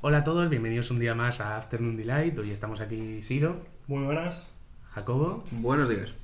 [0.00, 2.38] Hola a todos, bienvenidos un día más a Afternoon Delight.
[2.38, 4.54] Hoy estamos aquí Siro, Muy buenas.
[4.90, 6.14] Jacobo, Buenos días.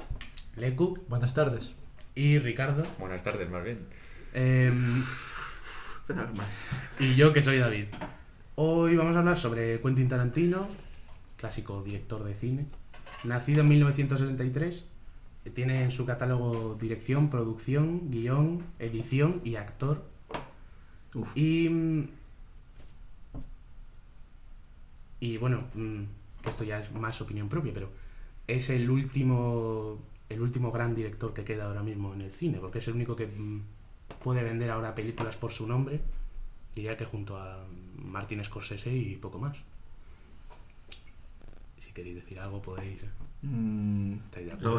[0.57, 1.75] Leku Buenas tardes.
[2.15, 2.85] y Ricardo.
[3.01, 3.79] Buenas tardes, más bien.
[4.33, 5.03] Em,
[7.01, 7.87] y yo que soy David.
[8.55, 10.69] Hoy vamos a hablar sobre Quentin Tarantino,
[11.37, 12.67] clásico director de cine.
[13.25, 14.87] Nacido en 1973,
[15.53, 20.05] tiene en su catálogo dirección, producción, guion, edición y actor.
[21.15, 21.37] Uf.
[21.37, 21.69] Y.
[21.69, 22.09] mm,
[25.21, 26.03] Y bueno, mm,
[26.49, 27.91] esto ya es más opinión propia, pero
[28.47, 29.99] es el último.
[30.29, 33.17] El último gran director que queda ahora mismo en el cine, porque es el único
[33.17, 33.63] que mm,
[34.23, 36.01] puede vender ahora películas por su nombre.
[36.75, 37.65] Diría que junto a
[37.97, 39.57] Martin Scorsese y poco más.
[41.81, 43.03] Si queréis decir algo, podéis.
[43.05, 43.09] ¿eh?
[43.43, 44.19] Mm,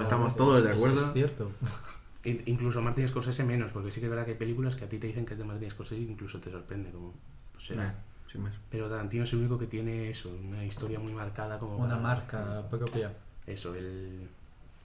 [0.04, 1.02] estamos todos de acuerdo.
[1.02, 1.52] Es cierto.
[2.26, 4.88] In- Incluso Martin Scorsese menos, porque sí que es verdad que hay películas que a
[4.88, 7.14] ti te dicen que es de Martin Scorsese e incluso te sorprende, como
[7.54, 7.88] pues será.
[7.90, 7.94] Eh,
[8.32, 8.54] sin más.
[8.70, 12.02] Pero Tarantino es el único que tiene eso, una historia muy marcada como Una para-
[12.02, 13.14] marca propia.
[13.48, 14.28] Eso, el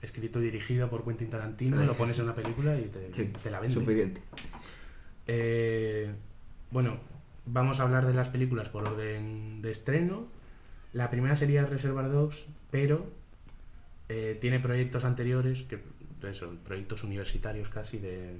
[0.01, 3.51] escrito y dirigido por Quentin Tarantino, lo pones en una película y te, Sí, te
[3.51, 3.73] la vende.
[3.75, 4.21] suficiente.
[5.27, 6.13] Eh,
[6.71, 6.97] bueno,
[7.45, 10.27] vamos a hablar de las películas por orden de estreno.
[10.93, 13.11] La primera sería Reservoir Dogs, pero
[14.09, 15.79] eh, tiene proyectos anteriores, que
[16.27, 18.39] eso, proyectos universitarios casi de,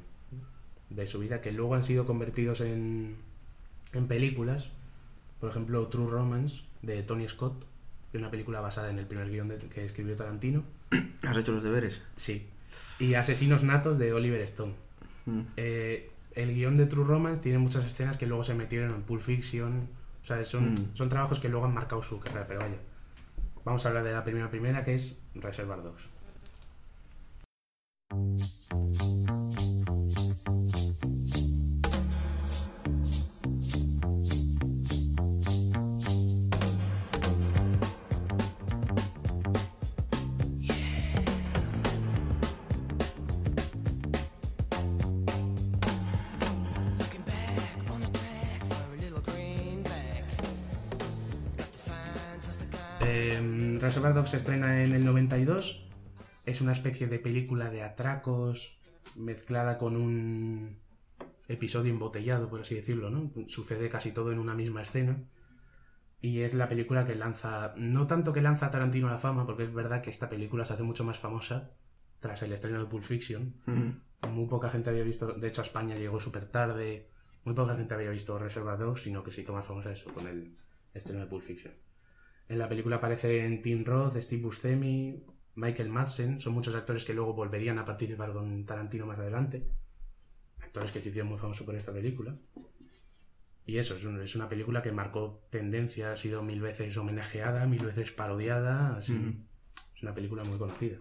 [0.89, 3.15] de su vida, que luego han sido convertidos en,
[3.93, 4.69] en películas.
[5.39, 7.65] Por ejemplo, True Romance de Tony Scott,
[8.13, 10.63] es una película basada en el primer guion de- que escribió Tarantino.
[11.23, 12.01] ¿Has hecho los deberes?
[12.15, 12.47] Sí.
[12.99, 14.73] Y Asesinos Natos de Oliver Stone.
[15.25, 15.41] Mm.
[15.57, 19.21] Eh, el guion de True Romance tiene muchas escenas que luego se metieron en Pulp
[19.21, 19.87] Fiction.
[20.21, 20.89] O sea, son, Mm.
[20.95, 22.77] son trabajos que luego han marcado su carrera, pero vaya.
[23.65, 26.03] Vamos a hablar de la primera primera, que es Reservoir Dogs.
[53.85, 55.84] Reservoir Dogs se estrena en el 92.
[56.45, 58.79] Es una especie de película de atracos
[59.15, 60.79] mezclada con un
[61.47, 63.31] episodio embotellado, por así decirlo, ¿no?
[63.47, 65.23] Sucede casi todo en una misma escena.
[66.21, 69.45] Y es la película que lanza, no tanto que lanza a Tarantino a la fama,
[69.45, 71.71] porque es verdad que esta película se hace mucho más famosa
[72.19, 73.61] tras el estreno de Pulp Fiction.
[73.65, 74.31] Mm.
[74.31, 77.09] Muy poca gente había visto, de hecho a España llegó súper tarde,
[77.43, 80.55] muy poca gente había visto Dogs, sino que se hizo más famosa eso con el
[80.93, 81.73] estreno de Pulp Fiction.
[82.47, 85.23] En la película aparecen Tim Roth, Steve Buscemi,
[85.55, 89.65] Michael Madsen, son muchos actores que luego volverían a participar con Tarantino más adelante.
[90.61, 92.35] Actores que se hicieron muy famosos por esta película.
[93.65, 97.65] Y eso, es, un- es una película que marcó tendencia, ha sido mil veces homenajeada,
[97.65, 99.43] mil veces parodiada, así.
[99.95, 100.97] Es una película muy conocida.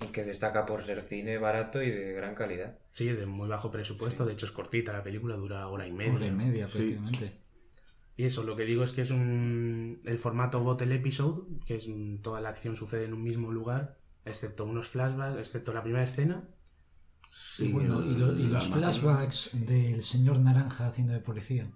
[0.00, 2.78] Y que destaca por ser cine barato y de gran calidad.
[2.90, 6.12] Sí, de muy bajo presupuesto, de hecho es cortita la película, dura hora y media.
[6.14, 6.72] Hora y media Sí.
[6.78, 7.41] prácticamente.
[8.22, 11.88] Y eso, lo que digo es que es un el formato bottle episode, que es
[11.88, 16.04] mm, toda la acción sucede en un mismo lugar, excepto unos flashbacks, excepto la primera
[16.04, 16.44] escena.
[17.28, 21.68] Sí, Y bueno, y, lo- y el los flashbacks del señor Naranja haciendo de policía.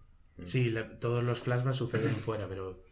[0.44, 2.84] Sí, la- todos los flashbacks suceden fuera, pero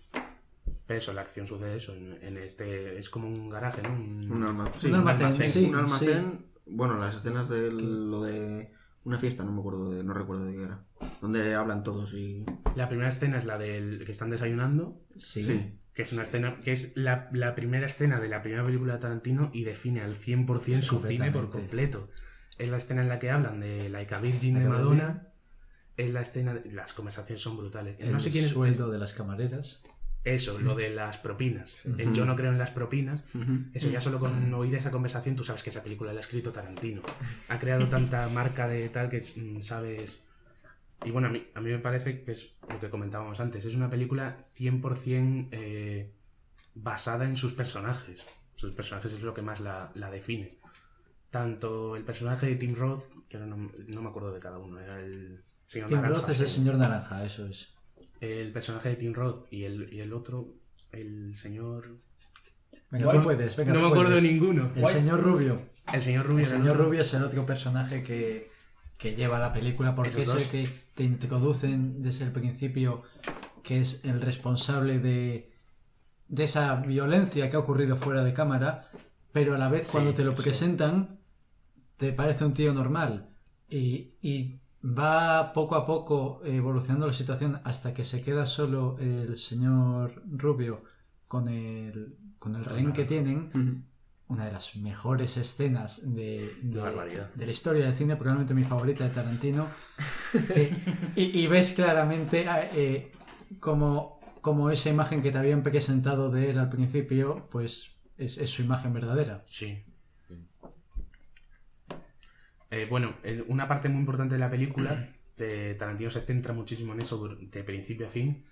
[0.87, 3.91] pero eso, la acción sucede eso, en, en este es como un garaje, ¿no?
[3.91, 4.81] Un- Un almacén.
[4.81, 6.41] Sí, Un almacén, almacén, sí, un almacén.
[6.41, 6.61] sí.
[6.67, 8.73] Bueno, las escenas de lo de
[9.05, 10.85] una fiesta, no me acuerdo de, no recuerdo de qué era.
[11.21, 12.45] Donde hablan todos y.
[12.77, 15.45] La primera escena es la del que están desayunando, Sí.
[15.45, 15.79] Sí.
[15.95, 18.99] que es una escena que es la, la primera escena de la primera película de
[19.01, 22.09] Tarantino y define al 100% Sí, su cine por completo.
[22.59, 25.29] Es la escena en la que hablan de Like a Virgin de Madonna.
[25.97, 27.97] Es la escena de- las conversaciones son brutales.
[28.01, 29.83] El no sé quién es sueldo de las camareras.
[30.25, 31.85] Eso, lo de las propinas.
[31.99, 33.23] El yo no creo en las propinas.
[33.75, 36.51] Eso ya solo con oír esa conversación tú sabes que esa película la ha escrito
[36.51, 37.03] Tarantino.
[37.49, 40.23] Ha creado tanta marca de tal que mm, sabes...
[41.05, 43.67] Y bueno, a mí, a mí me parece que es lo que comentábamos antes.
[43.67, 46.15] Es una película 100% eh,
[46.75, 48.25] basada en sus personajes.
[48.55, 50.59] Sus personajes es lo que más la, la define.
[51.31, 54.81] Tanto el personaje de Tim Roth, que ahora no, no me acuerdo de cada uno,
[54.81, 57.74] era el señor Tim Naranja, Roth es el señor Naranja, eso es.
[58.33, 60.55] El personaje de Tim Roth y el, y el otro,
[60.93, 61.99] el señor...
[62.91, 64.71] Venga, tú puedes, venga, no tú me acuerdo de ninguno.
[64.75, 65.63] El señor Rubio.
[65.93, 66.39] El señor Rubio.
[66.41, 66.77] El señor.
[66.77, 68.51] Rubio es el otro personaje que,
[68.99, 73.03] que lleva la película porque es el que te introducen desde el principio
[73.65, 75.51] que es el responsable de,
[76.29, 78.91] de esa violencia que ha ocurrido fuera de cámara,
[79.33, 80.43] pero a la vez Sí, cuando te lo sí.
[80.43, 81.19] presentan
[81.97, 83.31] te parece un tío normal
[83.69, 89.39] y, y va poco a poco evolucionando la situación hasta que se queda solo el
[89.39, 90.83] señor Rubio
[91.27, 93.51] con el, con el rehén que tienen.
[94.27, 96.81] Una de las mejores escenas de, de-
[97.47, 99.67] la historia del cine, probablemente mi favorita de Tarantino.
[100.55, 100.73] que-
[101.15, 103.13] y, y ves claramente eh,
[103.61, 108.51] como, como esa imagen que te habían presentado de él al principio, pues es, es
[108.51, 109.41] su imagen verdadera.
[109.47, 109.85] Sí.
[112.75, 116.93] Eh, bueno, el- una parte muy importante de la película, de Tarantino se centra muchísimo
[116.93, 118.45] en eso de principio a fin,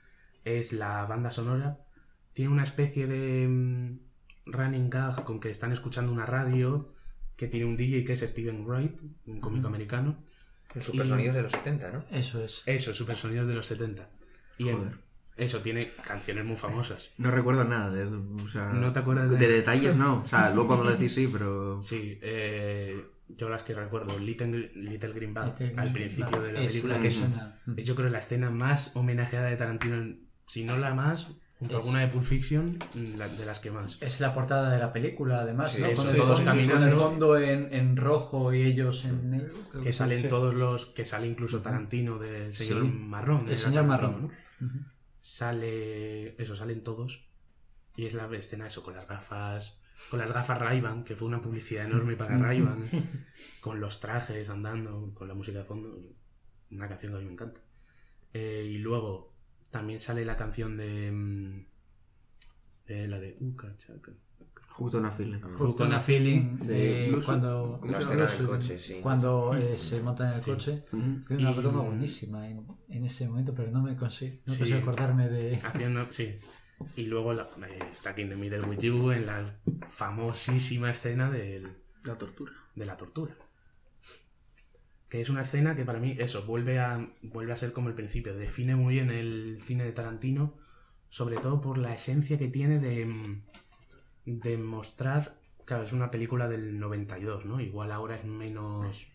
[0.44, 1.78] es la banda sonora.
[2.32, 3.98] Tiene una especie de mm,
[4.46, 6.92] running gag con que están escuchando una radio
[7.36, 10.16] que tiene un DJ que es Steven Wright, un cómico americano.
[10.74, 12.04] Los supersonidos de los 70, ¿no?
[12.10, 12.62] Eso es.
[12.66, 14.08] Eso, super sonidos de los 70.
[14.58, 14.98] Y en-
[15.36, 17.10] eso, tiene canciones muy famosas.
[17.18, 18.22] No recuerdo nada de eso.
[18.44, 19.96] O sea, ¿No te acuerdas de- de detalles?
[19.96, 20.22] No.
[20.24, 21.82] O sea, luego cuando lo decís sí, pero.
[21.82, 23.02] Sí, eh,
[23.36, 26.72] yo las que recuerdo, Little, Little Green Bag, Little al Green principio de la Es
[26.72, 27.26] película, la que es,
[27.76, 31.78] es yo creo la escena más homenajeada de Tarantino, si no la más, junto a
[31.78, 32.76] Es- alguna de Pulp Fiction,
[33.16, 34.00] la- de las que más.
[34.02, 35.86] Es la portada de la película, además, Sí, ¿no?
[35.86, 36.86] eso, con el todos caminando.
[36.86, 39.54] el fondo en, en rojo y ellos en negro.
[39.84, 40.28] Que salen sí.
[40.28, 42.84] todos los, que sale incluso Tarantino del señor.
[42.84, 43.48] Marrón.
[43.48, 44.30] El señor Marrón.
[44.60, 44.78] ¿no?
[45.20, 47.24] Sale, eso, salen todos.
[47.96, 51.40] Y es la escena eso, con las gafas, con las gafas ray que fue una
[51.40, 52.62] publicidad enorme para ray
[53.60, 55.98] con los trajes andando, con la música de fondo.
[56.70, 57.60] Una canción que a mí me encanta.
[58.32, 59.34] Eh, y luego
[59.70, 61.66] también sale la canción de, mm,
[62.86, 64.12] de la de Uka Chaka.
[64.70, 65.38] Justo una fila.
[65.38, 66.56] Hooked on a Feeling.
[66.56, 68.38] de eh, cuando ¿cómo La se escena llama?
[68.38, 68.98] del coche, sí.
[69.02, 70.50] cuando eh, se montan en el Sí.
[70.50, 70.78] coche.
[70.90, 74.60] Tiene una broma buenísima en, en ese momento, pero no me consigo, no Sí.
[74.60, 75.56] consigo acordarme de.
[75.56, 76.36] Haciendo, sí.
[76.96, 79.44] Y luego la, eh, Stuck in the Middle with You en la
[79.88, 81.68] famosísima escena del,
[82.04, 82.52] La tortura.
[82.74, 83.34] de la tortura.
[85.08, 87.94] Que es una escena que para mí, eso, vuelve a, vuelve a ser como el
[87.94, 88.34] principio.
[88.34, 90.54] Define muy bien el cine de Tarantino,
[91.08, 93.42] sobre todo por la esencia que tiene de, mm,
[94.24, 95.38] de mostrar.
[95.66, 97.60] Claro, es una película del 92, ¿no?
[97.60, 99.06] Igual ahora es menos.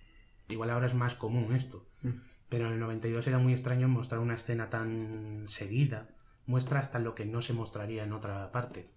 [0.49, 1.85] Igual ahora es más común esto.
[2.49, 6.09] Pero en el 92 era muy extraño mostrar una escena tan seguida.
[6.47, 8.89] Muestra hasta lo que no se mostraría en otra parte.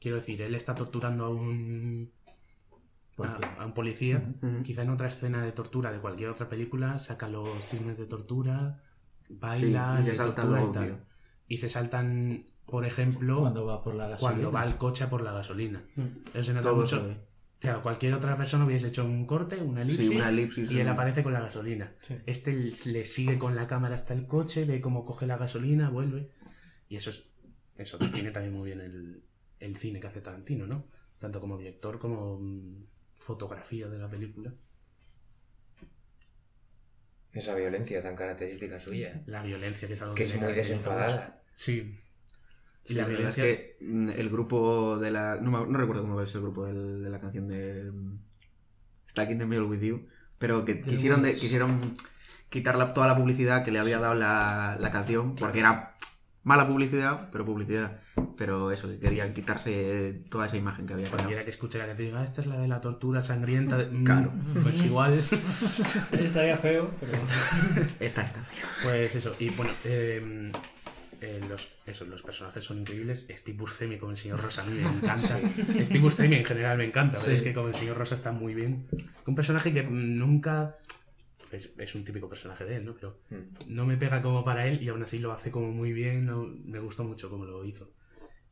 [0.00, 2.10] Quiero decir, él está torturando a un
[3.14, 3.54] Policía.
[3.58, 4.34] a, a un policía.
[4.42, 4.62] Ujú.
[4.62, 8.80] Quizá en otra escena de tortura de cualquier otra película saca los chismes de tortura,
[9.28, 11.04] baila, Sí, y se le saltan tortura y tal.
[11.48, 14.18] Y se saltan, por ejemplo, Cuando va por la gasolina.
[14.40, 15.82] cuando va al coche a por la gasolina.
[16.32, 17.00] Eso se nota Todo mucho.
[17.00, 17.16] se ve.
[17.58, 20.88] Claro, cualquier otra persona hubiese hecho un corte, una elipsis, una elipsis, y él sí.
[20.88, 21.92] aparece con la gasolina.
[22.26, 22.52] Este
[22.86, 26.30] le sigue con la cámara hasta el coche, ve cómo coge la gasolina, vuelve.
[26.92, 27.24] Y eso es
[27.78, 29.22] eso define también muy bien el,
[29.58, 30.84] el cine que hace Tarantino, ¿no?
[31.18, 32.84] Tanto como director como mm,
[33.14, 34.52] fotografía de la película.
[37.32, 39.22] Esa violencia tan característica suya.
[39.24, 41.42] La violencia que es algo Que es le muy desenfadada.
[41.54, 41.98] Sí.
[42.84, 43.44] Sí, Y la la verdad violencia.
[43.46, 45.36] es que mm, el grupo de la.
[45.40, 47.90] No, me- no recuerdo cómo es el grupo del- de la canción de.
[47.90, 48.18] mm,
[49.08, 50.06] Stuck in the Middle with You.
[50.38, 51.80] Pero que quisieron, de, quisieron
[52.50, 55.34] quitar la- toda la publicidad que le había dado la, la canción.
[55.36, 55.91] Porque era
[56.44, 58.00] mala publicidad, pero publicidad.
[58.36, 61.08] Pero eso, que querían quitarse toda esa imagen que había.
[61.08, 63.76] Cualquiera que escuche la canción diga, "Ah, esta es la de la tortura sangrienta.
[63.92, 64.32] Mm, Claro.
[64.62, 65.14] Pues igual.
[66.12, 67.12] Estaría feo, pero.
[68.00, 68.64] Esta está fea.
[68.82, 70.50] Pues eso, y bueno, eh,
[71.20, 73.26] eh, los, eso, los personajes son increíbles.
[73.30, 75.38] Steve Buscemi como el señor Rosa a mí me encanta.
[75.84, 77.34] Steve Buscemi en general me encanta, pero Sí.
[77.34, 78.86] es que como el señor Rosa está muy bien.
[79.26, 80.76] Un personaje que nunca...
[81.52, 82.94] Es, es un típico personaje de él, ¿no?
[82.94, 83.74] Pero Mm.
[83.74, 86.26] no me pega como para él y aún así lo hace como muy bien.
[86.26, 87.90] no- me gustó mucho como lo hizo.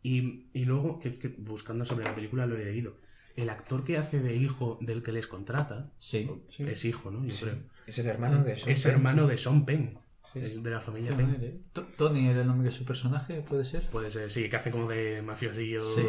[0.02, 2.96] Y, y luego, que, que buscando sobre la película lo he leído.
[3.36, 6.28] El actor que hace de hijo del que les contrata Sí.
[6.58, 7.24] es hijo, ¿no?
[7.26, 7.58] Yo creo.
[7.86, 8.92] Es el hermano de Sean Es Penn.
[8.92, 9.98] hermano de Sean Penn.
[10.34, 11.64] Es de la familia Penn.
[11.96, 13.82] Tony era el nombre de su personaje, ¿puede ser?
[13.90, 16.02] Puede ser, sí, que hace como de mafiosillo Sí.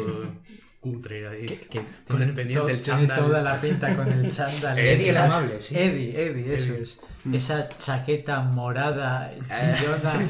[0.82, 1.46] Cutre ahí.
[1.46, 3.18] Que- que Con tiene el pendiente, to- el tiene chándal.
[3.20, 4.78] toda la pinta con el chándal.
[4.80, 5.74] Eddie el Esas- amable, sí.
[5.76, 6.82] Eddie, Eddie, eso Eddie.
[6.82, 7.00] es.
[7.32, 10.28] Esa chaqueta morada, chillona.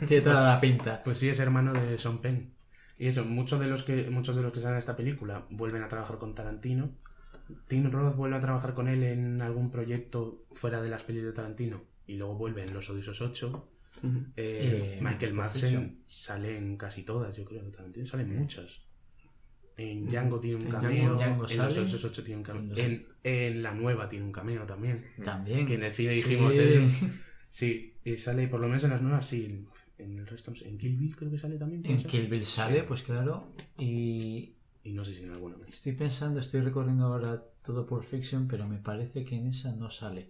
[0.06, 1.02] tiene toda la pinta.
[1.02, 2.54] Pues sí, es hermano de Sean Penn.
[2.98, 5.82] Y eso, muchos de los que muchos de los que salen en esta película vuelven
[5.82, 6.90] a trabajar con Tarantino.
[7.66, 11.32] Tim Roth vuelve a trabajar con él en algún proyecto fuera de las pelis de
[11.32, 11.82] Tarantino.
[12.06, 13.68] Y luego vuelve en Los Odiosos 8.
[14.02, 17.62] Eh, Eh, Michael Madsen sale en casi todas, yo creo.
[17.64, 18.82] de Tarantino salen muchas.
[19.78, 21.14] En Django tiene un En cameo.
[21.14, 21.72] Django en Los sale.
[21.72, 22.74] Odiosos 8 tiene un cameo.
[23.24, 25.04] En la nueva tiene un cameo también.
[25.24, 25.64] También.
[25.66, 26.16] Que en el cine Sí.
[26.16, 26.80] dijimos eso.
[27.48, 29.64] Sí, y sale por lo menos en las nuevas, sí.
[29.98, 31.82] En el resto, en Kill Bill creo que sale también.
[31.82, 32.10] ¿puede En ser?
[32.10, 33.52] Kill Bill sale, pues claro.
[33.78, 34.52] Y
[34.84, 35.68] Y no sé si en alguna más.
[35.68, 39.90] estoy pensando, estoy recorriendo ahora todo por Fiction, pero me parece que en esa no
[39.90, 40.28] sale.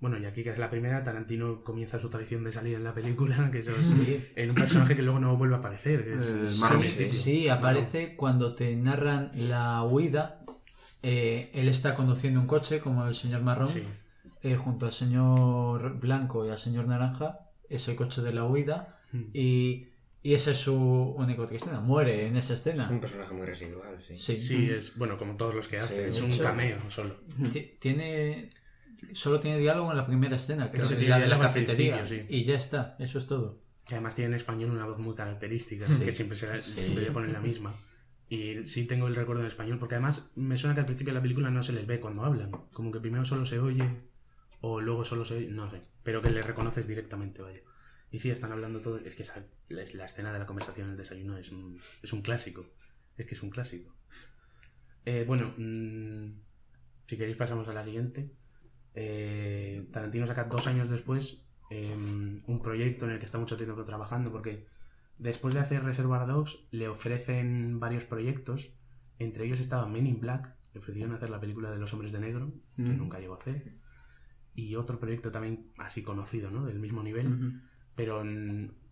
[0.00, 2.94] Bueno, y aquí que es la primera, Tarantino comienza su tradición de salir en la
[2.94, 4.24] película, que eso es Sí.
[4.36, 6.04] en un personaje que luego no vuelve a aparecer.
[6.04, 7.20] que es- Eh, es.
[7.22, 10.34] Sí, aparece cuando te narran la huida.
[11.02, 13.84] eh, él está conduciendo un coche como el señor marrón Sí.
[14.42, 17.38] eh, junto al señor blanco y al señor naranja.
[17.68, 19.22] Es el coche de la huida Mm.
[19.32, 19.88] y,
[20.24, 21.80] y esa es su única otra escena.
[21.80, 22.88] Muere en esa Es escena.
[22.90, 24.16] un personaje muy residual, sí.
[24.16, 24.36] Sí.
[24.36, 27.14] Sí, es bueno, como todos los que hace, Sí, es un hecho- cameo solo.
[27.52, 28.50] Ti- Tiene.
[29.12, 32.04] Solo tiene diálogo en la primera escena, que tiene la de la cafetería.
[32.06, 32.24] sí.
[32.28, 33.60] Y ya está, eso es todo.
[33.86, 36.00] Que además tiene en español una voz muy característica, Sí.
[36.04, 36.80] que siempre, se, Sí.
[36.82, 37.74] siempre le ponen la misma.
[38.28, 41.18] Y sí tengo el recuerdo en español, porque además me suena que al principio de
[41.18, 42.50] la película no se les ve cuando hablan.
[42.72, 43.88] Como que primero solo se oye,
[44.60, 45.80] o luego solo se oye, no sé.
[46.02, 47.60] Pero que le reconoces directamente, vaya.
[48.10, 48.98] Y sí, están hablando todo.
[48.98, 52.12] Es que esa, la, la escena de la conversación en el desayuno es un, es
[52.12, 52.66] un clásico.
[53.16, 53.94] Es que es un clásico.
[55.06, 56.40] Eh, bueno, mm,
[57.06, 58.30] si queréis pasamos a la siguiente.
[58.94, 61.94] Eh, Tarantino saca dos años después eh,
[62.46, 64.66] un proyecto en el que está mucho tiempo trabajando porque
[65.18, 68.70] después de hacer Reservoir Dogs le ofrecen varios proyectos.
[69.18, 72.20] Entre ellos estaba Men in Black, le ofrecieron hacer la película de los hombres de
[72.20, 72.98] negro, que Mm.
[72.98, 73.74] nunca llegó a hacer.
[74.54, 76.64] Y otro proyecto también así conocido, ¿no?
[76.64, 77.60] Del mismo nivel
[77.94, 78.22] pero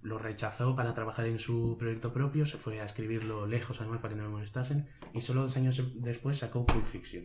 [0.03, 4.15] lo rechazó para trabajar en su proyecto propio, se fue a escribirlo lejos además para
[4.15, 7.25] que no me molestasen, y solo dos años después sacó Pulp Fiction.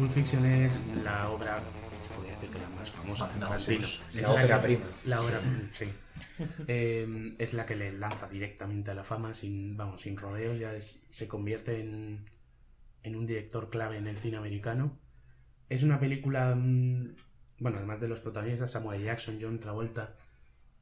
[0.00, 1.60] Pulp Fiction es la obra,
[2.00, 3.86] se podría decir que la más famosa de Tarantino.
[4.14, 4.84] La ópera que- prima.
[5.04, 5.40] La obra,
[5.72, 5.84] sí.
[6.66, 10.74] Eh, es la que le lanza directamente a la fama sin, vamos, sin rodeos, ya
[10.74, 12.24] es- se convierte en,
[13.02, 14.98] en un director clave en el cine americano.
[15.68, 17.16] Es una película, mm,
[17.58, 20.14] bueno, además de los protagonistas, Samuel Jackson, John Travolta,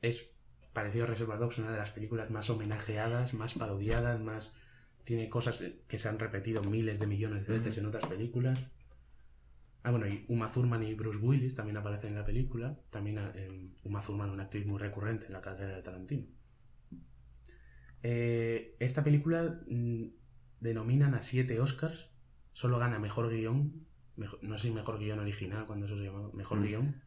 [0.00, 0.26] es
[0.72, 4.52] parecido a Reservoir Dogs, una de las películas más homenajeadas, más parodiadas, más...
[5.02, 8.68] Tiene cosas que se han repetido miles de millones de veces en otras películas.
[9.84, 12.78] Ah, bueno, y Uma Thurman y Bruce Willis también aparecen en la película.
[12.90, 16.26] También eh, Uma Thurman, una actriz muy recurrente en la carrera de Tarantino.
[18.02, 20.04] Eh, esta película mm,
[20.60, 22.10] denominan a siete Oscars.
[22.52, 23.86] Solo gana mejor guion.
[24.16, 26.62] Mejor- no sé si mejor guion original, cuando eso se llama mejor Mm.
[26.62, 27.02] guion.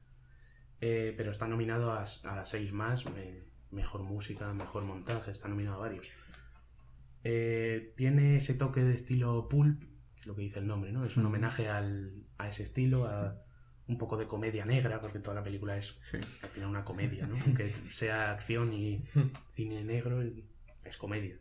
[0.80, 3.06] Eh, pero está nominado a, a seis más.
[3.14, 5.32] me- mejor música, mejor montaje.
[5.32, 6.10] Está nominado a varios.
[7.24, 9.82] Eh, tiene ese toque de estilo pulp,
[10.16, 11.06] que es lo que dice el nombre, ¿no?
[11.06, 13.42] Es un homenaje al, a ese estilo, a
[13.88, 15.98] un poco de comedia negra, porque toda la película es
[16.44, 17.36] al final una comedia, ¿no?
[17.46, 19.04] Aunque sea acción y
[19.52, 20.24] cine negro,
[20.84, 21.38] es comedia.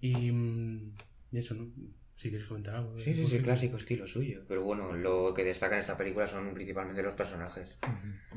[0.00, 0.94] Y, mm,
[1.32, 1.70] y eso, ¿no?
[2.16, 2.98] Si quieres comentar algo.
[2.98, 4.42] Sí, sí, sí, clásico estilo suyo.
[4.46, 7.78] Pero bueno, lo que destaca en esta película son principalmente los personajes.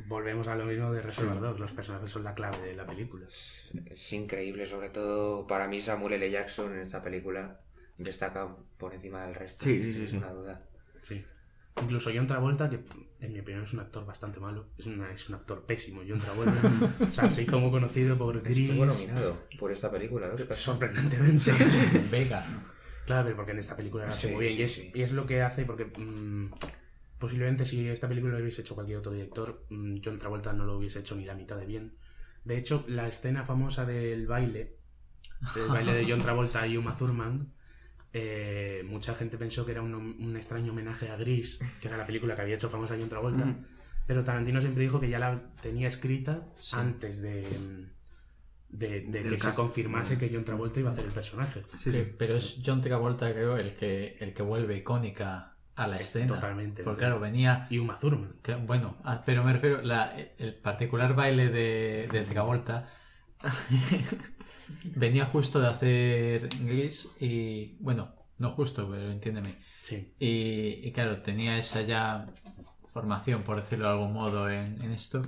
[0.07, 3.27] Volvemos a lo mismo de Reservoir Dogs, los personajes son la clave de la película.
[3.27, 6.31] Es increíble, sobre todo para mí Samuel L.
[6.31, 7.59] Jackson en esta película
[7.97, 9.65] destaca por encima del resto.
[9.65, 10.25] Sí, sí, sí, sin sí.
[10.27, 10.65] duda.
[11.01, 11.25] Sí.
[11.81, 12.83] Incluso John Travolta, que
[13.19, 16.19] en mi opinión es un actor bastante malo, es, una- es un actor pésimo, John
[16.19, 16.53] Travolta.
[17.09, 18.69] o sea, se hizo muy conocido por Gris.
[18.69, 20.27] Estuvo nominado por esta película.
[20.29, 20.55] ¿no?
[20.55, 21.51] Sorprendentemente.
[22.11, 22.45] Vega.
[23.05, 24.53] claro, pero porque en esta película lo hace Sí, muy bien.
[24.55, 24.91] sí, y, es, sí.
[24.93, 26.51] y es lo que hace, porque mm,
[27.17, 30.77] posiblemente si esta película lo hubiese hecho cualquier otro director, mm, John Travolta no lo
[30.77, 31.97] hubiese hecho ni la mitad de bien.
[32.43, 34.77] De hecho, la escena famosa del baile,
[35.55, 37.53] el baile de John Travolta y Uma Thurman,
[38.13, 42.05] eh, mucha gente pensó que era un, un extraño homenaje a Gris, que era la
[42.05, 43.55] película que había hecho famosa John Travolta,
[44.07, 46.43] pero Tarantino siempre dijo que ya la tenía escrita
[46.73, 47.41] antes de,
[48.69, 51.63] de, de Del que se confirmase que John Travolta iba a hacer el personaje.
[51.77, 52.13] Sí, Sí, sí.
[52.17, 56.27] pero es John Travolta, creo, el que, el que vuelve icónica a la escena.
[56.27, 56.83] Totalmente.
[56.83, 57.65] Porque claro, venía...
[57.71, 58.35] Y Uma Thurman.
[58.43, 62.89] que- bueno, ah, pero me refiero, la, el particular baile de, de Travolta
[64.95, 69.55] venía justo de hacer Gris y, bueno, no justo, pero entiéndeme.
[69.81, 70.13] Sí.
[70.19, 72.25] Y, y claro, tenía esa ya
[72.91, 75.21] formación, por decirlo de algún modo, en, en esto.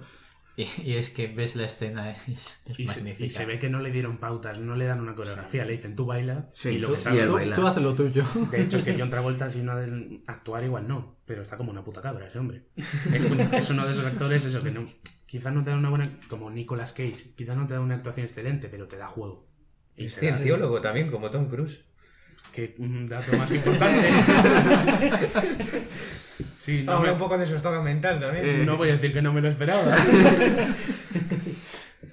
[0.58, 3.26] Y, y es que ves la escena, es, es Y se, magnífica.
[3.26, 5.96] y se ve que no le dieron pautas, no le dan una coreografía, le dicen
[5.96, 8.24] tú baila Sí, y lo tú- que tú, tú haz lo tuyo.
[8.52, 11.18] De hecho, es que John Travolta, si no ha de actuar, igual no.
[11.26, 12.68] Pero está como una puta cabra ese hombre.
[12.78, 14.86] Es, es uno de esos actores, eso, que no.
[15.26, 16.20] Quizás no te da una buena.
[16.28, 19.48] Como Nicolas Cage, quizás no te da una actuación excelente, pero te da juego.
[19.98, 21.84] Y Es da- cienciólogo también, como Tom Cruise.
[22.52, 24.10] Que un dato más importante.
[26.56, 28.46] sí, no, Habla me- un poco de su estado mental también.
[28.46, 29.84] Eh, no voy a decir que no me lo esperaba.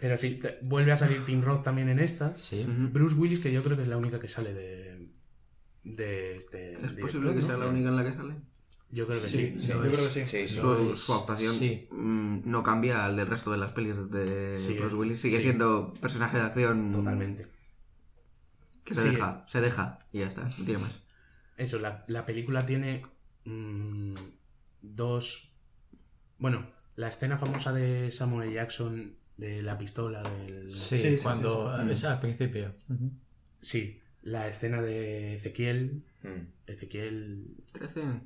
[0.00, 2.34] pero sí, te- vuelve a salir Tim Roth también en esta.
[2.36, 2.64] Sí.
[2.66, 5.08] Bruce Willis, que yo creo que es la única que sale de,
[5.84, 7.46] de este ¿Es director, posible que ¿no?
[7.46, 8.34] sea la única en la que sale?
[8.92, 9.60] Yo creo que Sí, sí.
[9.62, 9.92] sí, lo yo es.
[9.96, 10.26] creo que sí.
[10.26, 10.60] Sí, sí.
[10.60, 11.88] Su, es- su actuación sí.
[11.90, 15.20] mm, no cambia al del resto de las pelis de Sí, Bruce Willis.
[15.20, 15.44] Sigue sí.
[15.44, 17.48] siendo personaje de acción Totalmente.
[18.84, 19.08] que se Sí.
[19.10, 21.00] deja, se deja y ya está, no tiene más.
[21.56, 23.02] Eso, la, la película tiene
[23.44, 24.14] mm,
[24.82, 25.50] dos...
[26.38, 28.52] Bueno, la escena famosa de Samuel.
[28.52, 30.70] Jackson de la pistola, del...
[30.70, 31.92] Sí, cuando sí, sí.
[31.92, 32.74] es al principio.
[33.60, 36.02] Sí, la escena de Ezequiel...
[36.22, 36.46] Mm.
[36.70, 37.46] Ezequiel...
[37.72, 38.20] 13.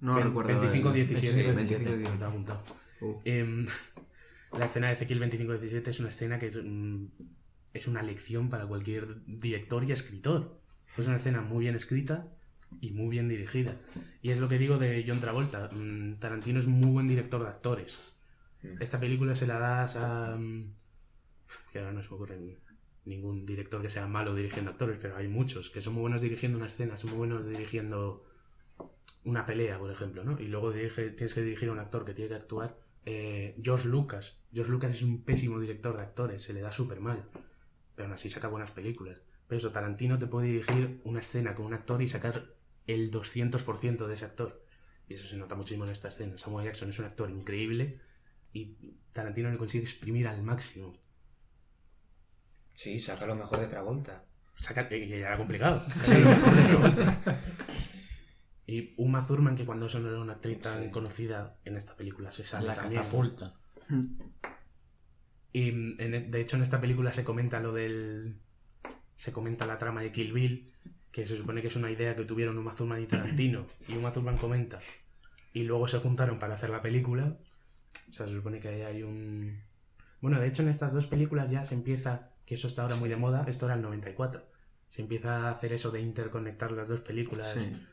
[0.00, 0.58] No Ve- recuerdo.
[0.60, 2.62] 25 17 Sí, 25 25 está apuntado.
[3.00, 3.14] Uh.
[3.24, 3.66] Em,
[4.58, 7.06] la escena de Ezequiel 25-17 es una escena que es, mm,
[7.74, 10.58] es una lección para cualquier director y escritor.
[10.96, 12.26] Es una escena muy bien escrita
[12.80, 13.76] y muy bien dirigida.
[14.22, 15.68] Y es lo que digo de John Travolta.
[15.72, 17.98] mm, Tarantino es muy buen director de actores.
[18.80, 20.36] Esta película se la das a...
[20.36, 20.72] mm,
[21.72, 22.56] que ahora no se me ocurre ni-
[23.06, 26.58] ningún director que sea malo dirigiendo actores, pero hay muchos que son muy buenos dirigiendo
[26.58, 28.24] una escena, son muy buenos dirigiendo
[29.24, 30.40] una pelea, por ejemplo, ¿no?
[30.40, 32.78] Y luego dirige- tienes que dirigir a un actor que tiene que actuar.
[33.04, 34.38] Eh, George Lucas.
[34.52, 37.28] George Lucas es un pésimo director de actores, se le da súper mal.
[37.94, 39.18] Pero aún así saca buenas películas.
[39.46, 42.54] Pero eso, Tarantino te puede dirigir una escena con un actor y sacar
[42.86, 44.64] el 200% de ese actor.
[45.08, 46.38] Y eso se nota muchísimo en esta escena.
[46.38, 47.98] Samuel Jackson es un actor increíble
[48.52, 48.76] y
[49.12, 50.92] Tarantino le consigue exprimir al máximo.
[52.74, 54.24] Sí, saca lo mejor de Travolta.
[54.56, 55.82] Saca, que ya era complicado.
[55.96, 57.40] sacar lo mejor de Travolta.
[58.70, 60.90] Y Uma Thurman, que cuando eso no era una actriz tan Sí.
[60.90, 63.00] conocida, en esta película se sale La también.
[63.02, 63.54] catapulta.
[65.52, 68.36] Y mm, en e- de hecho en esta película se comenta lo del...
[69.16, 70.66] Se comenta la trama de Kill Bill,
[71.10, 73.66] que se supone que es una idea que tuvieron Uma Thurman y Tarantino.
[73.88, 74.78] Y Uma Thurman comenta.
[75.52, 77.36] Y luego se juntaron para hacer la película.
[78.08, 79.60] O sea, se supone que ahí hay un...
[80.20, 83.08] Bueno, de hecho en estas dos películas ya se empieza, que eso está ahora muy
[83.08, 84.46] de moda, esto era el 94.
[84.88, 87.52] Se empieza a hacer eso de interconectar las dos películas.
[87.56, 87.86] Sí.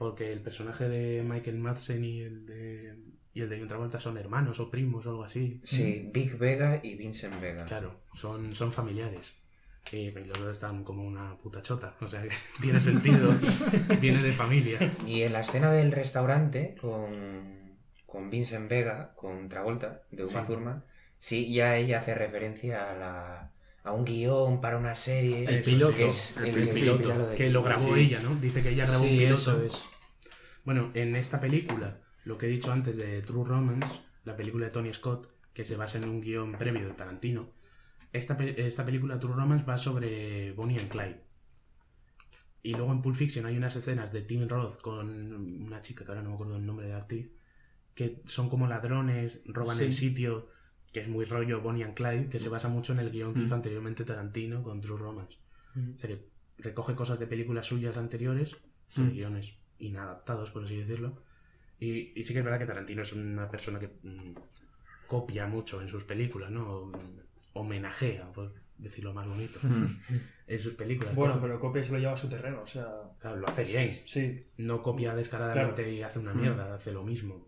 [0.00, 2.96] Porque el personaje de Michael Madsen y el de,
[3.34, 5.60] y el de John Travolta son hermanos o primos o algo así.
[5.62, 7.66] Sí, Vic Vega y Vincent Vega.
[7.66, 9.36] Claro, son, son familiares.
[9.92, 11.96] Y, los dos están como una puta chota.
[12.00, 12.30] O sea, que
[12.62, 13.30] tiene sentido.
[14.00, 14.78] Viene de familia.
[15.06, 20.46] Y en la escena del restaurante con, con Vincent Vega, con Travolta, de Uma Sí.
[20.46, 20.84] Thurman,
[21.18, 23.52] sí, ya ella hace referencia a, la,
[23.84, 25.44] a un guion para una serie.
[25.44, 25.94] El piloto.
[25.94, 28.00] que es el, el que piloto, de que Kill lo grabó Sí.
[28.00, 28.34] ella, ¿no?
[28.36, 29.34] Dice que ella grabó un Sí, piloto.
[29.34, 29.84] eso es.
[30.70, 34.70] Bueno, en esta película, lo que he dicho antes de True Romance, la película de
[34.70, 37.50] Tony Scott, que se basa en un guion previo de Tarantino,
[38.12, 41.24] esta, pe- esta película True Romance va sobre Bonnie and Clyde.
[42.62, 45.32] Y luego en Pulp Fiction hay unas escenas de Tim Roth con
[45.66, 47.32] una chica que ahora no me acuerdo el nombre de la actriz,
[47.92, 49.82] que son como ladrones, roban Sí.
[49.86, 50.50] el sitio,
[50.92, 53.40] que es muy rollo Bonnie and Clyde, que se basa mucho en el guion que
[53.42, 55.36] hizo anteriormente Tarantino con True Romance.
[55.96, 56.28] O sea que
[56.58, 58.56] recoge cosas de películas suyas anteriores,
[58.88, 59.12] son Mm.
[59.14, 61.22] guiones inadaptados, por así decirlo.
[61.78, 64.34] Y, y sí que es verdad que Tarantino es una persona que mm,
[65.06, 66.68] copia mucho en sus películas, ¿no?
[66.70, 67.20] O, mm,
[67.54, 69.58] homenajea, por decirlo más bonito,
[70.46, 71.14] en sus películas.
[71.14, 72.86] Bueno, pero copia se lo lleva a su terreno, o sea...
[73.18, 73.88] claro, lo hace bien.
[73.88, 75.90] Sí, No copia descaradamente Claro.
[75.96, 77.46] y hace una mierda, hace lo mismo.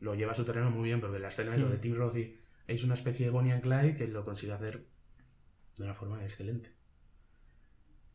[0.00, 2.36] Lo lleva a su terreno muy bien, porque la escena eso de Tim Roth y-
[2.66, 4.84] es una especie de Bonnie and Clyde que lo consigue hacer
[5.76, 6.70] de una forma excelente.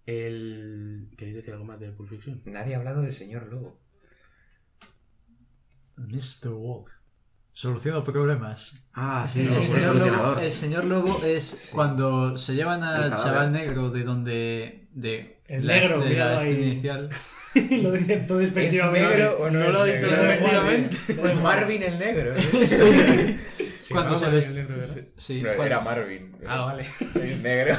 [0.05, 1.09] El...
[1.17, 2.41] ¿Queréis decir algo más de Pulp Fiction?
[2.45, 3.79] Nadie ha hablado del señor Lobo.
[5.97, 6.49] Mr.
[6.49, 6.91] Wolf.
[7.53, 8.89] Soluciona problemas.
[8.93, 9.95] Ah, sí, El, señor.
[9.95, 14.89] Lobo, el señor Lobo es cuando se llevan al chaval negro de donde.
[14.91, 17.09] de El la, negro, de la escena inicial.
[17.55, 19.07] lo dice todo ¿Es despectivamente.
[19.07, 20.97] negro o no, No es lo ha dicho despectivamente.
[21.41, 22.33] Marvin el negro.
[23.93, 24.53] Cuando se les-
[25.17, 26.35] Sí, cuando, era Marvin.
[26.47, 26.83] Ah, vale.
[27.15, 27.75] Es negro.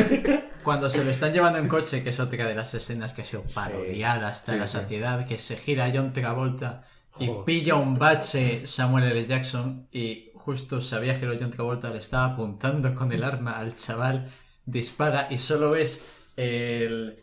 [0.62, 3.24] cuando se lo están llevando en coche, que es otra de las escenas que ha
[3.24, 4.78] sido parodiada hasta Sí, la sí.
[4.78, 6.82] saciedad, que se gira John Travolta
[7.18, 7.44] y Joder.
[7.44, 9.26] pilla un bache Samuel L.
[9.26, 14.28] Jackson y justo sabía que John Travolta le estaba apuntando con el arma al chaval,
[14.64, 17.22] dispara y solo ves el,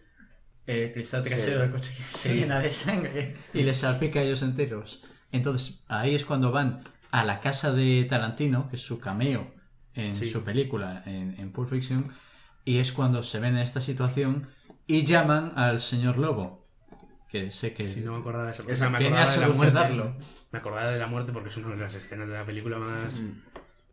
[0.66, 4.42] el cristal trasero del coche que se llena de sangre y les salpica a ellos
[4.44, 5.04] enteros.
[5.32, 9.52] Entonces ahí es cuando van a la casa de Tarantino, que es su cameo
[9.93, 10.28] en Sí.
[10.30, 12.08] su película, en, en Pulp Fiction,
[12.65, 14.48] y es cuando se ven en esta situación
[14.86, 16.65] y llaman al señor Lobo,
[17.30, 17.84] que sé que...
[17.84, 18.63] Si no me acordaba de eso.
[18.63, 20.04] O Eso, sea, me acordaba de la muerte.
[20.52, 23.22] Me acordaba de la muerte porque es una de las escenas de la película más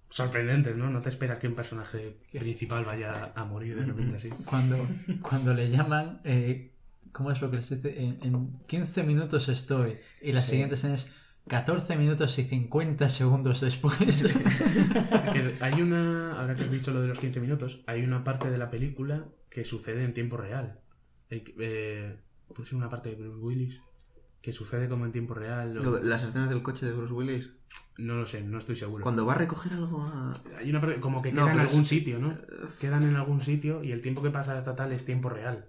[0.08, 0.90] sorprendentes, ¿no?
[0.90, 4.28] No te esperas que un personaje principal vaya a morir de repente así.
[4.44, 4.86] Cuando,
[5.22, 6.70] cuando le llaman, eh,
[7.10, 8.00] ¿cómo es lo que les dice?
[8.00, 9.96] En, en 15 minutos estoy.
[10.22, 11.10] Y la siguiente escena es
[11.48, 13.96] 14 minutos y 50 segundos después.
[15.32, 18.50] Que hay una, ahora que has dicho lo de los 15 minutos, hay una parte
[18.50, 20.80] de la película que sucede en tiempo real.
[21.30, 22.16] eh, eh,
[22.54, 23.80] puse una parte de Bruce Willis
[24.40, 25.76] que sucede como en tiempo real.
[25.78, 27.50] o- Las escenas del coche de Bruce Willis.
[27.96, 29.02] No lo sé, no estoy seguro.
[29.02, 30.32] Cuando va a recoger algo a...
[30.58, 32.36] Hay una parte como que No, queda en algún es- sitio, ¿no?
[32.80, 35.66] Quedan en algún sitio y el tiempo que pasa hasta tal es tiempo real.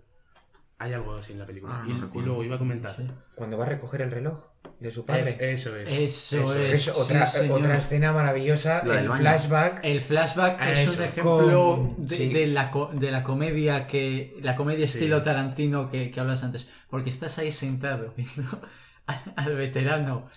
[0.77, 1.73] Hay algo así en la película.
[1.81, 2.27] Ah, y, no y recuerdo.
[2.27, 2.93] luego iba a comentar.
[2.93, 3.07] Sí.
[3.33, 4.47] Cuando va a recoger el reloj
[4.79, 5.21] de su padre.
[5.21, 5.89] Es- eso es.
[5.89, 6.71] Eso Eso es.
[6.73, 9.79] Es otra, sí, otra escena maravillosa, La el flashback.
[9.83, 12.33] El flashback es Eso, un ejemplo con- de, sí.
[12.33, 14.97] de la, co- de la comedia que la comedia Sí.
[14.97, 18.61] estilo Tarantino que, que hablas antes, porque estás ahí sentado viendo
[19.07, 20.27] al, al veterano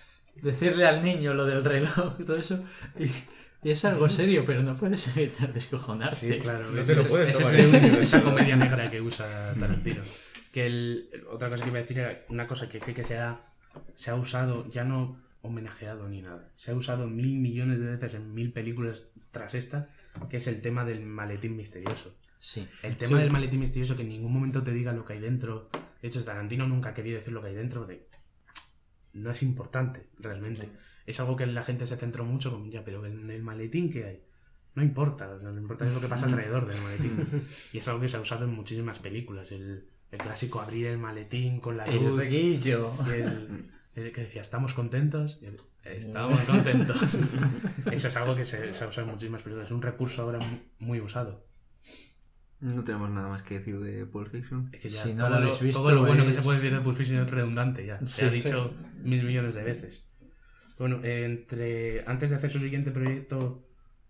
[0.41, 2.63] decirle al niño lo del reloj y todo eso
[2.97, 3.11] y,
[3.61, 6.15] y es algo serio, pero no puedes evitar descojonarte.
[6.15, 10.01] Sí, Claro, No te lo es- puedes es esa comedia negra que usa Tarantino.
[10.51, 13.17] Que el, otra cosa que iba a decir era una cosa que sí que se
[13.17, 13.39] ha,
[13.95, 18.13] se ha usado, ya no homenajeado ni nada, se ha usado mil millones de veces
[18.15, 19.87] en mil películas tras esta,
[20.29, 22.15] que es el tema del maletín misterioso.
[22.39, 22.67] Sí.
[22.83, 25.69] El tema del maletín misterioso que en ningún momento te diga lo que hay dentro.
[26.01, 27.85] De hecho, Tarantino nunca ha querido decir lo que hay dentro.
[27.85, 28.07] De...
[29.13, 30.69] No es importante, realmente.
[31.05, 34.05] Es algo que la gente se centró mucho con, ya, pero en el maletín que
[34.05, 34.23] hay.
[34.79, 37.27] No importa, lo que importa es lo que pasa alrededor del maletín.
[37.73, 39.51] Y es algo que se ha usado en muchísimas películas.
[39.51, 42.17] El, el clásico abrir el maletín con la El luz.
[42.19, 42.93] reguillo.
[43.05, 43.65] y el,
[43.95, 45.39] el que decía, ¿estamos contentos?
[45.41, 46.97] Y el, Estamos contentos.
[47.91, 49.67] Eso es algo que se, se ha usado en muchísimas películas.
[49.67, 50.39] Es un recurso ahora
[50.79, 51.45] muy, usado.
[52.61, 54.69] No tenemos nada más que decir de Pulp Fiction.
[54.71, 56.41] Es que ya Si no todo, lo lo, habéis visto, todo lo bueno que se
[56.41, 57.99] puede decir de Pulp Fiction es redundante ya.
[57.99, 60.05] Se Sí, ha dicho mil millones de veces.
[60.77, 63.68] Bueno, entre antes de hacer su siguiente proyecto,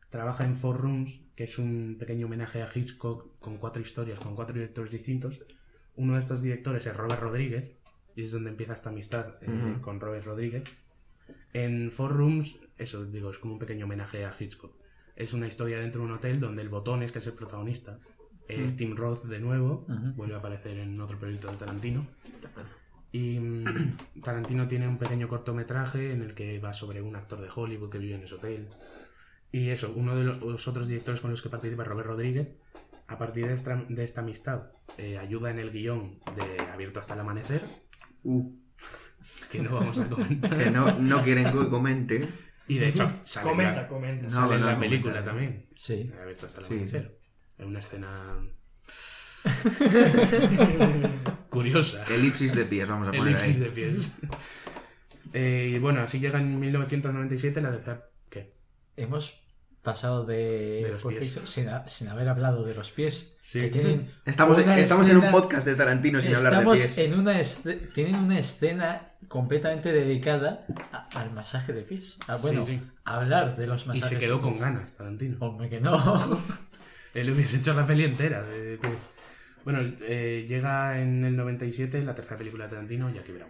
[0.10, 4.36] trabaja en Four Rooms, que es un pequeño homenaje a Hitchcock con cuatro historias, con
[4.36, 5.41] cuatro directores distintos.
[5.95, 7.78] Uno de estos directores es Robert Rodríguez,
[8.15, 10.63] y es donde empieza esta amistad eh, con Robert Rodríguez.
[11.54, 14.76] En Four Rooms, eso digo, es como un pequeño homenaje a Hitchcock.
[15.15, 18.00] Es una historia dentro de un hotel donde el Botones, que es el protagonista,
[18.48, 22.08] es Tim Roth de nuevo, vuelve a aparecer en otro proyecto de Tarantino.
[23.12, 27.50] Y mm, Tarantino tiene un pequeño cortometraje en el que va sobre un actor de
[27.54, 28.67] Hollywood que vive en ese hotel.
[29.51, 32.49] Y eso, uno de los otros directores con los que participa es Robert Rodríguez.
[33.07, 34.67] A partir de esta, de esta amistad,
[34.99, 37.63] eh, ayuda en el guion de Abierto hasta el amanecer,
[38.23, 38.53] Uh,
[39.49, 40.55] que no vamos a comentar.
[40.57, 42.27] que no, no quieren que comente.
[42.67, 44.23] Y de hecho, sale en Comenta, la, comenta.
[44.23, 45.31] No, sale en no, la no, película comenta.
[45.31, 45.65] también.
[45.73, 46.12] Sí.
[46.21, 46.73] Abierto hasta el Sí.
[46.73, 47.19] amanecer.
[47.57, 48.39] Es una escena
[51.49, 52.05] curiosa.
[52.13, 53.62] Elipsis de pies, vamos a poner Elipsis ahí.
[53.63, 54.17] de pies.
[55.31, 58.09] Eh, y bueno, así llega en 1997 la tercera...
[58.97, 59.38] Hemos
[59.82, 61.39] pasado de, De los pies.
[61.45, 63.38] Sin, ha- sin haber hablado de los pies.
[63.41, 63.62] Sí.
[63.62, 66.97] Que tienen Estamos, en un podcast de Tarantino sin hablar de pies.
[66.97, 67.41] en una
[67.93, 72.17] tienen una escena completamente dedicada a- al masaje de pies.
[72.28, 72.82] A, bueno, Sí, sí.
[73.06, 74.10] a hablar de los Y masajes.
[74.10, 74.62] se quedó de con pies.
[74.63, 75.38] ganas, Tarantino.
[75.39, 75.93] Hombre, que no.
[77.13, 79.10] Él hubiese hecho la peli entera de pies.
[79.63, 83.49] Bueno, eh, llega en el 97 la tercera película de Tarantino, Jackie Brown.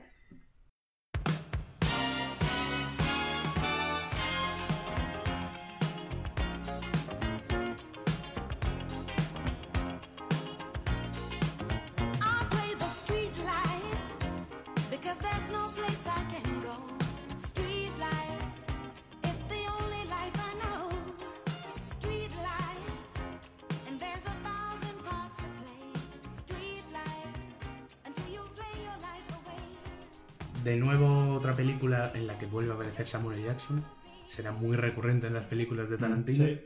[32.39, 33.43] Que vuelve a aparecer Samuel.
[33.43, 33.86] Jackson.
[34.25, 36.45] Será muy recurrente en las películas de Tarantino.
[36.45, 36.62] Sí.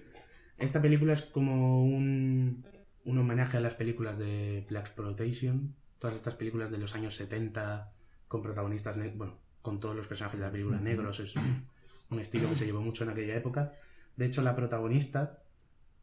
[0.57, 2.65] Esta película es como un,
[3.05, 5.75] un homenaje a las películas de Black Exploitation.
[5.97, 7.93] Todas estas películas de los años 70
[8.27, 11.19] con protagonistas, bueno, con todos los personajes de la película negros.
[11.19, 13.73] Es un, estilo que se llevó mucho en aquella época.
[14.15, 15.43] De hecho, la protagonista,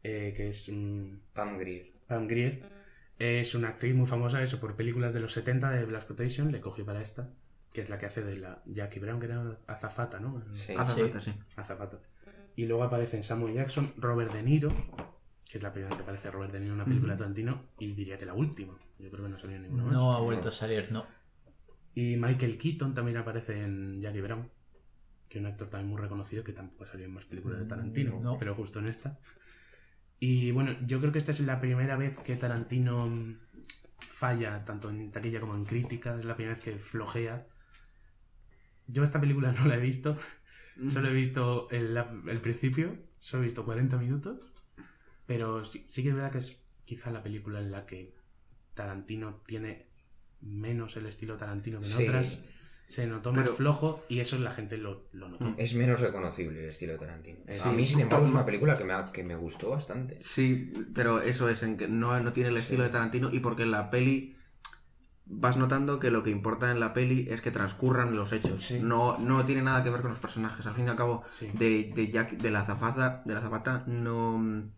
[0.03, 1.93] eh, que es mm, Pam Grier.
[2.07, 2.69] Pam Grier,
[3.17, 6.51] es una actriz muy famosa eso por películas de los 70 de Black Exploitation.
[6.51, 7.29] Le cogí para esta,
[7.73, 10.43] que es la que hace de la Jackie Brown, que era azafata, ¿no?
[10.53, 10.73] Sí.
[10.77, 11.31] Hace Sí.
[11.31, 11.33] sí.
[11.55, 11.99] Azafata.
[12.55, 14.69] Y luego aparecen Samuel Jackson, Robert De Niro,
[15.49, 17.63] que es la primera vez que aparece Robert De Niro en una película de Tarantino,
[17.79, 18.73] y diría que la última.
[18.99, 19.93] Yo creo que no salió en ninguna más.
[19.93, 21.05] No ha vuelto a salir, no.
[21.95, 24.49] Y Michael Keaton también aparece en Jackie Brown,
[25.29, 28.19] que es un actor también muy reconocido que tampoco salió en más películas de Tarantino,
[28.21, 28.37] No.
[28.37, 29.17] pero justo en esta.
[30.19, 33.37] Y bueno, yo creo que esta es la primera vez que Tarantino mm,
[33.99, 37.47] falla, tanto en taquilla como en crítica, es la primera vez que flojea.
[38.87, 40.17] Yo esta película no la he visto,
[40.83, 41.95] solo he visto el,
[42.27, 44.39] el principio, solo he visto 40 minutos,
[45.25, 48.13] pero sí, sí que es verdad que es quizá la película en la que
[48.73, 49.87] Tarantino tiene
[50.41, 52.03] menos el estilo Tarantino que en Sí.
[52.03, 52.43] otras.
[52.87, 55.53] Se notó más Pero- flojo y eso la gente lo, lo notó.
[55.57, 57.39] Es menos reconocible el estilo de Tarantino.
[57.49, 57.61] Sí.
[57.63, 60.19] A mí, sin embargo, es una película que me, ha- que me gustó bastante.
[60.21, 63.65] Sí, pero eso es en que no, no tiene el estilo de Tarantino y porque
[63.65, 64.35] la peli
[65.25, 68.61] vas notando que lo que importa en la peli es que transcurran los hechos.
[68.63, 68.79] Sí.
[68.81, 70.65] No, no tiene nada que ver con los personajes.
[70.65, 71.47] Al fin y al cabo, Sí.
[71.53, 74.37] de, de Jack, de la zapata, de la zapata, no.
[74.39, 74.69] mm,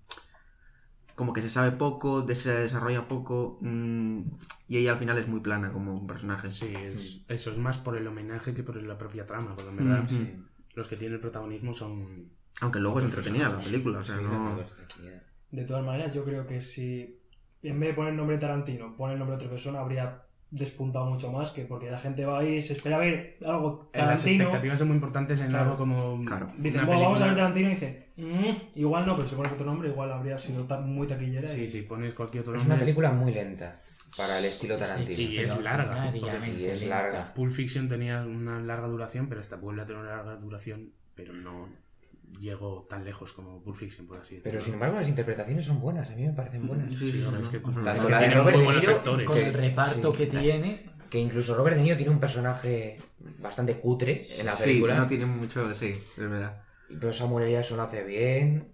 [1.15, 3.59] Como que se sabe poco, de- se desarrolla poco.
[3.61, 4.21] mm,
[4.67, 6.49] y ella al final es muy plana como un personaje.
[6.49, 9.77] Sí, es, eso es más por el homenaje que por la propia trama, porque en
[9.77, 10.43] verdad Ujú.
[10.75, 12.29] los que tienen el protagonismo son...
[12.61, 14.55] Aunque luego es entretenida la película, o sea, Sí, no.
[14.57, 17.19] la De todas maneras, yo creo que si
[17.61, 21.05] en vez de poner el nombre Tarantino, poner el nombre de otra persona, habría despuntado
[21.07, 24.43] mucho más que porque la gente va ahí y se espera ver algo Las Tarantino.
[24.43, 25.63] expectativas son muy importantes en Claro.
[25.65, 26.23] algo como...
[26.25, 26.47] Claro.
[26.57, 29.51] Dicen, una "Bueno, vamos a ver Tarantino y dice, "Mm, igual no, pero si pones
[29.51, 31.47] otro nombre, igual habría sido muy taquillera.
[31.47, 32.75] Sí, y- si pones cualquier otro Es nombre...
[32.75, 33.81] una película muy lenta
[34.15, 35.19] para el estilo Tarantino.
[35.19, 37.33] Y es larga, Y es larga.
[37.33, 41.33] Pulp Fiction tenía una larga duración, pero esta vuelve a tener una larga duración, pero
[41.33, 41.67] no
[42.39, 44.51] llegó tan lejos como Pulp Fiction, por así decirlo.
[44.51, 46.89] Pero sin embargo las interpretaciones son buenas, a mí me parecen buenas.
[46.91, 48.65] Sí, Sí, sí, no, es que, no, es Tanto que la de Robert muy De
[48.65, 49.27] buenos Niro actores.
[49.27, 50.17] Con Sí, el reparto sí.
[50.17, 50.93] que tiene.
[51.09, 52.97] Que incluso Robert De Niro tiene un personaje
[53.39, 54.97] bastante cutre en la Sí, película.
[54.97, 55.73] no tiene mucho.
[55.75, 56.63] Sí, es verdad.
[56.87, 57.51] Pero Samuel.
[57.51, 58.67] Jackson hace bien.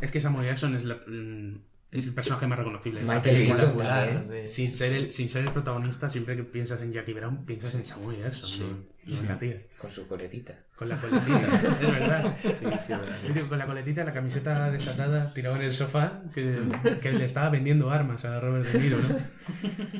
[0.00, 1.60] Es que Samuel Jackson es, la- mm,
[1.92, 4.24] es el personaje más reconocible de esta película.
[4.46, 7.84] Sin ser, el, sin ser el protagonista, siempre que piensas en Jackie Brown, piensas en
[7.84, 9.56] Samuel Jackson, no, no en la tía.
[9.80, 10.54] Con su coletita.
[10.76, 12.36] Con la coletita, es verdad.
[12.42, 13.48] Sí, sí, verdad.
[13.48, 16.56] Con la coletita, la camiseta desatada, tirado en el sofá, que,
[17.02, 19.08] que le estaba vendiendo armas a Robert De Niro, ¿no?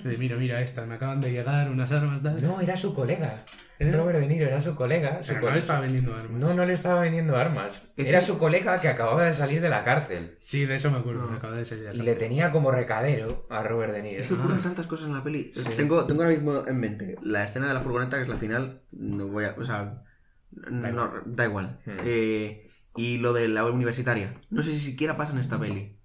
[0.09, 2.41] De, mira, mira, esta, me acaban de llegar unas armas, tal.
[2.43, 3.45] No, era su colega.
[3.81, 3.97] ¿Era?
[3.97, 5.23] Robert De Niro era su colega.
[5.23, 6.41] Su Pero no le estaba vendiendo armas.
[6.43, 7.83] No, no le estaba vendiendo armas.
[7.97, 10.37] Era su colega que acababa de salir de la cárcel.
[10.41, 12.19] Sí, de eso me acuerdo, me acaba de salir de la Y le cárcel.
[12.29, 14.21] tenía como recadero a Robert De Niro.
[14.21, 15.53] Es que ocurren tantas cosas en la peli.
[15.77, 18.81] Tengo, tengo ahora mismo en mente la escena de la furgoneta, que es la final.
[18.99, 19.55] No voy a.
[19.59, 20.03] O sea.
[20.51, 21.81] No, da igual.
[21.87, 21.91] Hmm.
[22.05, 24.35] Eh, y lo de la universitaria.
[24.51, 25.97] No sé si siquiera pasa en esta peli.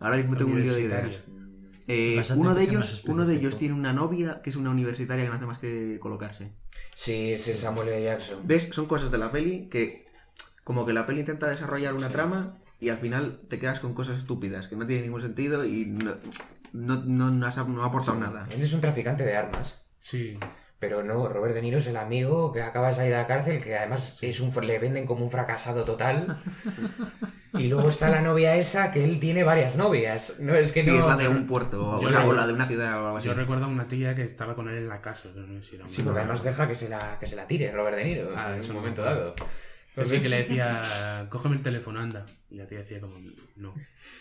[0.00, 1.10] Ahora mismo tengo un lío de ideas.
[1.88, 5.28] Eh, uno de ellos, uno de ellos tiene una novia que es una universitaria que
[5.30, 6.52] no hace más que colocarse.
[6.94, 8.04] Sí, ese es Samuel L.
[8.04, 8.38] Jackson.
[8.44, 8.68] ¿Ves?
[8.72, 10.06] Son cosas de la peli que.
[10.64, 14.18] Como que la peli intenta desarrollar una trama y al final te quedas con cosas
[14.18, 16.14] estúpidas que no tienen ningún sentido y no,
[16.72, 18.46] no, no, no has- no ha aportado nada.
[18.52, 19.82] Él es un traficante de armas.
[19.98, 20.38] Sí,
[20.80, 23.62] Pero no, Robert De Niro es el amigo que acaba de salir de la cárcel,
[23.62, 26.38] que además es un, le venden como un fracasado total.
[27.52, 30.36] y luego está la novia esa, que él tiene varias novias.
[30.40, 31.00] No es que Sí, no...
[31.00, 32.10] es la de un puerto o, Sí.
[32.10, 33.26] la, o la de una ciudad o algo así.
[33.28, 35.68] yo recuerdo a una tía que estaba con él en la casa, pero no sé
[35.70, 38.04] si era Sí, porque además deja que se la, que se la tire Robert De
[38.04, 39.34] Niro Ah, en un momento dado.
[39.94, 42.24] Pero sí que le decía, cógeme el teléfono, anda.
[42.48, 43.16] Y la tía decía como,
[43.56, 43.74] no.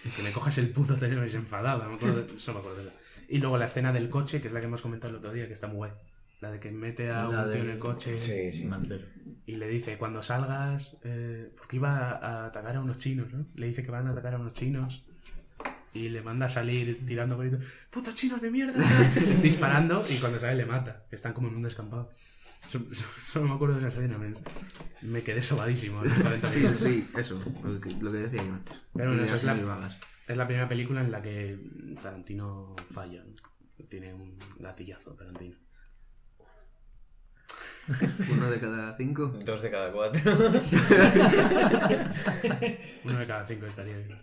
[0.04, 1.86] Y que me cojas el puto teléfono y se enfadaba.
[1.88, 2.82] Me acuerdo, eso me acuerdo.
[3.30, 5.48] Y luego la escena del coche, que es la que hemos comentado el otro día,
[5.48, 5.92] que está muy guay.
[6.42, 8.70] La de que mete a La un tío en el coche Sí, sí.
[9.46, 13.46] Y le dice, cuando salgas, eh, porque iba a, a atacar a unos chinos, ¿no?
[13.56, 15.04] Le dice que van a atacar a unos chinos.
[15.92, 18.80] Y le manda a salir tirando gritos, ¡putos chinos de mierda!
[19.42, 21.04] disparando y cuando sale le mata.
[21.12, 22.12] Están como en un descampado.
[22.70, 24.34] So- so- Solo me acuerdo de esa escena, me,
[25.02, 26.02] me quedé sobadísimo.
[26.02, 28.78] a los 40 Sí, sí, eso, lo que, lo que decía yo antes.
[28.94, 29.90] Pero bueno, esa es la-.
[30.28, 31.58] Es la primera película en la que
[32.04, 33.24] Tarantino falla.
[33.24, 33.86] ¿no?
[33.88, 35.56] Tiene un gatillazo Tarantino.
[38.34, 39.28] Uno de cada cinco.
[39.46, 40.22] Dos de cada cuatro.
[43.04, 44.18] Uno de cada cinco estaría bien.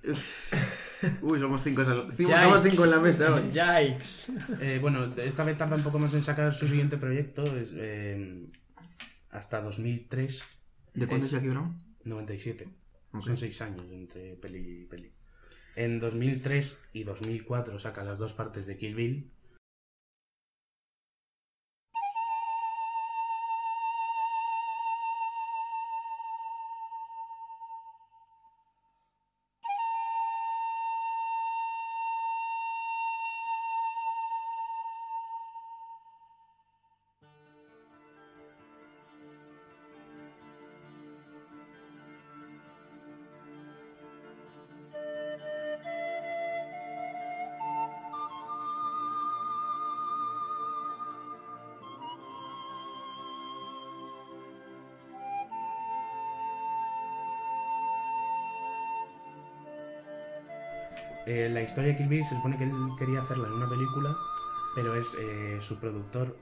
[1.22, 3.42] Uy, somos cinco, somos cinco en la mesa hoy.
[3.50, 4.32] Yikes.
[4.60, 7.44] Eh, bueno, esta vez tarda un poco más en sacar su siguiente proyecto.
[7.56, 8.46] Es, eh,
[9.30, 10.42] hasta 2003,
[10.94, 11.76] ¿De cuándo Es- Jackie Brown?
[12.04, 12.68] 97.
[13.12, 13.24] Ok.
[13.24, 15.12] Son seis años entre peli y peli.
[15.74, 19.30] En 2003 y 2004 saca las dos partes de Kill Bill.
[61.56, 64.14] La historia de Kill Bill se supone que él quería hacerla en una película,
[64.74, 66.36] pero es eh, su productor,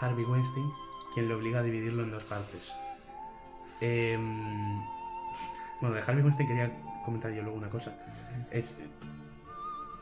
[0.00, 0.70] Harvey Weinstein,
[1.12, 2.72] quien le obliga a dividirlo en dos partes.
[3.80, 4.80] Em,
[5.80, 6.70] bueno, de Harvey Weinstein quería
[7.04, 7.98] comentar yo luego una cosa.
[8.52, 8.78] Es,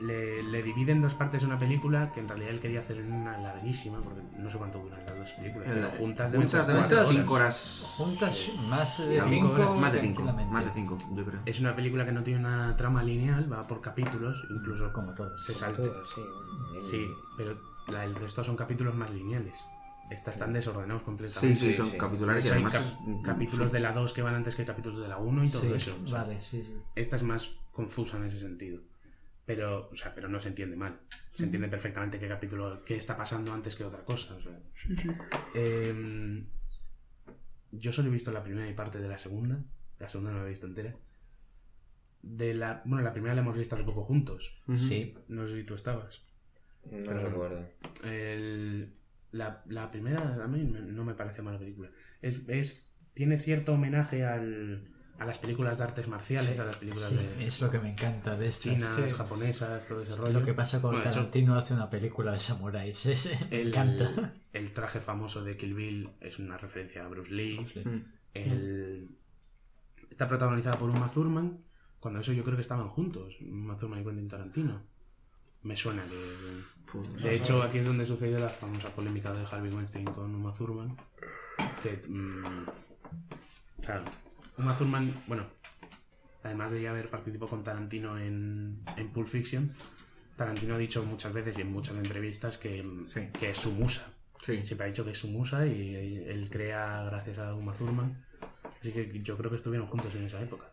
[0.02, 3.12] le, le divide en dos partes una película que en realidad él quería hacer en
[3.12, 7.06] una larguísima, porque no sé cuánto duran las dos películas, pero juntas deben Juntas cuatro
[7.06, 7.80] ser cinco horas.
[7.80, 7.92] horas.
[7.96, 9.80] Juntas más de No, cinco 5 horas.
[9.80, 11.40] Más de cinco, más de cinco, yo creo.
[11.46, 15.44] Es una película que no tiene una trama lineal, va por capítulos, incluso Como todos.
[15.44, 15.82] se salta.
[15.82, 16.20] Todo, sí.
[16.80, 19.56] Sí, pero la- el resto son capítulos más lineales.
[20.10, 21.58] Estas están desordenados completamente.
[21.58, 21.96] Sí, sí, sí, son sí.
[21.96, 22.94] capitulares y De hecho, hay además.
[22.98, 25.48] cap- es- capítulos de la 2 que van antes que capítulos de la 1 y
[25.50, 25.96] todo Sí, eso.
[26.02, 26.76] o sea, Vale, sí, sí.
[26.94, 28.80] Esta es más confusa en ese sentido.
[29.44, 31.00] Pero, o sea, pero no se entiende mal.
[31.32, 34.34] Se entiende perfectamente qué capítulo, qué está pasando antes que otra cosa.
[34.36, 34.58] o sea.
[35.54, 36.46] Em,
[37.72, 39.62] yo solo he visto la primera y parte de la segunda.
[39.98, 40.94] La segunda no la he visto entera.
[42.22, 44.56] De la, bueno, la primera la hemos visto hace poco juntos.
[44.76, 45.14] Sí.
[45.28, 46.22] No sé si tú estabas.
[46.84, 47.68] No Pero- recuerdo.
[48.04, 48.94] El-
[49.32, 51.90] la, la primera a mí me- no me parece mala película.
[52.20, 54.91] Es, es, tiene cierto homenaje al,
[55.22, 57.90] a las películas de artes marciales, a las películas Sí, de es lo que me
[57.90, 58.62] encanta de estas.
[58.74, 59.02] chinas, sí.
[59.10, 60.40] japonesas, todo ese Es rollo.
[60.40, 63.06] lo que pasa Bueno, hecho, Tarantino hace una película de samuráis.
[63.06, 64.32] es- me el, encanta.
[64.52, 67.60] el traje famoso de Kill Bill es una referencia a Bruce Lee.
[67.84, 68.04] Mm.
[68.34, 69.08] El-
[70.10, 71.58] está protagonizada por Uma Thurman.
[72.00, 74.82] Cuando eso yo creo que estaban juntos, Uma Thurman y Quentin Tarantino.
[75.62, 76.62] Me suena que...
[76.90, 80.52] Pues, De hecho, aquí es donde sucedió la famosa polémica de Harvey Weinstein con Uma
[80.52, 80.96] Thurman.
[81.82, 82.44] Que, mm,
[83.78, 84.02] o sea,
[84.58, 85.44] Uma Thurman, bueno,
[86.42, 89.72] además de ya haber participado con Tarantino en, en Pulp Fiction,
[90.36, 93.20] Tarantino ha dicho muchas veces y en muchas entrevistas que, Sí.
[93.38, 94.10] que es su musa.
[94.44, 94.64] Sí.
[94.64, 95.94] Siempre ha dicho que es su musa y
[96.26, 98.24] él crea gracias a Uma Thurman.
[98.80, 100.72] Así que yo creo que estuvieron juntos en esa época.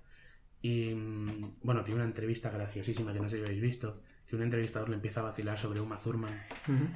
[0.61, 4.43] Y mm, bueno, tiene una entrevista graciosísima que no sé si habéis visto, que un
[4.43, 6.29] entrevistador le empieza a vacilar sobre Uma Thurman,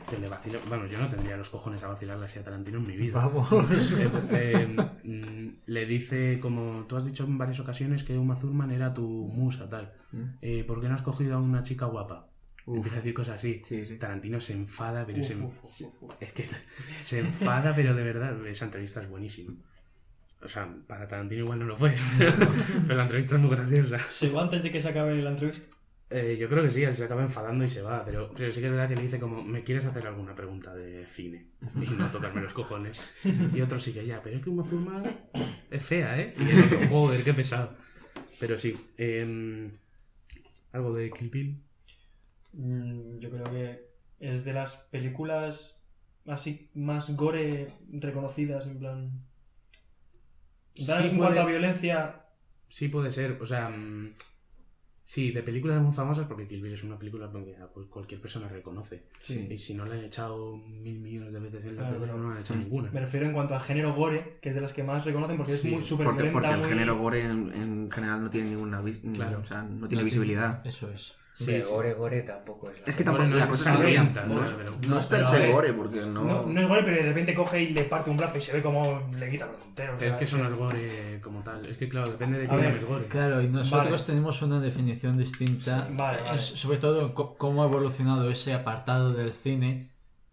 [0.09, 2.87] que le vacila, bueno, yo no tendría los cojones a vacilarle así a Tarantino en
[2.87, 3.25] mi vida.
[3.25, 3.51] Vamos.
[3.99, 8.69] Eh, eh, mm, le dice como tú has dicho en varias ocasiones que Uma Thurman
[8.71, 9.93] era tu musa tal
[10.41, 12.29] Eh, ¿por qué no has cogido a una chica guapa?
[12.65, 12.77] Uf.
[12.77, 13.97] empieza a decir cosas así Sí, sí.
[13.97, 16.13] Tarantino se enfada pero Uf, se, uf.
[16.21, 16.45] es que
[16.99, 19.53] se enfada pero de verdad esa entrevista es buenísima
[20.41, 22.31] o sea para Tarantino igual no lo fue pero,
[22.87, 25.75] pero la entrevista es muy graciosa ¿Se va antes de que se acabe la entrevista?
[26.15, 28.59] Eh, yo creo que sí, él se acaba enfadando y se va, pero, pero sí
[28.59, 31.47] que es verdad que le dice como, ¿me quieres hacer alguna pregunta de cine?
[31.81, 33.01] Y no tocarme los cojones.
[33.53, 35.03] Y otro sí que ya, pero es que Uma Thurman
[35.71, 36.33] es fea, ¿eh?
[36.39, 37.75] Y el otro, joder, qué pesado.
[38.39, 39.71] Pero sí, em,
[40.71, 41.63] algo de Kill Bill.
[42.53, 45.83] Mm, Yo creo que es de las películas
[46.27, 49.11] así más gore reconocidas, en plan.
[50.75, 52.19] En plan, Sí, en puede- cuanto a violencia,
[52.67, 54.13] Sí puede ser, o sea, mm,
[55.03, 58.47] sí, de películas muy famosas, porque Kill Bill es una película que pues, cualquier persona
[58.47, 59.03] reconoce.
[59.19, 59.47] sí.
[59.49, 62.27] Y si no la han echado mil millones de veces en la Claro, tele, no
[62.29, 62.91] la han echado ninguna.
[62.91, 65.53] Me refiero en cuanto a género gore, que es de las que más reconocen porque
[65.55, 68.49] Sí, es muy súper Porque, porque el muy- género gore en, en general no tiene
[68.51, 69.39] ninguna vis- Claro.
[69.39, 70.65] o sea, no tiene visibilidad.
[70.65, 71.15] Eso es.
[71.35, 72.79] Sí, gore, gore tampoco es.
[72.81, 74.99] la Es que tampoco no la es cosa es que sangrienta, no, no, es- no
[74.99, 76.23] es per se gore, porque no.
[76.23, 78.53] No, no es gore, pero de repente coge y le parte un brazo y se
[78.53, 79.95] ve como le quita los enteros.
[79.97, 81.65] Pero es que eso no es gore como tal.
[81.65, 83.05] Es que, claro, depende de qué ver, llames gore.
[83.07, 84.03] Claro, y nosotros Vale.
[84.03, 85.87] tenemos una definición distinta.
[85.87, 86.35] Sí, vale, vale.
[86.35, 89.89] Es- sobre todo cómo ha evolucionado ese apartado del cine.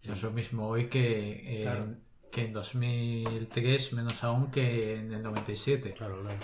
[0.07, 1.87] No es lo mismo hoy que, eh, Claro.
[2.31, 5.93] que en 2003, menos aún que en el 97.
[5.97, 6.37] Claro, claro.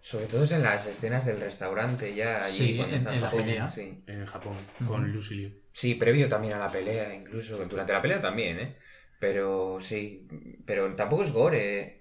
[0.00, 3.20] Sobre todo es en las escenas del restaurante ya allí Sí, cuando en- está en
[3.20, 3.68] la Japón, pelea.
[3.68, 4.02] Sí.
[4.06, 4.54] En Japón,
[4.86, 5.50] con Lucy Liu.
[5.72, 7.56] Sí, previo también a la pelea, incluso.
[7.64, 8.76] Durante la pelea también, ¿eh?
[9.18, 10.26] Pero sí.
[10.64, 11.97] Pero tampoco es gore.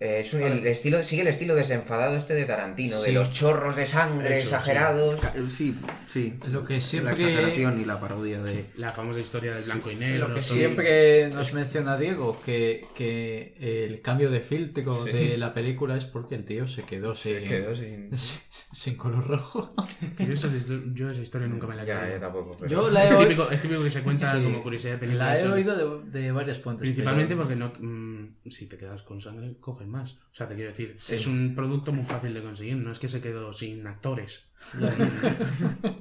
[0.00, 3.06] Eh, es un- el estilo, sigue el estilo desenfadado este de Tarantino, Sí.
[3.06, 5.20] de los chorros de sangre Eso, exagerados.
[5.50, 5.74] Sí,
[6.08, 6.38] sí.
[6.52, 8.66] Lo que La siempre- exageración y la parodia de.
[8.76, 10.28] La famosa historia del blanco y negro.
[10.28, 15.10] Lo que todo- siempre nos menciona Diego, que, que el cambio de filtro Sí.
[15.10, 18.10] de la película es porque el tío se quedó Se sin, quedó sin.
[18.72, 19.74] sin color rojo.
[20.18, 22.56] Yo, esa, histo- yo esa historia nunca me la he Ya, yo tampoco.
[22.60, 24.44] pero- Yo la he, Es oído- típico, es típico que se cuenta Sí.
[24.44, 25.24] como curiosidad de película.
[25.34, 26.82] la he oído de, de varias fuentes.
[26.82, 30.12] Principalmente pero- porque no, mm, si te quedas con sangre, cogen más.
[30.14, 31.14] O sea, te quiero decir, Sí.
[31.16, 32.76] es un producto muy fácil de conseguir.
[32.76, 34.48] No es que se quedó sin actores.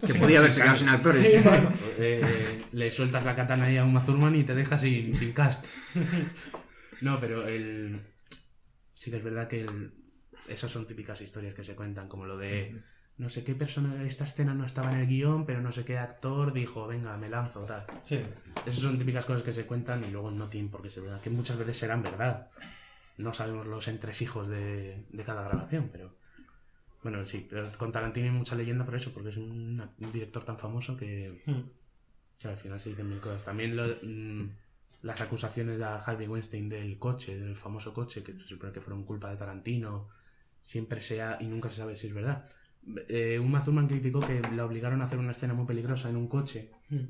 [0.02, 1.44] Que Sí, podía sí, haberse quedado sin actores.
[2.00, 5.66] Eh, le sueltas la katana ahí a Uma Thurman y te deja sin, sin cast.
[7.02, 8.00] No, pero el...
[8.94, 9.92] sí que es verdad que el...
[10.48, 12.82] esas son típicas historias que se cuentan, como lo de
[13.18, 15.98] no sé qué persona, esta escena no estaba en el guion, pero no sé qué
[15.98, 17.84] actor dijo, venga, me lanzo, tal.
[18.04, 18.20] Sí.
[18.64, 21.20] Esas son típicas cosas que se cuentan y luego no tienen por qué ser verdad,
[21.20, 22.48] que muchas veces serán verdad.
[23.18, 26.16] No sabemos los entresijos de, de cada grabación, pero...
[27.04, 30.44] Bueno, sí, pero con Tarantino hay mucha leyenda por eso, porque es un, un director
[30.44, 31.62] tan famoso que, Hmm.
[32.40, 33.46] que al final se dicen mil cosas.
[33.46, 34.50] También lo- mm,
[35.04, 39.04] las acusaciones a Harvey Weinstein del coche, del famoso coche, que se supone que fueron
[39.06, 40.10] culpa de Tarantino,
[40.60, 42.50] siempre sea y nunca se sabe si es verdad.
[43.08, 46.28] Eh, Uma Thurman criticó que la obligaron a hacer una escena muy peligrosa en un
[46.28, 47.06] coche, Hmm.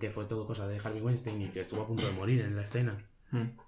[0.00, 2.56] que fue todo cosa de Harvey Weinstein y que estuvo a punto de morir en
[2.56, 2.98] la escena.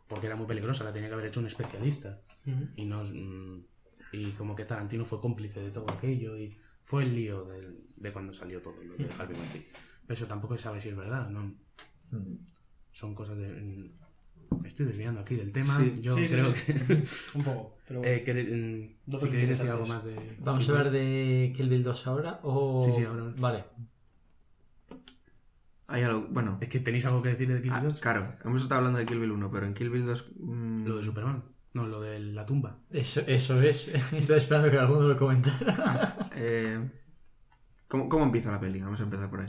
[0.09, 2.21] Porque era muy peligrosa, la tenía que haber hecho un especialista.
[2.45, 2.63] Hmm.
[2.77, 3.65] Y, no, mm,
[4.13, 8.13] y como que Tarantino fue cómplice de todo aquello y fue el lío del- de
[8.13, 9.65] cuando salió todo lo de Harvey Weinstein.
[10.07, 11.55] Pero eso tampoco se sabe si es verdad, ¿no?
[12.93, 13.49] Son cosas de...
[13.49, 13.91] mm,
[14.63, 15.79] Me estoy desviando aquí del tema.
[15.79, 15.93] Sí.
[16.01, 16.73] Yo Sí, creo sí.
[16.73, 16.73] que...
[17.39, 17.77] Un poco.
[17.87, 18.23] Pero Eh,
[19.05, 20.17] mm, Dos si queréis decir algo más de...
[20.41, 22.41] ¿Vamos a hablar de Kill Bill 2 ahora?
[22.43, 22.81] O...
[22.81, 23.33] Sí, sí, ahora.
[23.39, 23.65] Vale.
[25.91, 28.01] Hay algo, bueno, Es que tenéis algo que decir de Kill ah, Bill 2?
[28.01, 30.27] claro, hemos estado hablando de Kill Bill 1, pero en Kill Bill 2...
[30.39, 31.45] mm, Lo de Superman.
[31.75, 32.79] No, lo de la tumba.
[32.91, 33.89] Eso, eso es.
[34.13, 36.17] Estaba esperando que alguno lo comentara.
[36.35, 36.91] eh,
[37.89, 38.81] ¿cómo, cómo empieza la peli?
[38.81, 39.49] Vamos a empezar por ahí.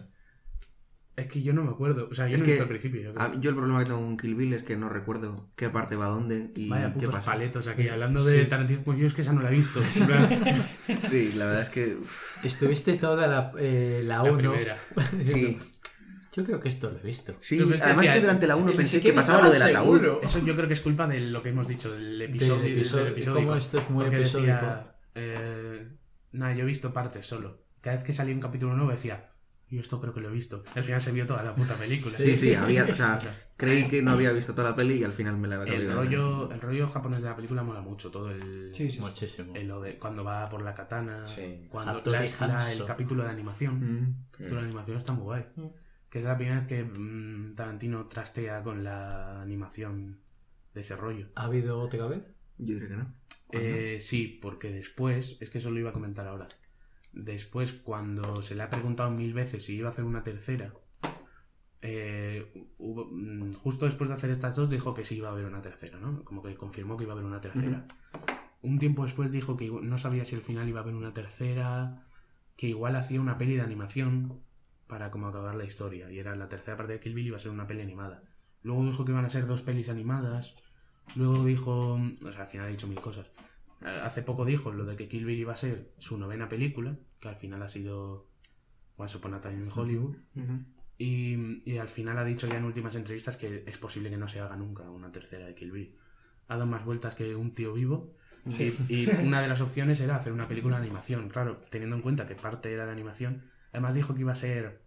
[1.16, 2.08] Es que yo no me acuerdo.
[2.10, 3.02] O sea, yo Es no he visto al principio.
[3.02, 3.26] yo creo.
[3.26, 5.96] Ah, yo el problema que tengo con Kill Bill es que no recuerdo qué parte
[5.98, 7.32] va dónde y Vaya qué putos pasa.
[7.32, 7.88] paletos aquí.
[7.90, 8.46] Hablando de.
[8.46, 9.82] Tarantino, pues yo es que esa no la he visto.
[10.98, 11.96] Sí, la verdad es que...
[11.98, 14.38] uf, Estuviste toda la, eh, la la 1.
[14.38, 14.78] primera.
[15.24, 15.58] sí,
[16.32, 17.36] Yo creo que esto lo he visto.
[17.40, 17.58] sí.
[17.58, 19.62] Pero es que además decía- que durante la 1 Ni pensé que pasaba lo del
[19.64, 20.02] ataúd.
[20.24, 22.62] Eso yo creo que es culpa de lo que hemos dicho, del episodio.
[22.64, 23.06] Del episodio-
[23.50, 24.52] del esto es muy episódico.
[24.52, 25.88] decía, eh,
[26.34, 27.64] nada, yo he visto partes solo.
[27.82, 29.32] Cada vez que salía un capítulo nuevo decía,
[29.70, 30.64] yo esto creo que lo he visto.
[30.76, 32.16] Al final se vio toda la puta película.
[32.18, 33.20] Sí, sí, había, o sea,
[33.58, 35.92] creí que no había visto toda la peli y al final me la había El
[35.94, 38.70] rollo, el rollo japonés de la película mola mucho, todo el...
[38.74, 39.00] Sí, sí.
[39.00, 39.54] Muchísimo.
[39.56, 41.68] el cuando va por la katana, Sí.
[41.70, 43.80] cuando la, la- el capítulo de animación.
[43.80, 44.08] Mm.
[44.08, 45.46] El capítulo de animación está muy guay.
[45.56, 45.66] Mm.
[46.10, 50.20] Que es la primera vez que mm, Tarantino trastea con la animación
[50.74, 51.28] de ese rollo.
[51.36, 52.24] ¿Ha habido otra vez?
[52.58, 53.14] Yo diría que no.
[53.52, 56.48] Eh, sí, porque después, es que eso lo iba a comentar ahora.
[57.14, 60.74] Después, cuando se le ha preguntado mil veces si iba a hacer una tercera,
[61.82, 65.46] eh, hubo- mm, justo después de hacer estas dos dijo que sí iba a haber
[65.46, 66.24] una tercera, ¿no?
[66.26, 67.86] Como que confirmó que iba a haber una tercera.
[68.62, 72.06] Un tiempo después dijo que no sabía si al final iba a haber una tercera,
[72.58, 74.42] que igual hacía una peli de animación
[74.90, 76.12] para como acabar la historia.
[76.12, 78.24] Y era la tercera parte de Kill Bill iba a ser una peli animada.
[78.64, 80.56] Luego dijo que iban a ser dos pelis animadas.
[81.16, 83.28] Luego dijo, o sea, al final ha dicho mil cosas.
[83.82, 87.30] Hace poco dijo lo de que Kill Bill iba a ser su novena película, que
[87.30, 88.28] al final ha sido
[88.98, 90.18] Once Upon a Time in Hollywood.
[90.98, 94.28] Y, y al final ha dicho ya en últimas entrevistas que es posible que no
[94.28, 95.96] se haga nunca una tercera de Kill Bill.
[96.48, 98.16] Ha dado más vueltas que un tío vivo.
[98.48, 98.76] Sí.
[98.90, 102.02] Y, y una de las opciones era hacer una película de animación, claro, teniendo en
[102.02, 103.44] cuenta que parte era de animación.
[103.72, 104.82] Además dijo que iba a ser,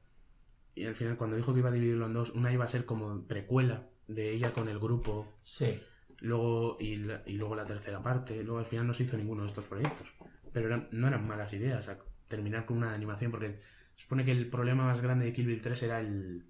[0.75, 2.85] y al final cuando dijo que iba a dividirlo en dos, una iba a ser
[2.85, 5.81] como precuela de ella con el grupo Sí.
[6.19, 8.43] luego y, la- y luego la tercera parte.
[8.43, 10.09] Luego al final no se hizo ninguno de estos proyectos.
[10.53, 11.89] Pero eran- no eran malas ideas,
[12.29, 13.59] terminar con una animación, porque
[13.95, 16.47] supone que el problema más grande de Kill Bill 3 era el...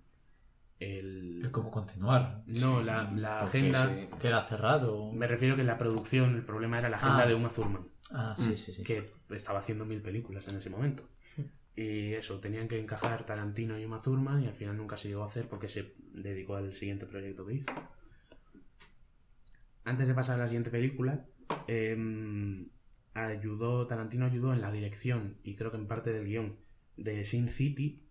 [0.81, 2.43] el El cómo continuar.
[2.47, 3.89] no, la, la agenda...
[3.89, 4.09] sí.
[4.21, 5.13] Que era cerrado.
[5.13, 7.27] Me refiero que la producción, el problema era la agenda Ah.
[7.27, 8.83] de Uma Thurman, Ah, sí, sí, sí.
[8.83, 11.09] que estaba haciendo mil películas en ese momento.
[11.75, 15.23] Y eso, tenían que encajar Tarantino y Uma Thurman y al final nunca se llegó
[15.23, 17.73] a hacer porque se dedicó al siguiente proyecto que hizo.
[19.85, 21.25] Antes de pasar a la siguiente película,
[21.67, 22.69] em,
[23.15, 26.57] ayudó, Tarantino ayudó en la dirección y creo que en parte del guion
[26.97, 28.07] de Sin City,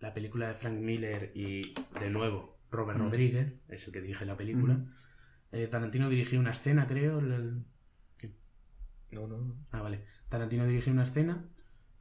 [0.00, 4.36] la película de Frank Miller y de nuevo Robert Rodríguez, es el que dirige la
[4.36, 4.84] película.
[5.52, 7.20] Eh, Tarantino dirigió una escena, creo.
[7.20, 7.64] el-
[9.12, 9.56] No, no.
[9.70, 10.04] Ah, vale.
[10.28, 11.48] Tarantino dirigió una escena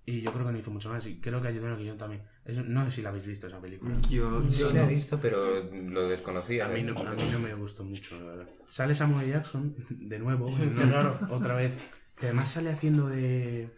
[0.05, 1.05] y yo creo que no hizo mucho más.
[1.07, 2.21] Y creo que ayudó en el guion también.
[2.67, 3.93] No sé si la habéis visto esa película.
[4.09, 6.65] Yo, Sí yo la he visto, pero lo desconocía.
[6.65, 6.83] A mí, ¿eh?
[6.83, 8.49] no, a mí no me gustó mucho, la verdad.
[8.67, 10.49] Sale Samuel Jackson, de nuevo,
[10.91, 11.17] raro.
[11.29, 11.79] otra vez.
[12.17, 13.69] Que además sale haciendo de,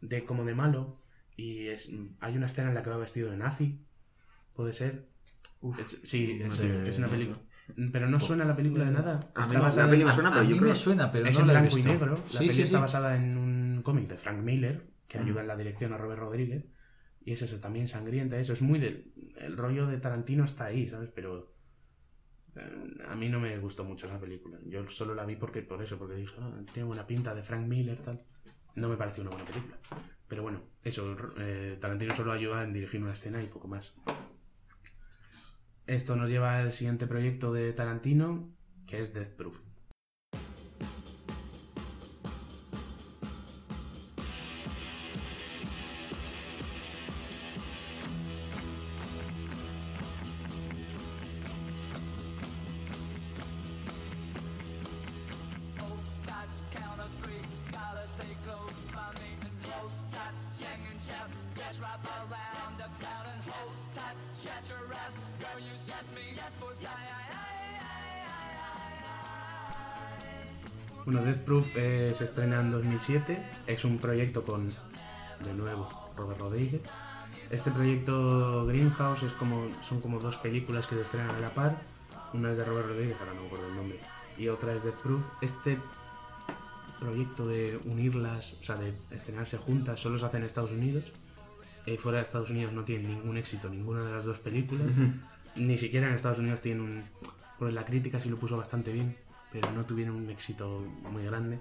[0.00, 1.00] de como de malo.
[1.36, 3.84] Y es, hay una escena en la que va vestido de nazi.
[4.54, 5.08] ¿Puede ser?
[5.84, 7.38] Es- sí, es, una película.
[7.92, 9.32] Pero no suena la película de nada.
[9.34, 10.76] A mí la peli me suena, pero yo creo...
[10.76, 12.14] suena, pero es no en blanco y negro.
[12.14, 12.82] La Sí, peli sí, está sí.
[12.82, 16.64] basada en un cómic de Frank Miller, que ayuda en la dirección a Robert Rodríguez.
[17.20, 18.38] Y es eso, también sangrienta.
[18.38, 19.12] Eso es muy del.
[19.36, 21.10] El rollo de Tarantino está ahí, ¿sabes?
[21.14, 21.54] Pero.
[22.56, 24.58] eh, A mí no me gustó mucho esa película.
[24.66, 27.66] Yo solo la vi porque por eso, porque dije, "Ah, tiene buena pinta de Frank
[27.66, 28.18] Miller, tal.
[28.74, 29.78] No me pareció una buena película.
[30.28, 33.94] Pero bueno, eso, eh, Tarantino solo ayuda en dirigir una escena y poco más.
[35.86, 38.50] Esto nos lleva al siguiente proyecto de Tarantino,
[38.86, 39.62] que es Death Proof.
[71.04, 73.44] Bueno, Death Proof se estrena en 2007.
[73.66, 74.72] Es un proyecto con,
[75.44, 76.80] de nuevo, Robert Rodríguez.
[77.50, 81.76] Este proyecto Greenhouse es como, son como dos películas que se estrenan a la par.
[82.32, 84.00] Una es de Robert Rodríguez, ahora no me acuerdo el nombre,
[84.38, 85.26] y otra es Death Proof.
[85.42, 85.78] Este
[86.98, 91.12] proyecto de unirlas, o sea, de estrenarse juntas, solo se hace en Estados Unidos.
[91.86, 94.86] Eh, fuera de Estados Unidos no tienen ningún éxito ninguna de las dos películas.
[95.56, 97.04] ni siquiera en Estados Unidos tienen un...
[97.58, 99.16] Pues la crítica sí lo puso bastante bien,
[99.52, 100.80] pero no tuvieron un éxito
[101.10, 101.60] muy grande.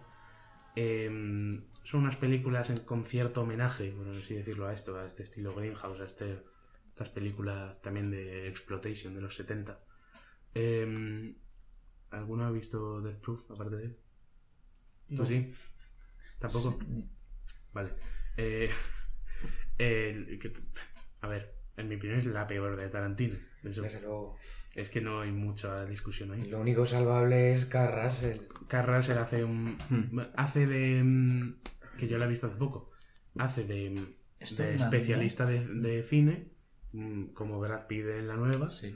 [0.76, 5.22] Eh, son unas películas en- con cierto homenaje, por así decirlo, a esto, a este
[5.24, 6.42] estilo Greenhouse, a este,
[6.90, 9.80] estas películas también de Exploitation de los 70.
[10.56, 11.36] Eh,
[12.12, 13.98] ¿Alguno ha visto Death Proof aparte de él?
[15.10, 15.26] ¿Tú No.
[15.26, 15.54] sí?
[16.40, 16.80] ¿Tampoco?
[17.74, 17.90] Vale.
[18.38, 18.70] Eh,
[19.78, 20.52] el- que-
[21.22, 23.36] a ver, en mi opinión es la peor de Tarantino.
[23.64, 24.36] Eso- Desde luego.
[24.76, 26.50] es que no hay mucha discusión ahí.
[26.50, 27.66] Lo único salvable es.
[27.66, 28.04] Carl
[28.88, 29.78] Russell hace un.
[30.36, 31.02] Hace de.
[31.04, 31.56] mm,
[31.98, 32.92] que yo la he visto hace poco.
[33.38, 36.50] Hace de, mm, de especialista de, de cine,
[36.92, 38.70] mm, como Brad Pitt en la nueva.
[38.70, 38.96] Sí.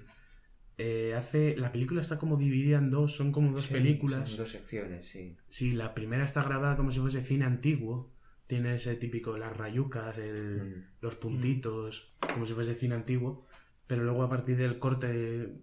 [0.78, 1.55] Eh, hace.
[1.57, 4.30] La película está como dividida en dos, son como dos Sí, películas.
[4.30, 5.38] Son dos secciones, sí.
[5.47, 8.13] Sí, la primera está grabada como si fuese cine antiguo.
[8.47, 10.83] Tiene ese típico, las rayucas, el- Mm.
[11.01, 13.45] los puntitos, como si fuese cine antiguo.
[13.87, 15.53] Pero luego a partir del corte,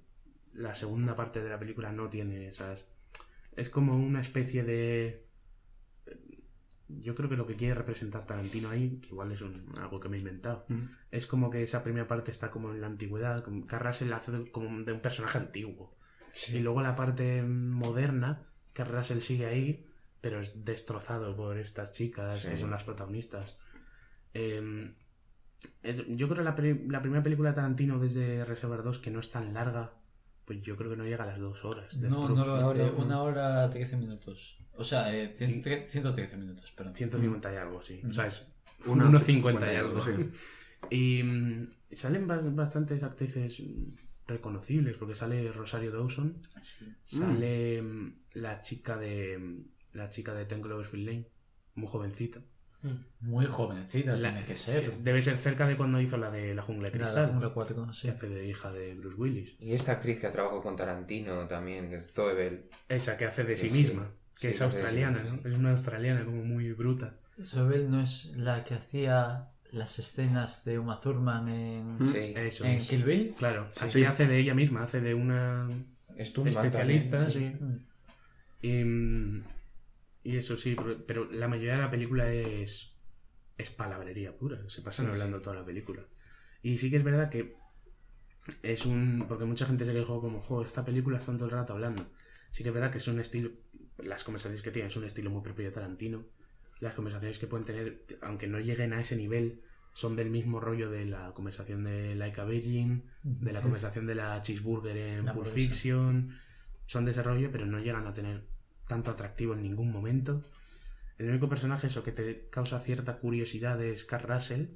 [0.53, 2.87] la segunda parte de la película no tiene esas...
[3.57, 5.25] Es como una especie de...
[6.89, 10.09] Yo creo que lo que quiere representar Tarantino ahí, que igual es un- algo que
[10.09, 10.83] me he inventado, Mm.
[11.11, 14.33] es como que esa primera parte está como en la antigüedad, como Carras la hace
[14.33, 15.97] de- como de un personaje antiguo.
[16.53, 18.43] Y luego la parte moderna,
[18.75, 19.87] que Russell sigue ahí,
[20.25, 22.49] pero es destrozado por estas chicas Sí.
[22.49, 23.59] que son las protagonistas.
[24.33, 24.91] Eh,
[25.83, 26.57] es- yo creo que la,
[26.89, 29.93] la primera película de Tarantino desde Reservoir 2, que no es tan larga,
[30.47, 32.01] pues yo creo que no llega a las dos horas.
[32.01, 32.39] Death No, Proof.
[32.39, 32.79] no lo hace.
[32.85, 32.93] no.
[33.05, 34.59] Una hora 13 minutos.
[34.77, 36.95] O sea, eh, cien- tre- 113 minutos, perdón.
[36.95, 38.01] 150 y algo, sí.
[38.09, 38.51] O sea, es
[38.87, 40.01] Una 1.50 y 50 algo.
[40.03, 40.31] sí.
[40.91, 43.63] Y mm, salen bas- bastantes actrices
[44.27, 46.87] reconocibles, porque sale Rosario Dawson, Sí.
[47.05, 51.29] sale mm, la chica de mm, la chica de Ten Cloverfield Lane,
[51.75, 52.41] muy jovencita.
[53.21, 54.99] Muy jovencita La- tiene que ser.
[54.99, 57.93] Debe ser cerca de cuando hizo la de La Jungla de Cristal, la Jungla 4,
[57.95, 58.03] sí.
[58.09, 59.57] que hace de hija de Bruce Willis.
[59.59, 62.69] Y esta actriz que ha trabajado con Tarantino también, Zoe Bell.
[62.91, 65.49] Esa que hace de sí, misma, que Sí, es que hace de sí australiana, ¿no?
[65.49, 67.17] Es una australiana como muy bruta.
[67.43, 72.05] Sobel no es la que hacía las escenas de Uma Thurman en, Mm.
[72.13, 72.35] Sí.
[72.37, 72.79] Eso en.
[72.79, 73.35] Kill Bill.
[73.39, 74.05] Claro, Sí, aquí sí.
[74.05, 75.67] hace de ella misma, hace de una
[76.19, 77.65] especialista, también, sí.
[77.65, 77.79] Mm.
[78.61, 79.43] Y, mm,
[80.25, 80.75] y eso sí,
[81.07, 82.97] pero, la mayoría de la película es,
[83.59, 84.67] es palabrería pura.
[84.69, 86.03] Se pasan Sí, hablando toda la película.
[86.63, 87.55] Y sí que es verdad que
[88.63, 89.27] es un.
[89.29, 92.11] Porque mucha gente se quejó como, jo, esta película está todo el rato hablando.
[92.53, 93.51] Sí que es verdad que es un estilo.
[93.99, 96.25] Las conversaciones que tienen es un estilo muy propio de Tarantino.
[96.81, 99.61] Las conversaciones que pueden tener, aunque no lleguen a ese nivel,
[99.93, 104.15] son del mismo rollo de la conversación de Like a Virgin, de la conversación de
[104.15, 105.47] la cheeseburger en La Pulp.
[105.47, 106.35] Fiction.
[106.87, 108.54] Son de ese rollo, pero no llegan a tener
[108.95, 110.45] tanto atractivo en ningún momento.
[111.19, 114.67] El único personaje eso que te causa cierta curiosidad es Carl Russell,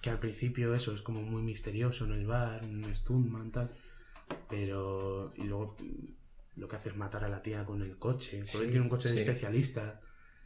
[0.00, 3.70] que al principio eso es como muy misterioso en el bar, un stuntman tal,
[4.48, 5.76] pero y luego
[6.56, 8.84] lo que hace es matar a la tía con el coche, porque él Sí, tiene
[8.84, 10.00] un coche de especialista.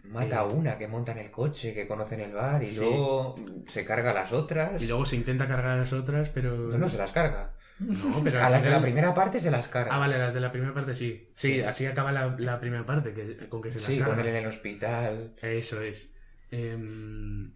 [0.04, 2.80] Mata a una que monta en el coche, que conoce en el bar y Sí.
[2.80, 3.36] luego
[3.66, 4.82] se carga a las otras.
[4.82, 7.54] Y luego se intenta cargar a las otras, pero No, no se las carga.
[7.78, 9.94] No, pero A las de la primera parte se las carga.
[9.94, 11.30] Ah, vale, las de la primera parte sí.
[11.34, 11.60] Sí, Sí.
[11.62, 14.14] así acaba la, la primera parte, que, con que se las Sí, carga.
[14.16, 15.34] con él en el hospital.
[15.42, 16.14] Eso es.
[16.50, 17.52] Em,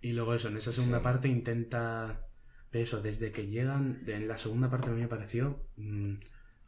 [0.00, 1.04] y luego eso, en esa segunda Sí.
[1.04, 2.26] parte intenta...
[2.72, 4.02] Eso, desde que llegan...
[4.06, 6.14] en la segunda parte a mí me pareció mm,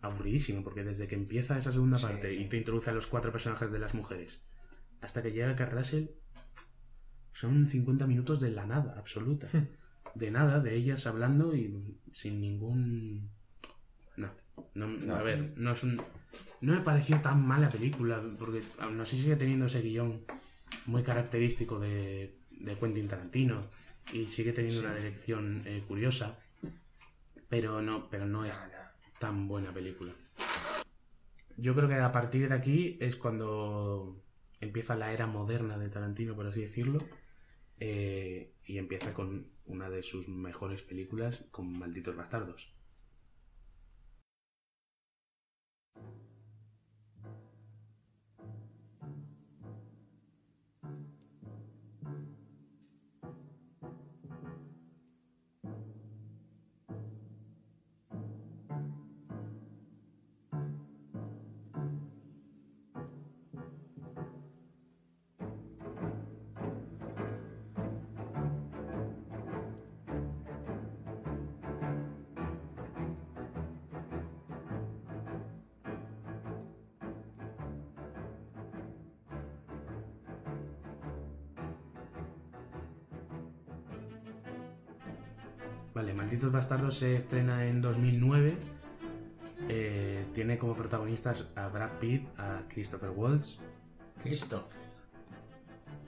[0.01, 2.07] aburridísimo, porque desde que empieza esa segunda Sí.
[2.07, 4.41] parte y te introduce a los cuatro personajes de las mujeres,
[5.03, 6.07] hasta que llega Carl Russell,
[7.33, 9.49] son 50 minutos de la nada, absoluta.
[10.15, 13.31] De nada, de ellas hablando y sin ningún...
[14.17, 14.31] No,
[14.75, 15.15] no, No.
[15.17, 15.97] a ver, no es un...
[16.61, 20.25] No me pareció tan mala película, porque aún así sigue teniendo ese guion
[20.87, 23.69] muy característico de, de Quentin Tarantino
[24.13, 26.39] y sigue teniendo una dirección eh, curiosa,
[27.49, 29.19] pero no, pero no es No, no.
[29.19, 30.13] tan buena película.
[31.57, 34.23] Yo creo que a partir de aquí es cuando
[34.63, 36.99] empieza la era moderna de Tarantino, por así decirlo,
[37.81, 42.73] eh, y empieza con una de sus mejores películas, con Malditos Bastardos.
[86.33, 88.57] Malditos Bastardos se estrena en 2009.
[89.69, 93.59] Eh, tiene como protagonistas a Brad Pitt, a Christopher Waltz.
[94.23, 94.73] Christoph.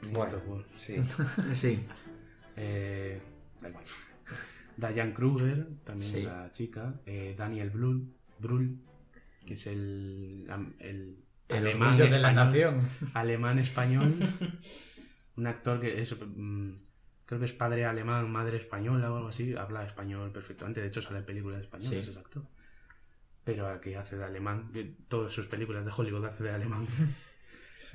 [0.01, 0.97] Christopher Bueno, Waltz, sí.
[1.55, 1.85] Sí.
[2.57, 3.21] eh,
[3.61, 3.85] da igual.
[4.79, 6.23] Diane Kruger, también Sí.
[6.23, 6.95] la chica.
[7.05, 8.09] eh, Daniel Brühl,
[8.39, 8.79] Brühl,
[9.45, 10.47] que es el,
[10.79, 11.19] el,
[11.49, 12.47] El alemán orgullo de la español.
[12.47, 13.11] nación.
[13.13, 14.15] alemán español.
[15.37, 16.71] un actor que es, mm,
[17.27, 19.55] creo que es padre alemán, madre española o algo así.
[19.57, 20.81] Habla español perfectamente.
[20.81, 22.11] De hecho, sale en películas españolas Sí.
[22.11, 22.43] ese actor.
[23.45, 24.71] Pero aquí hace de alemán.
[24.73, 26.87] que Todas sus películas de Hollywood hace de alemán.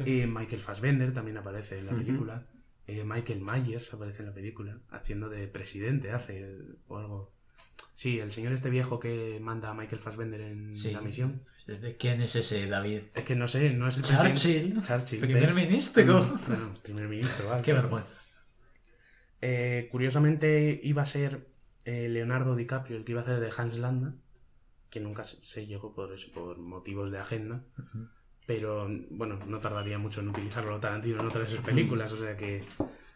[0.06, 2.46] y Michael Fassbender también aparece en la película.
[2.88, 4.78] Eh, Michael Myers aparece en la película.
[4.90, 6.58] Haciendo de presidente, hace
[6.88, 7.34] o algo.
[7.94, 10.92] Sí, el señor este viejo que manda a Michael Fassbender en Sí.
[10.92, 11.44] la misión.
[11.68, 13.02] ¿De quién es ese David?
[13.14, 14.30] Es que no sé, no es el Churchill.
[14.30, 14.88] presidente.
[14.88, 15.20] Churchill.
[15.20, 15.56] Primer ¿ves?
[15.56, 16.24] ministro.
[16.48, 17.62] Bueno, primer ministro, vale.
[17.62, 18.10] Qué vergüenza.
[19.42, 21.48] Eh, curiosamente iba a ser
[21.86, 24.16] eh, Leonardo DiCaprio el que iba a hacer de Hans Landa,
[24.90, 27.64] que nunca se llegó por eso, por motivos de agenda.
[28.46, 32.36] Pero bueno, no tardaría mucho en utilizarlo Tarantino en otras de sus películas, o sea
[32.36, 32.64] que.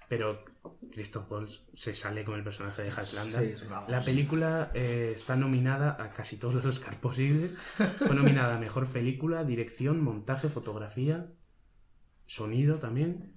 [0.07, 0.43] Pero
[0.91, 3.39] Christoph Waltz se sale con el personaje de Hans Landa.
[3.39, 3.55] Sí,
[3.88, 7.55] La película eh, está nominada a casi todos los Oscars posibles.
[7.97, 11.32] Fue nominada a mejor película, dirección, montaje, fotografía,
[12.28, 13.34] sonido también.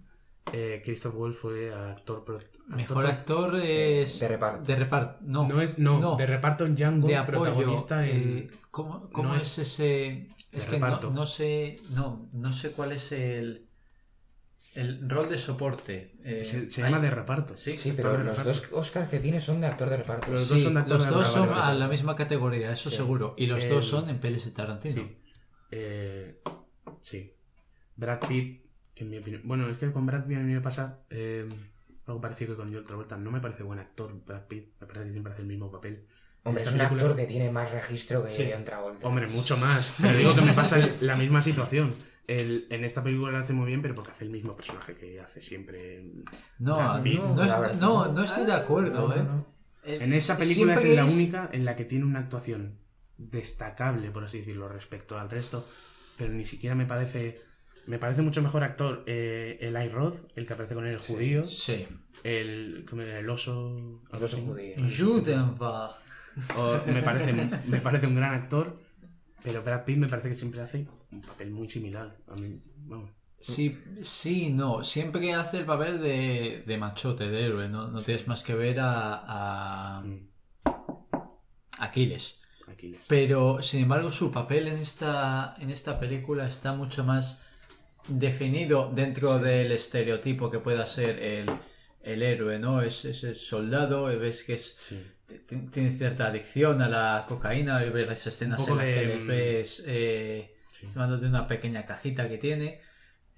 [0.52, 2.24] Eh, Christoph Waltz fue actor.
[2.24, 4.20] pro- actor Mejor pro- actor es.
[4.20, 4.62] De reparto.
[4.62, 5.18] De reparto.
[5.22, 7.42] No, No es, no, de reparto en Django, de apoyo.
[7.42, 8.38] protagonista en.
[8.38, 10.28] eh, ¿Cómo, cómo no es, ese.?
[10.52, 11.10] Es que no, reparto.
[11.10, 11.76] no sé.
[11.90, 13.64] No, no sé cuál es el.
[14.74, 16.12] El rol de soporte.
[16.22, 17.56] eh, se llama de reparto.
[17.56, 18.44] Sí, Sí, pero los reparto.
[18.44, 20.30] dos Oscars que tiene son de actor de reparto.
[20.30, 22.90] Los Sí, dos son de actor los de dos son a la misma categoría, eso
[22.90, 22.96] Sí.
[22.96, 23.34] seguro.
[23.38, 25.02] Y los El- dos son en pelis de Tarantino.
[25.02, 25.16] Sí.
[25.70, 26.42] Eh,
[27.00, 27.32] sí.
[27.96, 28.65] Brad Pitt,
[28.96, 29.42] que en mi opinión.
[29.44, 31.46] Bueno, es que con Brad Pitt a mí me pasa eh,
[32.06, 33.16] algo parecido que con John Travolta.
[33.18, 34.70] No me parece buen actor Brad Pitt.
[34.80, 36.04] Me parece que siempre hace el mismo papel.
[36.44, 38.48] Hombre, es un película- actor que tiene más registro que Sí.
[38.52, 39.06] John Travolta.
[39.06, 39.98] Hombre, mucho más.
[40.00, 41.94] Pero digo que me pasa la misma situación.
[42.26, 45.20] El- en esta película lo hace muy bien, pero porque hace el mismo personaje que
[45.20, 46.02] hace siempre.
[46.58, 47.04] No, no,
[47.36, 47.74] la es- verdad.
[47.78, 49.22] no, no estoy de acuerdo, ¿eh?
[49.22, 49.46] no.
[49.84, 52.78] En esta película es la única en la que tiene una actuación
[53.18, 55.66] destacable, por así decirlo, respecto al resto.
[56.16, 57.42] Pero ni siquiera me parece.
[57.86, 61.46] Me parece mucho mejor actor eh, Eli Roth, el que aparece con él, el judío.
[61.46, 61.86] Sí.
[62.24, 64.02] El, el oso.
[64.12, 64.74] El oso judío.
[64.98, 65.92] Judenbach.
[66.56, 67.32] O- me, parece,
[67.66, 68.74] me parece un gran actor.
[69.42, 72.16] Pero Brad Pitt me parece que siempre hace un papel muy similar.
[72.26, 73.10] A mí, vamos.
[73.38, 74.82] Sí, sí, no.
[74.82, 77.68] Siempre hace el papel de, de machote, de héroe.
[77.68, 80.28] No, no tienes más que ver a, a Mm,
[81.78, 82.40] Aquiles.
[82.68, 83.04] Aquiles.
[83.08, 87.42] Pero, sin embargo, su papel en esta, en esta película está mucho más
[88.08, 91.46] definido dentro del estereotipo que pueda ser el,
[92.02, 92.82] el héroe, ¿no?
[92.82, 95.04] Es, es el soldado, ves que es, Sí.
[95.72, 99.26] tiene cierta adicción a la cocaína, y ves las escenas en las que de, mm,
[99.26, 100.86] ves eh, Sí.
[100.96, 102.80] una pequeña cajita que tiene,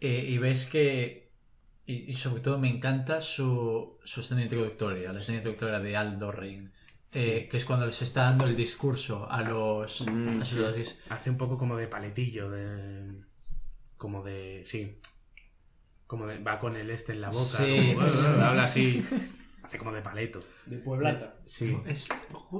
[0.00, 1.28] eh, y ves que...
[1.86, 6.30] Y, y sobre todo me encanta su, su escena introductoria, la escena introductoria de Aldo
[6.32, 6.68] Ring.
[7.12, 10.56] eh, que es cuando les está dando el discurso a los, Mm, a sí.
[10.56, 13.22] sus- Hace un poco como de paletillo, de.
[13.98, 14.62] Como de.
[14.64, 14.96] Sí.
[16.06, 16.38] Como de.
[16.38, 17.38] Va con el este en la boca.
[17.42, 17.92] Sí.
[17.94, 19.02] como- habla así.
[19.62, 20.40] Hace como de paleto.
[20.64, 21.36] De Pueblata.
[21.44, 21.76] Sí.
[21.84, 22.08] Es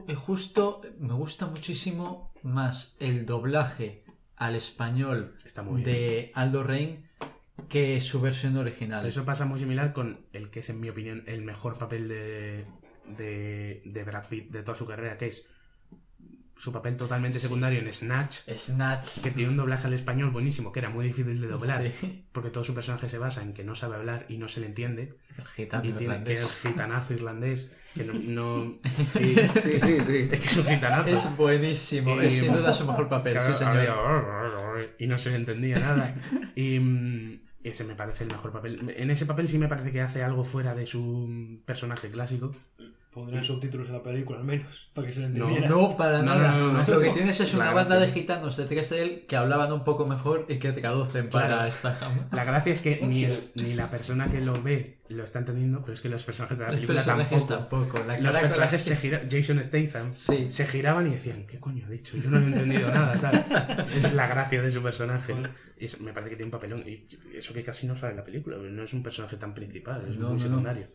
[0.09, 4.05] eh, justo, me gusta muchísimo más el doblaje
[4.37, 5.97] al español Está muy bien.
[5.97, 7.09] de Aldo Rein
[7.71, 9.01] que su versión original.
[9.01, 12.09] Pero eso pasa muy similar con el que es, en mi opinión, el mejor papel
[12.09, 12.67] de,
[13.17, 15.51] de, de Brad Pitt de toda su carrera, que es
[16.59, 19.21] su papel totalmente secundario en Snatch, Snatch.
[19.23, 22.25] que tiene un doblaje al español buenísimo, que era muy difícil de doblar, Sí.
[22.33, 24.67] porque todo su personaje se basa en que no sabe hablar y no se le
[24.67, 28.13] entiende, El gitano y tiene que es gitanazo irlandés, que no...
[28.15, 28.73] no-
[29.09, 30.29] sí, Sí, sí, sí.
[30.33, 31.09] es que es un gitanazo.
[31.11, 33.77] Es buenísimo, Y- es sin duda su mejor papel, Claro, sí señor.
[33.79, 36.15] había- y no se le entendía nada.
[36.57, 38.95] Y mm, ese me parece el mejor papel.
[38.97, 42.55] En ese papel sí me parece que hace algo fuera de su personaje clásico.
[43.13, 45.69] Pondrían subtítulos en la película, al menos, para que se le No, entendiera.
[45.69, 46.53] No, para No, nada.
[46.53, 46.85] no, no, no.
[46.95, 50.07] Lo que tienes es una Claro, banda de gitanos de él que hablaban un poco
[50.07, 51.69] mejor y que traducen para Claro.
[51.69, 52.29] esta jama.
[52.33, 55.81] La gracia es que ni, el- ni la persona que lo ve lo está entendiendo,
[55.81, 57.85] pero es que los personajes de la Los película personajes tampoco.
[57.95, 58.07] tampoco.
[58.09, 60.51] La Los personajes se giraban, Jason Statham, Sí.
[60.51, 62.17] se giraban y decían, ¿qué coño ha dicho?
[62.19, 63.87] Yo no he entendido nada, tal.
[63.97, 65.35] Es la gracia de su personaje.
[65.79, 66.83] Y eso- me parece que tiene un papelón.
[66.87, 67.05] Y
[67.35, 70.19] eso que casi no sale en la película, no es un personaje tan principal, es
[70.19, 70.39] No, muy no, no.
[70.41, 70.87] secundario.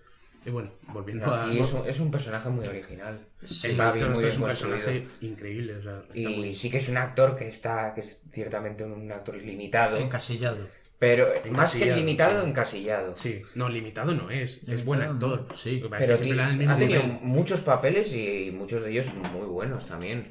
[0.45, 1.51] Y bueno, volviendo a...
[1.53, 3.19] Y es un, es un personaje muy original.
[3.43, 4.77] Sí, está Doctor bien, muy Strange es un construido.
[4.77, 5.77] personaje increíble.
[5.77, 6.55] O sea, está Y muy...
[6.55, 10.67] sí que es un actor que está, que es ciertamente un actor limitado, Encasillado.
[10.99, 12.49] Pero más que limitado, sí.
[12.49, 13.17] encasillado.
[13.17, 14.61] Sí, no, limitado no es.
[14.65, 15.47] Es buen no, actor.
[15.53, 15.83] sí.
[15.89, 20.23] Pasa es Pero ha tenido muchos papeles y muchos de ellos muy buenos también.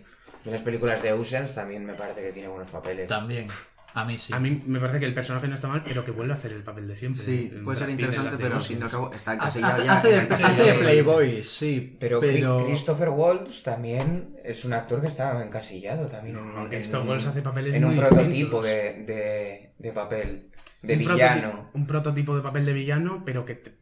[0.46, 3.06] En las películas de Oceans también me parece que tiene buenos papeles.
[3.06, 3.46] También.
[3.94, 4.32] A mí sí.
[4.32, 6.52] A mí me parece que el personaje no está mal, pero que vuelve a hacer
[6.52, 7.20] el papel de siempre.
[7.22, 10.22] Sí, El puede ser interesante, pero al fin y al cabo está encasillado hace- ya.
[10.22, 10.74] hace hace de.
[10.78, 11.96] Playboy, sí.
[12.00, 16.62] Pero, Pero, Chri- Christopher Waltz también es un actor que está encasillado también en, No,
[16.62, 18.64] en Christoph un- Waltz hace papeles en un muy prototipo distintos.
[18.64, 20.50] de, de, de papel,
[20.82, 21.42] de un villano.
[21.52, 23.76] prototipo- un prototipo de papel de villano, pero que te-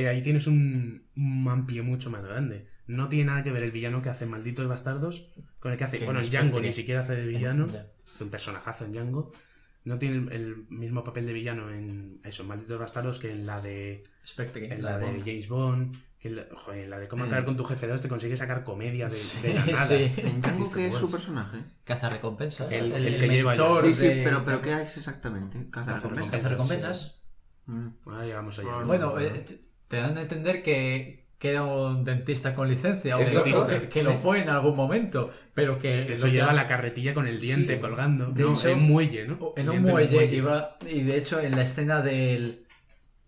[0.00, 2.66] eh, ahí tienes un, un amplio mucho más grande.
[2.86, 5.98] No tiene nada que ver el villano que hace Malditos Bastardos con el que hace.
[5.98, 7.66] Que bueno, Django ni siquiera hace de villano.
[7.72, 7.86] Ya.
[8.20, 9.32] Un personajazo en Django.
[9.84, 13.60] No tiene el, el mismo papel de villano en eso, Malditos Bastardos que en la
[13.60, 15.24] de, Spectre, en la la de Bond.
[15.24, 15.96] James Bond.
[16.18, 18.36] Que en la, joder, en la de Cómo acabar con tu jefe 2 te consigue
[18.36, 19.86] sacar comedia de, de la nada.
[19.86, 20.12] sí.
[20.16, 21.58] ¿En Django qué es su personaje?
[21.84, 22.72] Caza recompensas.
[22.72, 25.70] El- el que lleva mentor Sí, sí, de- pero, pero ¿qué es exactamente?
[25.70, 26.30] Caza recompensas.
[26.32, 27.22] Caza recompensas.
[27.66, 27.88] Mm.
[28.06, 28.82] Ahora llegamos allá.
[28.84, 33.20] Bueno, eh, te- te dan a entender que, que era un dentista con licencia, o
[33.20, 36.04] Es dentista, que, que lo fue en algún momento, pero que...
[36.04, 37.80] De hecho, lleva la carretilla con el diente Sí.
[37.80, 38.30] colgando.
[38.32, 39.52] De no, hecho, en muelle, ¿no?
[39.56, 42.64] En un Diente muelle, iba, y de hecho en la escena del...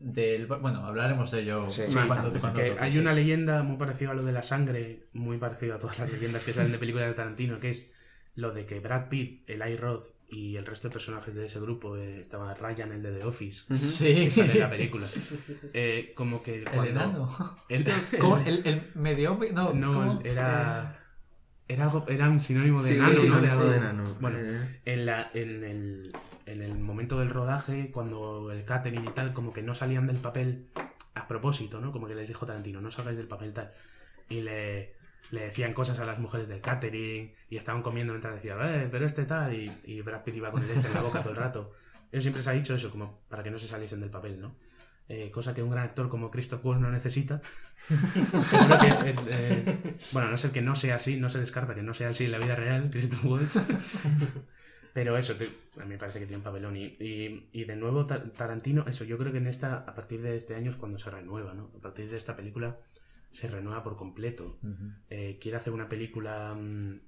[0.00, 2.98] del bueno, hablaremos de ello Sí, sí, cuando, te- cuando toque, hay sí.
[3.00, 6.44] una leyenda muy parecida a lo de la sangre, muy parecida a todas las leyendas
[6.44, 7.92] que salen de películas de Tarantino, que es
[8.38, 11.96] lo de que Brad Pitt, el Rod y el resto de personajes de ese grupo,
[11.96, 14.14] eh, estaba Ryan, el de The Office, Sí.
[14.14, 15.04] que sale en la película.
[15.72, 17.28] Eh, como que El enano.
[17.68, 17.84] El,
[18.20, 18.38] ¿Cómo?
[18.38, 20.20] El, el medio hombre- No, no, ¿cómo?
[20.24, 20.94] era...
[21.70, 23.38] Era, algo, era un sinónimo de Sí, enano, sí, ¿no?
[23.40, 24.04] sí, De algo- de enano.
[24.20, 26.12] Bueno, Eh, en, la, en, el,
[26.46, 30.16] en el momento del rodaje, cuando el catering y tal, como que no salían del
[30.16, 30.68] papel
[31.14, 31.90] a propósito, ¿no?
[31.92, 33.72] Como que les dijo Tarantino, no salgáis del papel tal.
[34.30, 34.94] Y le,
[35.30, 39.04] le decían cosas a las mujeres del catering y estaban comiendo mientras decían, eh, pero
[39.06, 41.36] este tal, y, y Brad Pitt iba con el este en la boca todo el
[41.38, 41.72] rato.
[42.10, 44.56] Eso siempre se ha dicho eso, como para que no se saliesen del papel, ¿no?
[45.10, 47.40] Eh, cosa que un gran actor como Christoph Waltz no necesita.
[48.42, 51.74] Seguro que, eh, eh, bueno, a no ser que no sea así, no se descarta
[51.74, 53.58] que no sea así en la vida real, Christoph Waltz.
[54.92, 55.50] Pero eso, te-
[55.80, 56.76] a mí me parece que tiene un papelón.
[56.76, 60.20] Y, y, y de nuevo, Ta- Tarantino, eso, yo creo que en esta, a partir
[60.22, 61.70] de este año es cuando se renueva, ¿no?
[61.76, 62.76] A partir de esta película
[63.32, 64.58] se renueva por completo.
[65.10, 67.00] Eh, quiere hacer una película mm,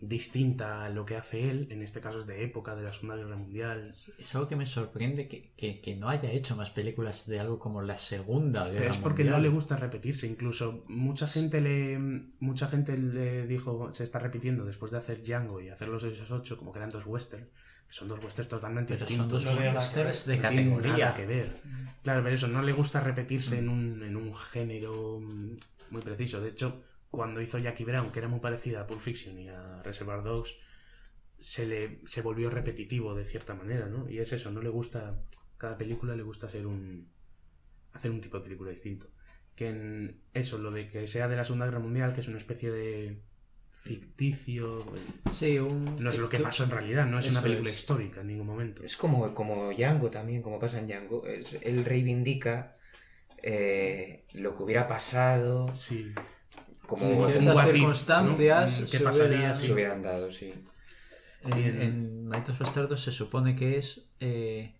[0.00, 3.16] distinta a lo que hace él, en este caso es de época, de la Segunda
[3.16, 3.94] Guerra Mundial.
[4.16, 7.58] Es algo que me sorprende que, que- que no haya hecho más películas de algo
[7.58, 9.42] como la Segunda Guerra Pero es porque Mundial.
[9.42, 10.28] no le gusta repetirse.
[10.28, 11.98] Incluso mucha gente le
[12.38, 16.56] mucha gente le dijo se está repitiendo después de hacer Django y hacer los 668
[16.58, 17.48] como que eran dos westerns.
[17.88, 19.44] Son dos westerns totalmente Pero son distintos.
[19.44, 20.92] dos nada que westerns de No categoría.
[20.96, 21.56] nada que ver.
[22.02, 25.56] Claro, pero eso, no le gusta repetirse en, un, en un género mm,
[25.90, 26.40] muy preciso.
[26.40, 29.82] De hecho, cuando hizo Jackie Brown, que era muy parecida a Pulp Fiction y a
[29.82, 30.56] Reservoir Dogs,
[31.38, 34.08] se le se volvió repetitivo de cierta manera, ¿no?
[34.10, 35.22] Y es eso, no le gusta,
[35.56, 37.10] cada película le gusta ser un
[37.92, 39.06] hacer un tipo de película distinto.
[39.54, 42.38] Que en eso, lo de que sea de la Segunda Guerra Mundial, que es una
[42.38, 43.22] especie de
[43.80, 44.84] ficticio,
[45.30, 45.94] Sí, un...
[46.00, 47.76] no es lo que pasó en realidad, no es Eso una película es.
[47.76, 48.82] histórica en ningún momento.
[48.82, 51.24] Es como, como Django también, como pasa en Django.
[51.26, 52.76] Es, él reivindica
[53.42, 56.12] eh, lo que hubiera pasado, Sí.
[56.86, 58.86] como Sí, un ciertas circunstancias ¿no?
[58.86, 60.52] ¿Qué se pasaría hubieran- si- se hubieran dado, sí.
[61.44, 64.74] En, en Malditos Bastardos se supone que es eh,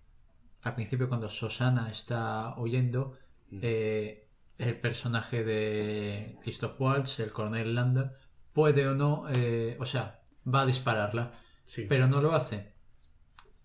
[0.62, 3.16] al principio cuando Susana está huyendo
[3.51, 3.61] Mm.
[3.62, 4.26] eh,
[4.59, 8.12] el personaje de Christoph Waltz, el coronel Landa,
[8.53, 11.32] puede o no, eh, o sea, va a dispararla,
[11.64, 11.86] Sí.
[11.88, 12.72] pero no lo hace.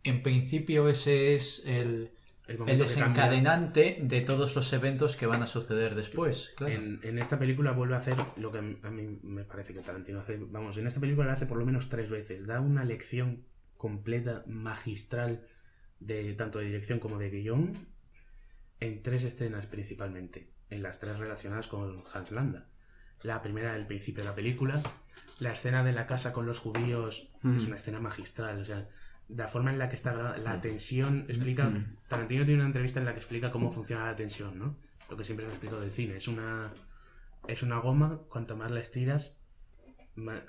[0.04, 2.12] En principio ese es el,
[2.48, 6.54] el, desencadenante de todos los eventos que van a suceder después.
[6.58, 6.74] Claro.
[6.74, 10.20] En, en esta película vuelve a hacer lo que a mí me parece que Tarantino
[10.20, 10.38] hace.
[10.38, 12.46] Vamos, en esta película lo hace por lo menos tres veces.
[12.46, 13.46] Da una lección
[13.78, 15.48] completa, magistral,
[16.00, 17.88] de tanto de dirección como de guion,
[18.82, 20.52] en tres escenas principalmente.
[20.70, 22.68] En las tres relacionadas con Hans Landa.
[23.24, 24.82] La primera del principio de la película,
[25.40, 28.60] la escena de la casa con los judíos es una escena magistral.
[28.60, 28.88] O sea,
[29.30, 31.72] la forma en la que está grabada, la tensión explica.
[32.08, 34.76] Tarantino tiene una entrevista en la que explica cómo funciona la tensión, ¿no?
[35.10, 36.18] Lo que siempre se ha explicado del cine.
[36.18, 36.72] Es una,
[37.48, 39.40] es una goma, cuanto más la estiras,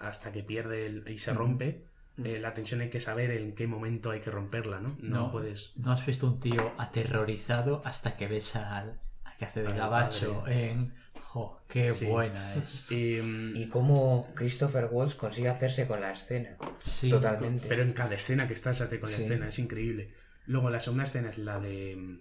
[0.01, 1.87] hasta que pierde el- y se rompe.
[2.22, 4.97] eh, la tensión hay que saber en qué momento hay que romperla, ¿no?
[5.01, 5.31] No, No.
[5.33, 5.72] puedes.
[5.77, 10.45] ¿No has visto un tío aterrorizado hasta que ves al, al que hace de gabacho
[10.47, 10.95] en...
[11.35, 12.07] ¡Jo, qué Sí.
[12.07, 12.93] buena es!
[12.93, 16.57] Y, mm, Y cómo Christopher Waltz consigue hacerse con la escena.
[16.78, 17.66] Sí, Totalmente.
[17.68, 19.24] Pero en cada escena que estás hace con la Sí.
[19.24, 20.12] escena, es increíble.
[20.47, 22.20] Luego la segunda escena es la de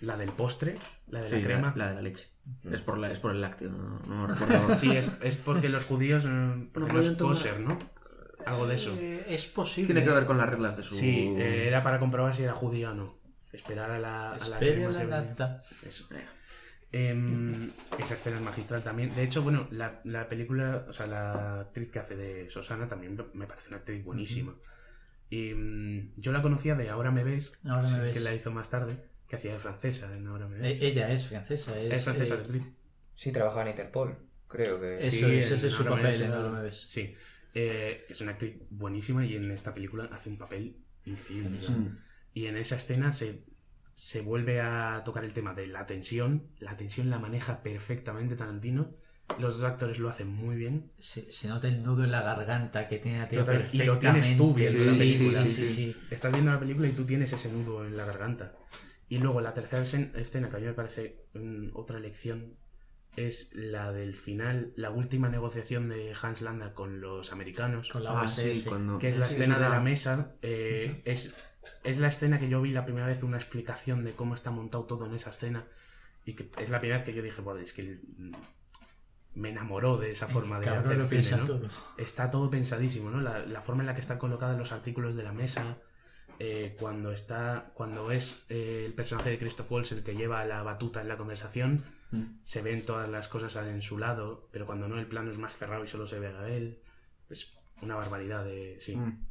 [0.00, 0.76] la del postre,
[1.08, 1.72] la de Sí, la crema.
[1.76, 2.28] la de la leche.
[2.70, 4.56] Es por, la, es por el lácteo, no, no lo recuerdo.
[4.62, 4.74] ahora.
[4.76, 6.26] Sí, es, es porque los judíos,
[6.72, 7.78] porque No los kosher, ¿no?
[8.46, 8.96] Algo de eso.
[8.98, 9.92] Eh, es posible.
[9.92, 10.94] Tiene que ver con las reglas de su...
[10.94, 13.14] Sí, eh, era para comprobar si era judía o no.
[13.52, 14.98] Esperar a la, a la crema
[15.82, 15.88] que.
[15.88, 16.06] Eso.
[16.92, 19.14] Em, esa escena es magistral también.
[19.14, 23.18] De hecho, bueno, la, la película, o sea, la actriz que hace de Susana también
[23.32, 24.54] me parece una actriz buenísima.
[25.30, 28.14] Y mm, yo la conocía de Ahora me ves, Ahora me ves.
[28.14, 30.80] que la hizo más tarde, que hacía de francesa en Ahora me ves.
[30.82, 31.78] Eh, ella es francesa.
[31.80, 32.62] Es, es francesa eh, la actriz.
[33.14, 34.18] Sí, trabaja en Interpol,
[34.48, 36.84] creo que Eso Sí, ese es su papel en eh, Ahora me ves.
[36.88, 37.14] Sí,
[37.54, 40.76] Eh, es una actriz buenísima y en esta película hace un papel
[41.06, 41.58] increíble.
[42.34, 43.44] Y en esa escena se,
[44.02, 46.48] se vuelve a tocar el tema de la tensión.
[46.58, 48.90] La tensión la maneja perfectamente Tarantino.
[49.38, 50.90] Los dos actores lo hacen muy bien.
[50.98, 53.96] Se, se nota el nudo en la garganta que tiene a ti Total, y lo
[54.00, 55.42] tienes tú viendo sí, la película.
[55.44, 55.96] Sí, sí, sí.
[56.10, 58.52] Estás viendo la película y tú tienes ese nudo en la garganta.
[59.08, 62.56] Y luego la tercera escen- escena, que a mí me parece mm, otra lección,
[63.14, 67.88] es la del final, la última negociación de Hans Landa con los americanos.
[67.90, 68.34] Con la Ah, OSS.
[68.62, 68.98] sí, cuando...
[68.98, 70.34] que es la sí, escena de la mesa.
[70.42, 71.34] eh, es,
[71.84, 74.84] es la escena que yo vi la primera vez, una explicación de cómo está montado
[74.84, 75.64] todo en esa escena.
[76.24, 78.30] Y que es la primera vez que yo dije, "Buah, es que mm,
[79.34, 81.44] me enamoró de esa forma de hacer lo cine, piensa ¿no?
[81.46, 81.68] todo.
[81.96, 83.20] Está todo pensadísimo, ¿no?
[83.20, 85.78] La, la forma en la que están colocados los artículos de la mesa.
[86.38, 87.70] eh, cuando está.
[87.74, 91.16] Cuando es eh, el personaje de Christoph Waltz el que lleva la batuta en la
[91.16, 91.82] conversación.
[92.10, 92.40] Mm.
[92.42, 94.48] Se ven todas las cosas en su lado.
[94.52, 96.80] Pero cuando no, el plano es más cerrado y solo se ve a él.
[97.30, 98.78] Es una barbaridad de.
[98.80, 98.96] Sí.
[98.96, 99.26] Mm.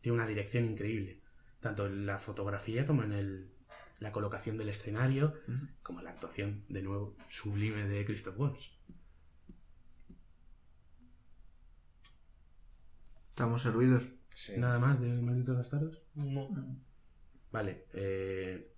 [0.00, 1.20] Tiene una dirección increíble.
[1.64, 3.50] Tanto en la fotografía como en el,
[3.98, 5.32] la colocación del escenario.
[5.82, 8.70] Como la actuación, de nuevo, sublime de Christoph Waltz.
[13.30, 14.02] Estamos servidos.
[14.34, 14.58] Sí.
[14.58, 16.02] Nada más de Malditos Bastardos.
[16.14, 16.50] No.
[17.50, 18.70] Vale, eh,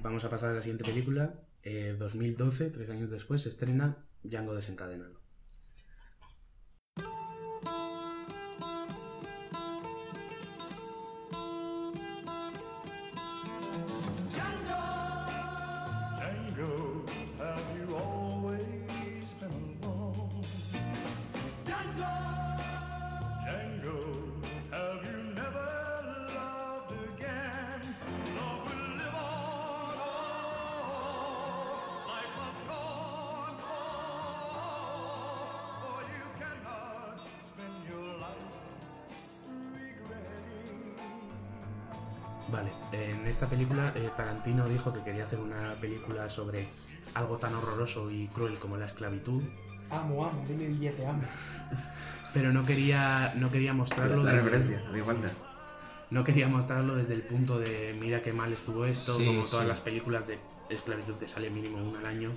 [0.00, 1.38] vamos a pasar a la siguiente película.
[1.62, 5.15] Eh, 2012, tres años después, se estrena Django desencadenado.
[44.36, 46.68] Tarantino dijo que quería hacer una película sobre
[47.14, 49.42] algo tan horroroso y cruel como la esclavitud,
[49.90, 51.22] Amo, amo, dime billete, amo.
[52.34, 55.16] pero no quería, no quería mostrarlo La desde- referencia, da igual.
[56.10, 59.62] no quería mostrarlo desde el punto de mira qué mal estuvo esto, Sí, como todas
[59.64, 59.68] sí.
[59.68, 62.32] las películas de esclavitud que sale mínimo una al año,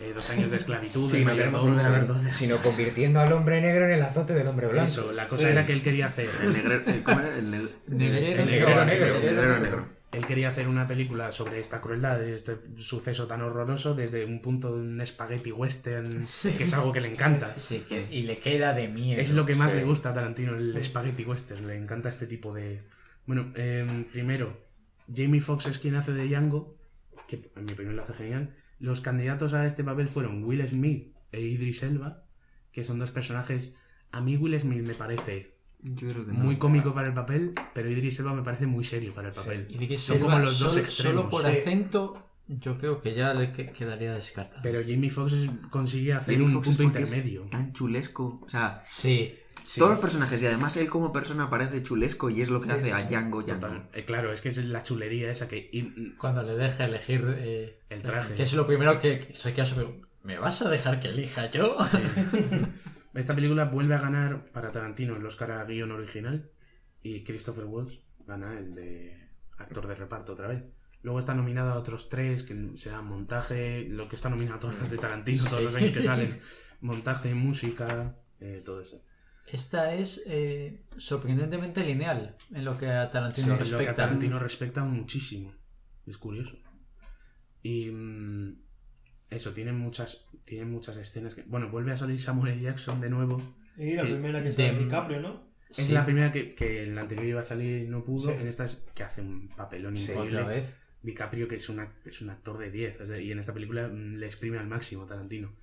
[0.00, 2.34] eh, dos años de esclavitud, Sí, no queremos mayordomo, volver a ver dos.
[2.34, 4.84] Sino convirtiendo al hombre negro en el azote del hombre blanco.
[4.86, 6.82] Eso, la cosa era que él quería hacer El negrero...
[6.90, 7.70] el-.
[7.88, 8.84] El Negrero negro, negro.
[8.84, 9.14] negro.
[9.16, 9.99] El negrero negro.
[10.12, 14.74] Él quería hacer una película sobre esta crueldad, este suceso tan horroroso, desde un punto
[14.74, 17.54] de un spaghetti western, que es algo que le encanta.
[17.56, 19.20] Sí, que, y le queda de miedo.
[19.22, 19.76] Es lo que más Sí.
[19.78, 21.66] le gusta a Tarantino, el spaghetti western.
[21.68, 22.82] Le encanta este tipo de.
[23.26, 24.66] Bueno, em, primero,
[25.14, 26.76] Jamie Foxx es quien hace de Django,
[27.28, 28.56] que en mi opinión lo hace genial.
[28.80, 32.24] Los candidatos a este papel fueron Will Smith e Idris Elba,
[32.72, 33.76] que son dos personajes.
[34.10, 36.38] A mí Will Smith me parece Yo creo que no.
[36.40, 39.66] muy cómico para el papel, pero Idris Elba me parece muy serio para el papel.
[39.70, 41.16] Y Idris Son Elba, como los dos solo, extremos.
[41.16, 41.48] Solo por Sí.
[41.58, 44.60] acento, yo creo que ya le que- quedaría descartado.
[44.62, 47.42] Pero Jamie Foxx consigue hacer Jamie un punto intermedio.
[47.50, 48.38] Tan chulesco.
[48.42, 52.40] O sea, Sí, Sí, todos los personajes y además él como persona parece chulesco y
[52.40, 53.82] es lo que hace a Django Django.
[53.92, 55.68] Eh, claro, es que es la chulería esa que.
[55.72, 58.34] y- cuando le deja elegir eh, El traje.
[58.34, 60.00] Que es lo primero que que se queda sobre.
[60.22, 61.76] ¿Me vas a dejar que elija yo?
[63.14, 66.50] Esta película vuelve a ganar para Tarantino el Oscar a guion original
[67.02, 70.62] y Christopher Waltz gana el de actor de reparto otra vez.
[71.02, 74.78] Luego está nominado a otros tres, que serán montaje, lo que está nominado a todas
[74.78, 76.38] las de Tarantino, todos los años que salen.
[76.82, 79.02] Montaje, música, eh, todo eso.
[79.46, 83.94] Esta es eh, sorprendentemente lineal en lo que a Tarantino Sí, lo que a respecta.
[83.94, 85.54] Tarantino respecta muchísimo.
[86.06, 86.58] Es curioso.
[87.62, 88.62] Y mm,
[89.30, 91.42] eso, tiene muchas, tiene muchas escenas que...
[91.42, 92.62] Bueno, vuelve a salir Samuel L.
[92.62, 93.40] Jackson de nuevo.
[93.76, 95.50] Y la Que- primera que de- está DiCaprio, ¿no?
[95.70, 98.30] Es Sí, la primera que, que en la anterior iba a salir y no pudo.
[98.32, 98.36] Sí.
[98.40, 100.38] En esta es que hace un papelón increíble.
[100.40, 100.82] otra vez.
[101.02, 103.00] DiCaprio, que es, una, es un actor de 10.
[103.02, 105.54] o sea, y en esta película le exprime al máximo Tarantino.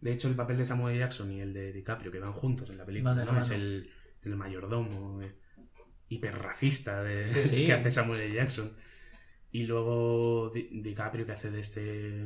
[0.00, 1.00] De hecho, el papel de Samuel L.
[1.00, 3.38] Jackson y el de DiCaprio, que van juntos en la película, de ¿no?
[3.40, 3.90] es el,
[4.22, 5.34] el mayordomo eh,
[6.08, 7.66] hiperracista de, Sí.
[7.66, 8.34] que hace Samuel L.
[8.34, 8.72] Jackson.
[9.50, 12.24] Y luego Di- DiCaprio, que hace de este.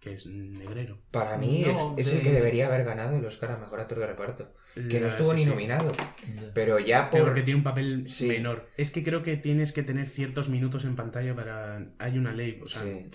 [0.00, 1.00] Que es negrero.
[1.10, 3.80] Para mí No, es, es de- el que debería haber ganado el Oscar a Mejor
[3.80, 4.52] Actor de Reparto.
[4.74, 5.50] Que La no estuvo es ni que sí.
[5.50, 5.92] nominado.
[6.54, 7.20] Pero ya por...
[7.24, 8.28] Porque tiene un papel Sí.
[8.28, 8.68] menor.
[8.76, 11.84] Es que creo que tienes que tener ciertos minutos en pantalla para...
[11.98, 13.06] Hay una ley, o sea, Sí.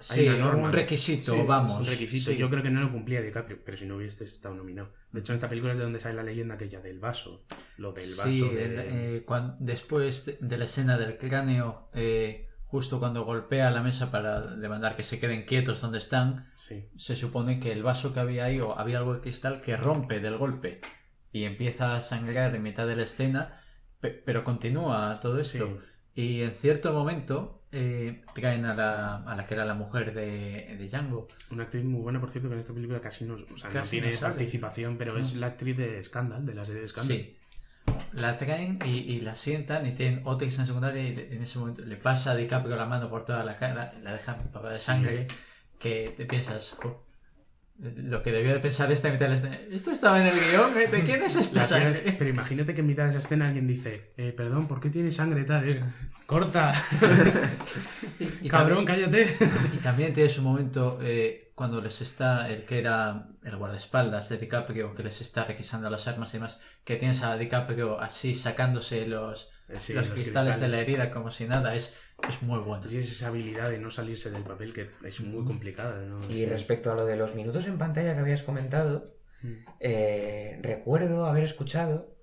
[0.00, 0.64] Sí, una norma.
[0.64, 1.72] un requisito, vamos.
[1.74, 2.32] es un requisito.
[2.32, 2.36] Sí.
[2.36, 4.92] Yo creo que no lo cumplía DiCaprio, pero si no hubiese estado nominado.
[5.12, 7.46] De hecho, en esta película es de donde sale la leyenda aquella del vaso.
[7.78, 8.30] Lo del vaso.
[8.30, 9.24] Sí, de- eh,
[9.60, 14.96] después de, de la escena del cráneo, eh, justo cuando golpea la mesa para demandar
[14.96, 16.88] que se queden quietos donde están, sí.
[16.96, 20.20] se supone que el vaso que había ahí o había algo de cristal que rompe
[20.20, 20.80] del golpe
[21.32, 23.52] y empieza a sangrar en mitad de la escena,
[24.00, 25.80] pe- pero continúa todo esto.
[26.16, 30.76] Y en cierto momento eh, traen a la, a la que era la mujer de,
[30.78, 31.26] de Django.
[31.50, 33.74] Una actriz muy buena, por cierto, que en esta película casi no, o sea, no
[33.74, 37.16] Casi tiene no participación, pero es la actriz de Scandal, de la serie de Scandal.
[37.16, 37.36] Sí.
[38.12, 41.82] La traen y, y la sientan y tienen otra escena secundaria y en ese momento
[41.84, 45.26] le pasa a DiCaprio la mano por toda la cara, la deja empapada de sangre,
[45.78, 47.03] que te piensas, "Jo,
[47.78, 50.78] lo que debió de pensar esta mitad de la escena, esto estaba en el guion,
[50.78, 50.86] ¿eh?
[50.86, 52.14] ¿de quién es esta La tía- sangre?
[52.16, 55.10] pero imagínate que en mitad de esa escena alguien dice, eh, perdón, ¿por qué tiene
[55.10, 55.68] sangre tal?
[55.68, 55.80] eh?
[56.26, 56.72] Corta,
[58.20, 59.36] Y, y cabrón, también, cállate.
[59.74, 60.98] y también tienes un momento
[61.54, 66.06] cuando les está el que era el guardaespaldas de DiCaprio, que les está requisando las
[66.08, 70.68] armas y demás, que tienes a DiCaprio así sacándose los, sí, los, los cristales, de
[70.68, 71.94] la herida como si nada, es,
[72.28, 72.86] es muy bueno.
[72.88, 76.00] Sí, es esa habilidad de no salirse del papel que es muy complicada.
[76.02, 76.20] ¿no?
[76.30, 76.46] Y Sí.
[76.46, 79.04] respecto a lo de los minutos en pantalla que habías comentado,
[79.42, 79.52] Mm.
[79.80, 82.16] eh, recuerdo haber escuchado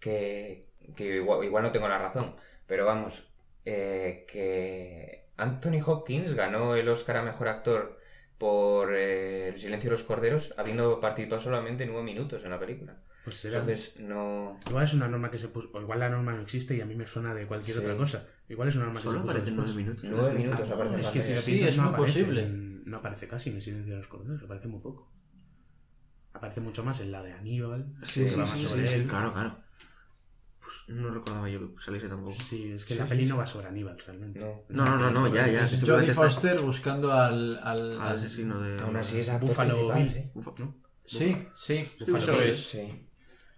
[0.00, 2.34] que, que igual, igual no tengo la razón,
[2.66, 3.28] pero vamos,
[3.64, 7.98] eh, que Anthony Hopkins ganó el Oscar a Mejor Actor
[8.38, 13.00] por eh, El silencio de los corderos, habiendo participado solamente nueve minutos en la película.
[13.26, 14.56] Pues será- Entonces, no...
[14.68, 16.86] Igual es una norma que se puso, o igual la norma no existe y a
[16.86, 17.82] mí me suena de cualquier Sí.
[17.82, 18.24] otra cosa.
[18.48, 20.04] Igual es una norma que se puso aparecen nueve minutos.
[20.08, 21.40] Nueve minutos aparece en Es que si lo.
[21.42, 22.46] Sí, piensas, es no muy aparece, posible.
[22.84, 25.10] no aparece casi en el silencio de los corderos, aparece muy poco.
[26.34, 29.02] Aparece mucho más en la de Aníbal, Sí, sí, sí, sobre sí, él.
[29.02, 29.58] sí, claro, claro.
[30.60, 32.32] Pues no recordaba yo que saliese tampoco.
[32.34, 33.28] Sí, es que Sí, la sí, peli sí.
[33.30, 34.38] no va sobre Aníbal realmente.
[34.40, 34.62] No.
[34.68, 35.64] No, no, no, no, ya, ya.
[35.64, 37.58] Está- Foster buscando al...
[37.58, 38.80] al, Al al- asesino de.
[38.82, 40.08] Aún así es actor Buffalo Bill,
[41.06, 41.46] sí.
[41.56, 42.42] Sí, eso Bill.
[42.50, 42.64] es.
[42.68, 43.02] Sí.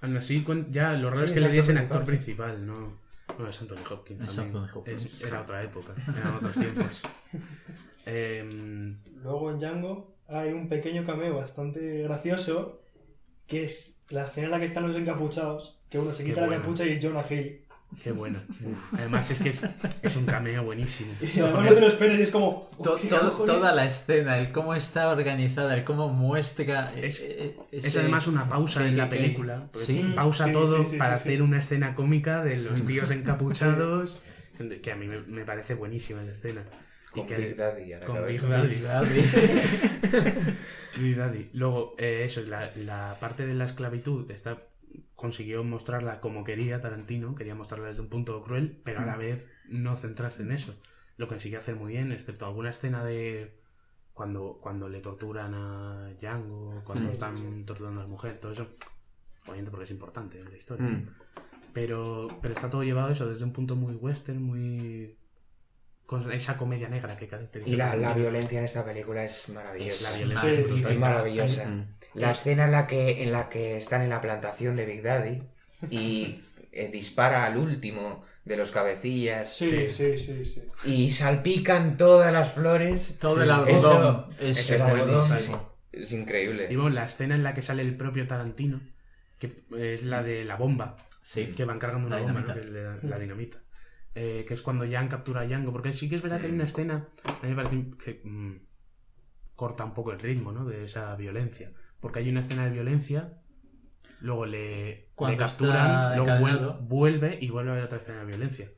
[0.00, 2.06] Aún así, ya lo raro Sí, es que es le actor diesen principal, actor sí.
[2.06, 3.08] principal, no.
[3.38, 4.22] No, es Anthony Hopkins.
[4.24, 4.38] Es.
[4.38, 5.02] Anthony Hopkins.
[5.04, 7.02] Es- era otra época, eran otros tiempos.
[8.06, 12.80] Em, Luego en Django hay un pequeño cameo bastante gracioso,
[13.46, 16.46] que es la escena en la que están los encapuchados, que uno se quita la
[16.46, 16.62] bueno.
[16.62, 17.60] capucha y es Jonah Hill.
[18.02, 18.38] Qué bueno.
[18.92, 19.66] Además, es que es,
[20.02, 21.12] es un cameo buenísimo.
[21.20, 22.70] Y además no te lo esperes y es como...
[22.82, 23.46] To- ¿qué to- cojones?
[23.54, 26.92] toda la escena, el cómo está organizada, el cómo muestra.
[26.94, 29.68] eh, Es- eh, Es además una pausa que- en la película.
[29.74, 30.12] Sí.
[30.14, 31.28] Pausa Sí, todo sí, sí, para sí, sí.
[31.30, 34.22] hacer una escena cómica de los tíos encapuchados.
[34.82, 36.62] Que a mí me, me parece buenísima esa escena.
[37.14, 38.60] Y Con que- Big Daddy a la con cabeza.
[38.62, 39.20] Big Daddy.
[40.98, 41.50] Big Daddy.
[41.52, 44.58] Luego, eh, eso, la, la parte de la esclavitud está,
[45.14, 49.50] consiguió mostrarla como quería Tarantino, quería mostrarla desde un punto cruel, pero a la vez
[49.68, 50.74] no centrarse en eso.
[51.16, 53.58] Lo consiguió hacer muy bien, excepto alguna escena de
[54.12, 58.66] cuando, cuando le torturan a Django, cuando están torturando a la mujer, todo eso.
[59.44, 60.86] Obviamente porque es importante en la historia.
[60.86, 61.08] Mm.
[61.72, 65.16] Pero, pero está todo llevado eso desde un punto muy western, muy...
[66.08, 67.68] con esa comedia negra que caracteriza.
[67.70, 70.10] Y la, la violencia en esta película es maravillosa.
[70.10, 70.86] La violencia Sí, es.
[70.86, 71.66] Es maravillosa.
[71.66, 71.84] Mm.
[72.14, 75.42] La escena en la que, en la que están en la plantación de Big Daddy
[75.90, 76.40] y
[76.72, 80.62] eh, dispara al último de los cabecillas Sí, sí, sí, sí.
[80.86, 83.18] y salpican todas las flores.
[83.20, 85.38] Todo Sí, el algodón eso- es, es algodón
[85.92, 86.68] es increíble.
[86.70, 88.80] Y bueno, la escena en la que sale el propio Tarantino,
[89.38, 91.48] que es la de la bomba, Sí.
[91.54, 93.08] que van cargando una La bomba, ¿no?
[93.08, 93.58] la dinamita.
[94.20, 96.52] Eh, que es cuando Jan captura a Django, porque sí que es verdad que hay
[96.52, 98.56] una escena, a mí me parece que mm,
[99.54, 100.64] corta un poco el ritmo, ¿no?
[100.64, 101.70] De esa violencia.
[102.00, 103.38] Porque hay una escena de violencia,
[104.20, 106.32] luego le, capturan, luego
[106.80, 108.68] vuelve y vuelve a haber otra escena de violencia.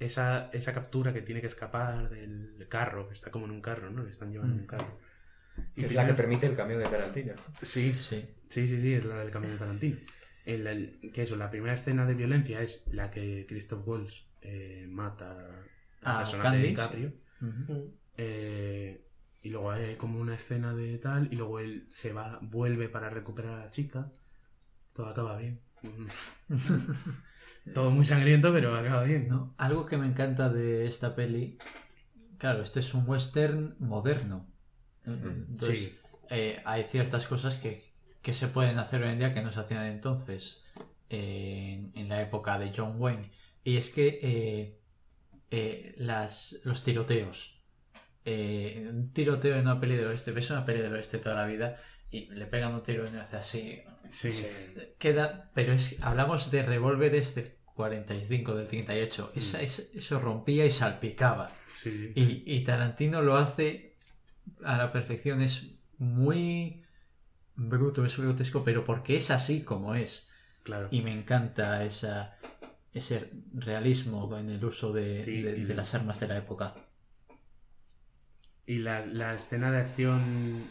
[0.00, 3.88] Esa, esa captura que tiene que escapar del carro, que está como en un carro,
[3.88, 4.02] ¿no?
[4.02, 4.98] Le están llevando en un carro.
[5.76, 7.34] Y es la que permite el cambio de Tarantino.
[7.60, 8.26] Sí, Sí.
[8.48, 9.96] Sí, sí, sí, es la del cambio de Tarantino.
[10.44, 14.86] El, el- que eso, la primera escena de violencia es la que Christoph Waltz eh,
[14.88, 15.68] mata al
[16.02, 16.62] Ah, personaje de.
[18.16, 19.06] Eh,
[19.42, 23.10] y luego hay como una escena de tal, y luego él se va, vuelve para
[23.10, 24.12] recuperar a la chica.
[24.92, 25.60] Todo acaba bien.
[27.74, 29.28] Todo muy sangriento, pero acaba bien.
[29.28, 29.54] ¿no?
[29.58, 31.58] Algo que me encanta de esta peli,
[32.38, 34.48] claro, este es un western moderno.
[35.04, 35.98] Entonces, Sí.
[36.30, 37.82] eh, hay ciertas cosas que,
[38.20, 40.64] que se pueden hacer hoy en día que no se hacían entonces,
[41.10, 43.30] eh, en, en la época de John Wayne.
[43.64, 44.80] Y es que eh,
[45.50, 47.60] eh, las, los tiroteos.
[48.24, 51.46] eh, un tiroteo en una peli del oeste, ves una peli del oeste toda la
[51.46, 51.76] vida
[52.10, 53.82] y le pegan un tiro y hace así.
[54.08, 54.30] Sí.
[54.98, 59.32] Queda, pero es hablamos de revólveres del 45, del 38.
[59.34, 59.64] Esa, Mm.
[59.64, 61.52] es- eso rompía y salpicaba.
[61.66, 62.12] Sí.
[62.14, 63.96] Y, y Tarantino lo hace
[64.64, 65.40] a la perfección.
[65.40, 66.84] Es muy
[67.54, 70.28] bruto, es grotesco, pero porque es así como es.
[70.64, 70.88] Claro.
[70.90, 72.36] Y me encanta esa,
[72.94, 76.74] ese realismo en el uso de, Sí, de- de las armas de la época.
[78.66, 80.64] Y la, la escena de acción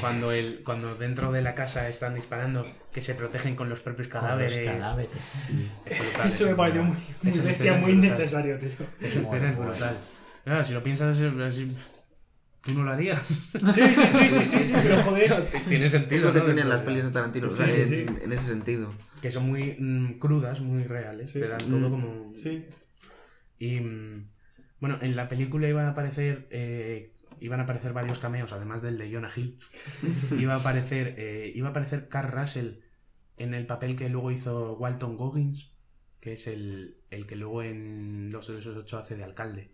[0.00, 4.08] cuando el cuando dentro de la casa están disparando que se protegen con los propios
[4.08, 4.66] Con cadáveres.
[4.66, 5.10] los cadáveres.
[5.86, 8.10] Es brutal, Eso me es pareció muy, muy bestia, escena es muy brutal.
[8.10, 8.70] innecesario, tío.
[9.00, 9.96] Esa escena es brutal.
[10.44, 11.76] Claro, si lo piensas es así,
[12.64, 13.20] tú no lo harías.
[13.26, 15.46] Sí, sí, sí, sí, sí, sí, pero joder.
[15.68, 16.16] Tiene sentido.
[16.16, 16.44] Es lo que ¿no?
[16.46, 18.04] tienen las pelis de Tarantino, o Sí, sea, en, sí.
[18.22, 18.94] en ese sentido.
[19.20, 21.32] Que son muy mm, crudas, muy reales.
[21.32, 21.38] Sí.
[21.40, 21.90] Te dan todo Mm.
[21.90, 22.32] como.
[22.34, 22.64] Sí.
[23.58, 24.28] Y mm,
[24.80, 28.98] bueno, en la película iban a aparecer eh, iban a aparecer varios cameos, además del
[28.98, 29.58] de Jonah Hill.
[30.38, 32.78] iba a aparecer eh, iba a aparecer Carl Russell
[33.36, 35.72] en el papel que luego hizo Walton Goggins,
[36.20, 39.72] que es el, el que luego en Los Odiosos 8 hace de alcalde.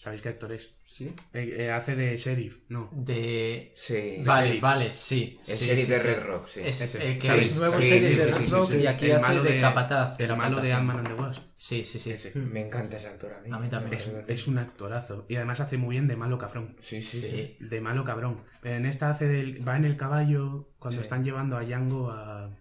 [0.00, 0.70] ¿Sabéis qué actor es?
[0.80, 1.12] Sí.
[1.34, 2.88] Eh, eh, hace de sheriff, no.
[2.90, 3.70] De...
[3.74, 4.22] Sí.
[4.24, 4.62] Vale, sheriff.
[4.62, 5.38] vale, sí.
[5.46, 6.06] El sí, sheriff sí, de sí.
[6.06, 6.60] Red Rock, sí.
[6.64, 7.06] Es Ese.
[7.06, 8.80] el que Sí, es nuevo sí, sheriff sí, de Red sí, Rock sí, sí.
[8.82, 10.18] y aquí el hace malo de, capataz.
[10.20, 10.72] el malo de.
[10.72, 11.42] Ant-Man and the Wasp.
[11.54, 12.12] Sí, sí, sí.
[12.12, 12.34] Ese.
[12.34, 13.50] Me encanta ese actor a mí.
[13.52, 13.92] A mí también.
[13.92, 15.26] Es, es un actorazo.
[15.28, 16.76] Y además hace muy bien de malo cabrón.
[16.80, 17.26] Sí, sí, Sí.
[17.28, 17.56] sí.
[17.66, 18.42] De malo cabrón.
[18.62, 19.68] Pero en esta hace del.
[19.68, 21.02] Va en el caballo cuando Sí.
[21.02, 22.56] están llevando a Django a.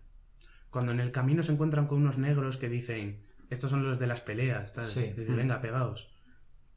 [0.72, 3.24] Cuando en el camino se encuentran con unos negros que dicen.
[3.50, 4.74] Estos son los de las peleas.
[4.74, 4.86] Tal.
[4.86, 5.14] Sí.
[5.16, 6.09] Dice, venga, pegaos.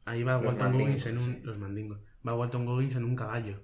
[0.05, 1.33] Ahí va Los Walton Goggins en un.
[1.35, 1.39] sí.
[1.43, 1.99] Los mandingos.
[2.27, 3.63] Va Walton Goggins en un caballo.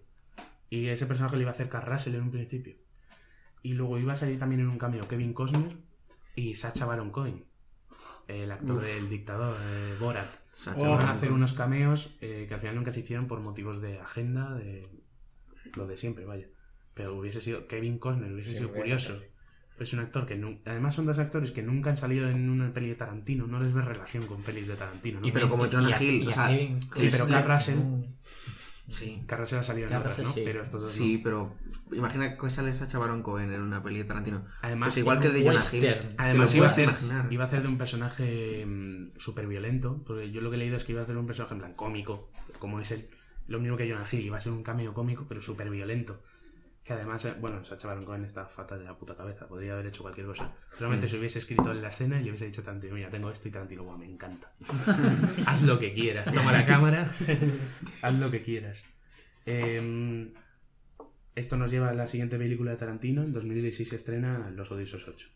[0.69, 2.75] Y ese personaje le iba a hacer Russell en un principio.
[3.61, 5.75] Y luego iba a salir también en un cameo Kevin Costner
[6.35, 7.45] y Sacha Baron Cohen.
[8.27, 10.27] El actor del dictador, eh, Borat.
[10.53, 10.95] Sacha Oh.
[10.95, 13.99] Van a hacer unos cameos eh, que al final nunca se hicieron por motivos de
[13.99, 14.87] agenda, de
[15.75, 16.47] lo de siempre, vaya.
[16.93, 19.19] Pero hubiese sido Kevin Costner, hubiese Sí, sido curioso.
[19.79, 22.73] Es un actor que nu- además son dos actores que nunca han salido en una
[22.73, 25.27] peli de Tarantino, no les ves relación con pelis de Tarantino, ¿no?
[25.27, 28.03] Y pero como Jonah Hill, y o a sea, Kevin sí, pero Carl Russell- mm,
[28.91, 30.23] Sí, Carrera se ha salido en Carl otras, ¿no?
[30.25, 30.45] Russell sí.
[30.45, 31.23] Pero estos dos sí, no.
[31.23, 31.55] pero
[31.95, 34.43] imagina que sale Sacha Baron Cohen en una peli de Tarantino.
[34.63, 35.95] Además, Pues igual que el de Jonah Hill.
[36.17, 36.89] Además iba a, hacer,
[37.29, 38.67] iba a hacer de un personaje
[39.17, 41.53] súper violento, porque yo lo que he leído es que iba a hacer un personaje
[41.53, 43.07] en plan cómico, como es él.
[43.47, 46.21] Lo mismo que Jonah Hill, iba a ser un cameo cómico, pero súper violento.
[46.83, 49.87] Que además, eh, bueno, Sacha Baron Cohen está fatal de la puta cabeza, podría haber
[49.87, 50.53] hecho cualquier cosa.
[50.67, 53.47] Solamente se hubiese escrito en la escena y le hubiese dicho Tarantino, mira, tengo esto
[53.47, 54.51] y Tarantino, guau, me encanta.
[55.45, 57.07] haz lo que quieras, toma la cámara,
[58.01, 58.83] haz lo que quieras.
[59.45, 60.29] Em,
[61.35, 65.07] esto nos lleva a la siguiente película de Tarantino, en 2016 se estrena Los Odiosos
[65.07, 65.29] 8.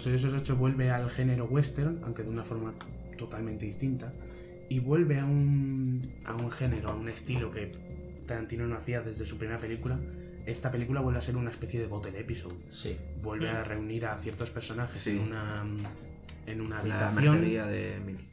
[0.00, 2.72] Los Odiosos 8 vuelve al género western, aunque de una forma
[3.18, 4.14] totalmente distinta,
[4.70, 7.70] y vuelve a un, a un género, a un estilo que
[8.26, 9.98] Tarantino no hacía desde su primera película.
[10.46, 12.54] Esta película vuelve a ser una especie de bottle episode.
[12.70, 12.96] Sí.
[13.22, 15.10] Vuelve a reunir a ciertos personajes Sí.
[15.10, 15.64] en una,
[16.46, 16.80] en una La
[17.10, 17.42] habitación.
[17.42, 18.26] de Emily.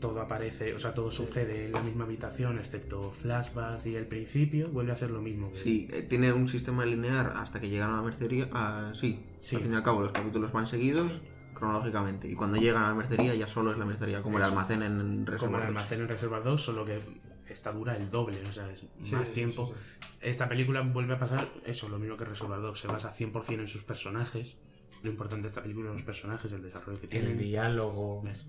[0.00, 4.68] Todo aparece, o sea, todo sucede en la misma habitación, excepto flashbacks y el principio,
[4.68, 5.52] vuelve a ser lo mismo.
[5.52, 8.48] que- Sí, eh, tiene un sistema lineal hasta que llegan a la mercería.
[8.52, 9.56] ah, sí, Sí.
[9.56, 11.20] al fin y al cabo los capítulos van seguidos
[11.54, 12.28] cronológicamente.
[12.28, 14.52] Y cuando llegan a la mercería ya solo es la mercería, como el Eso.
[14.52, 17.00] almacén en como el almacén en Reservoir 2, solo que
[17.48, 19.72] esta dura el doble, o sea, es Sí, más sí, tiempo.
[19.74, 23.60] sí, Esta película vuelve a pasar eso, lo mismo que Reservoir 2, se basa 100%
[23.62, 24.56] en sus personajes.
[25.02, 28.22] Lo importante de esta película son los personajes, el desarrollo que El tienen, diálogo.
[28.28, 28.46] es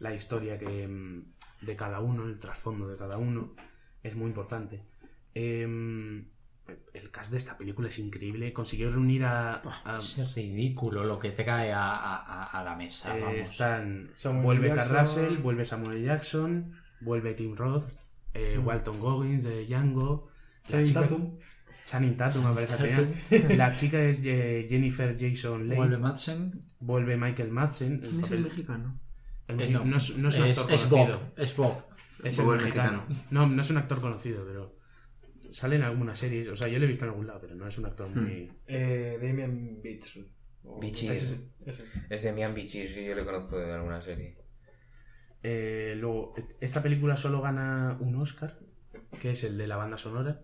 [0.00, 3.54] la historia que, mm, de cada uno, el trasfondo de cada uno,
[4.02, 4.82] es muy importante.
[5.34, 6.26] Em,
[6.94, 9.54] el cast de esta película es increíble, consiguió reunir a...
[9.84, 13.16] a- Es ridículo lo que trae a, a- a- a la mesa.
[13.16, 13.36] eh, vamos.
[13.38, 14.86] están, Samuel vuelve Jackson.
[14.94, 17.92] Carl Russell, vuelve Samuel Jackson, vuelve Tim Roth,
[18.34, 18.66] eh, Mm.
[18.66, 20.28] Walton Goggins de Django,
[20.66, 21.38] Channing Tatum.
[21.84, 23.56] Channing Tatum aparece al.
[23.58, 25.76] La chica es eh, Jennifer Jason Leigh.
[25.76, 27.30] Vuelve Vuelve, Madsen.
[27.30, 27.92] Michael Madsen.
[27.94, 29.00] el ¿Quién es el mexicano?
[29.58, 31.18] Eh, no, es, no es un es, actor es conocido.
[31.18, 31.32] Bob.
[31.36, 31.84] Es Bob.
[32.24, 33.04] Es el Bob el mexicano.
[33.08, 33.26] mexicano.
[33.30, 34.76] No, no es un actor conocido, pero
[35.50, 36.48] sale en algunas series.
[36.48, 38.52] O sea, yo lo he visto en algún lado, pero no es un actor muy.
[38.66, 40.20] Eh, Damien Beach.
[40.80, 41.10] Bichir.
[41.10, 41.84] Ese, ese.
[42.10, 44.36] Es de Mian Bichir, sí, yo le conozco de alguna serie.
[45.42, 48.58] Eh, luego, esta película solo gana un Oscar,
[49.20, 50.42] que es el de la banda sonora,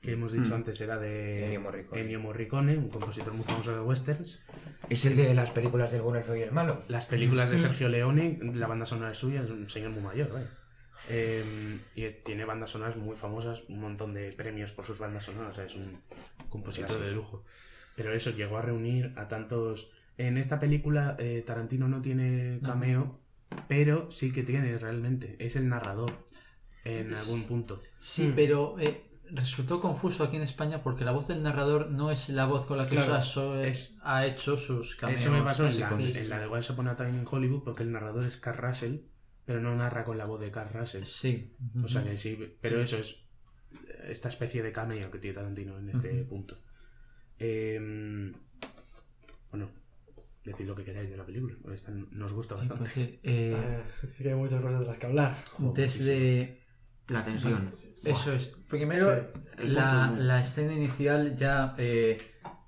[0.00, 0.54] que hemos dicho Mm.
[0.54, 2.00] antes era de Ennio Morricone.
[2.02, 4.40] Ennio Morricone, un compositor muy famoso de westerns.
[4.88, 6.82] ¿Es el de las películas del bueno, el feo y el malo?
[6.88, 10.32] Las películas de Sergio Leone, la banda sonora es suya, es un señor muy mayor,
[10.32, 10.46] vaya.
[11.10, 15.52] Eh, y tiene bandas sonoras muy famosas, un montón de premios por sus bandas sonoras,
[15.52, 16.00] o sea, es un
[16.48, 17.44] compositor de lujo.
[17.96, 19.90] Pero eso, llegó a reunir a tantos...
[20.16, 23.20] En esta película eh, Tarantino no tiene cameo,
[23.68, 26.12] pero sí que tiene realmente, es el narrador
[26.84, 27.80] en algún punto.
[27.98, 28.32] Sí, Mm.
[28.34, 29.02] pero eh,
[29.32, 32.78] resultó confuso aquí en España porque la voz del narrador no es la voz con
[32.78, 36.16] la que Claro, Sasso es- ha hecho sus cameos Eso me pasó en la, clásicos.
[36.16, 38.96] en la de Once Upon a Time in Hollywood, porque el narrador es Carl Russell,
[39.44, 41.04] pero no narra con la voz de Carl Russell.
[41.04, 41.54] Sí.
[41.82, 43.24] O sea que sí, pero eso es
[44.06, 46.58] esta especie de cameo que tiene Tarantino en este punto.
[47.38, 48.32] Eh,
[49.50, 49.70] bueno,
[50.44, 52.84] decid lo que queráis de la película, porque esta nos gusta Sí, bastante.
[52.94, 53.82] pues eh, Eh,
[54.16, 55.36] sí que hay muchas cosas de las que hablar.
[55.74, 56.62] desde
[57.08, 57.72] La tensión.
[58.04, 58.46] Eso es.
[58.68, 59.30] Primero,
[59.64, 62.18] la, la escena inicial ya eh,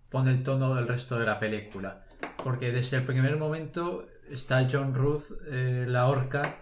[0.09, 2.05] pone el tono del resto de la película.
[2.43, 6.57] Porque desde el primer momento está John Ruth, eh, la orca,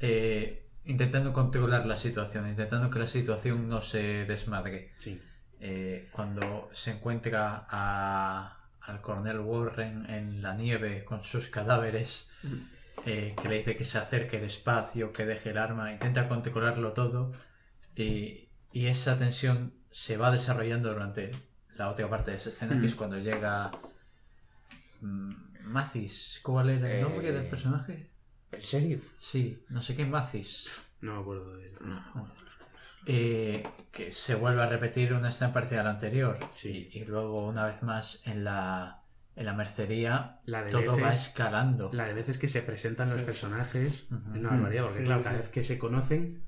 [0.00, 4.92] eh, intentando controlar la situación, intentando que la situación no se desmadre.
[4.98, 5.20] Sí.
[6.12, 12.30] Cuando se encuentra a- al coronel Warren en la nieve con sus cadáveres,
[13.04, 17.32] eh, que le dice que se acerque despacio, que deje el arma, intenta controlarlo todo
[17.96, 21.30] y, y esa tensión se va desarrollando durante
[21.76, 23.70] la otra parte de esa escena, que es cuando llega
[25.00, 25.32] mm,
[25.64, 26.40] Mathis.
[26.42, 28.10] ¿Cuál era el nombre Eh, del personaje?
[28.52, 29.12] ¿El sheriff?
[29.18, 30.82] Sí, no sé qué Mathis.
[31.00, 31.72] No me acuerdo de él.
[33.08, 33.62] Eh,
[33.92, 36.38] que se vuelve a repetir una escena parecida a la anterior.
[36.50, 36.88] Sí.
[36.92, 39.02] Y, y luego, una vez más, en la,
[39.36, 41.90] en la mercería, La de todo va escalando.
[41.92, 44.32] La de veces que se presentan los personajes Ujú.
[44.34, 45.40] es una barbaridad, porque Sí, claro, sí, cada sí.
[45.42, 46.42] vez que se conocen,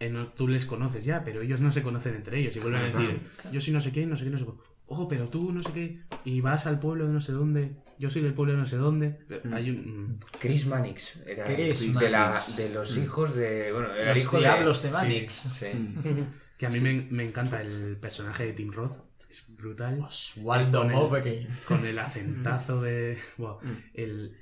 [0.00, 2.86] eh, tú les conoces ya, pero ellos no se conocen entre ellos y vuelven a
[2.86, 3.20] decir,
[3.52, 4.50] yo soy no sé qué, no sé qué, no sé qué.
[4.92, 8.10] Oh, pero tú no sé qué, y vas al pueblo de no sé dónde, yo
[8.10, 9.20] soy del pueblo de no sé dónde.
[9.52, 10.08] Hay un...
[10.08, 11.22] mm, Chris Mannix.
[11.26, 12.56] Era Chris de, la- Mannix.
[12.56, 13.70] de los hijos de.
[13.72, 14.94] Bueno, era el Los hijo diablos de, de.
[14.94, 15.32] Mannix.
[15.34, 15.66] Sí.
[16.60, 19.00] Que a mí me, me encanta el personaje de Tim Roth,
[19.30, 19.98] es brutal.
[20.00, 20.90] Oswaldo Con
[21.26, 21.46] el-.
[21.66, 23.16] Con el acentazo de...
[23.94, 24.36] el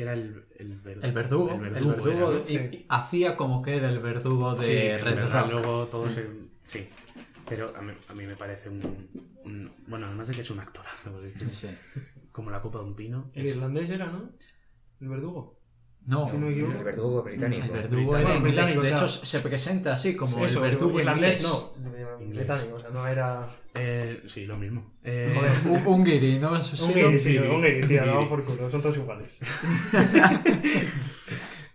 [0.00, 1.04] que era el, el, verdugo.
[1.04, 1.50] El verdugo.
[1.52, 2.42] El verdugo,
[2.88, 5.50] hacía como que era el verdugo de Sí, que Red verdad, Rock.
[5.52, 6.26] luego todo se...
[6.64, 6.88] Sí.
[7.46, 8.80] Pero a mí, a mí me parece un,
[9.44, 11.68] un- Bueno, además de que es un actorazo, es Sí.
[12.32, 13.28] como la copa de un pino.
[13.34, 14.30] El es- irlandés era, ¿no?
[15.02, 15.59] El verdugo.
[16.06, 16.48] No, Si no.
[16.48, 17.64] El verdugo británico.
[17.66, 18.46] el verdugo Británico.
[18.46, 18.72] era inglés.
[18.74, 21.52] De o sea- hecho, se presenta así como Eso, el verdugo irlandés inglés.
[21.52, 21.74] no.
[22.20, 22.46] Inglés.
[22.46, 23.46] Británico, o sea, no era.
[23.74, 24.92] eh, sí, lo mismo.
[25.04, 25.32] Eh,
[25.66, 26.56] Un, un guiri, ¿no?
[26.56, 29.38] Eso sí, Un guiri, sí, un guiri, tío, un no por culo, son todos iguales.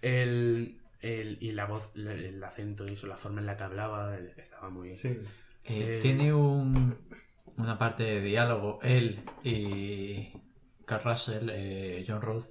[0.01, 3.63] el, el- y la voz, la- el acento y eso, la forma en la que
[3.63, 4.95] hablaba, eh, estaba muy bien.
[4.95, 5.09] Sí.
[5.09, 6.95] Eh, Eh, tiene un,
[7.57, 10.29] una parte de diálogo, él y
[10.85, 12.45] Carl Russell, eh, John Roth,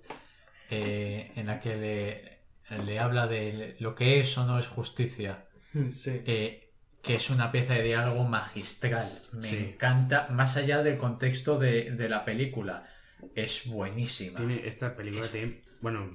[0.83, 5.47] eh, en la que le, le habla de lo que es o no es justicia,
[5.91, 6.23] Sí.
[6.27, 6.73] eh,
[7.03, 9.11] que es una pieza de diálogo magistral.
[9.33, 9.57] Me Sí.
[9.57, 12.89] encanta, más allá del contexto de, de la película,
[13.35, 14.37] es buenísima.
[14.39, 16.11] Tiene, esta película tiene, bueno,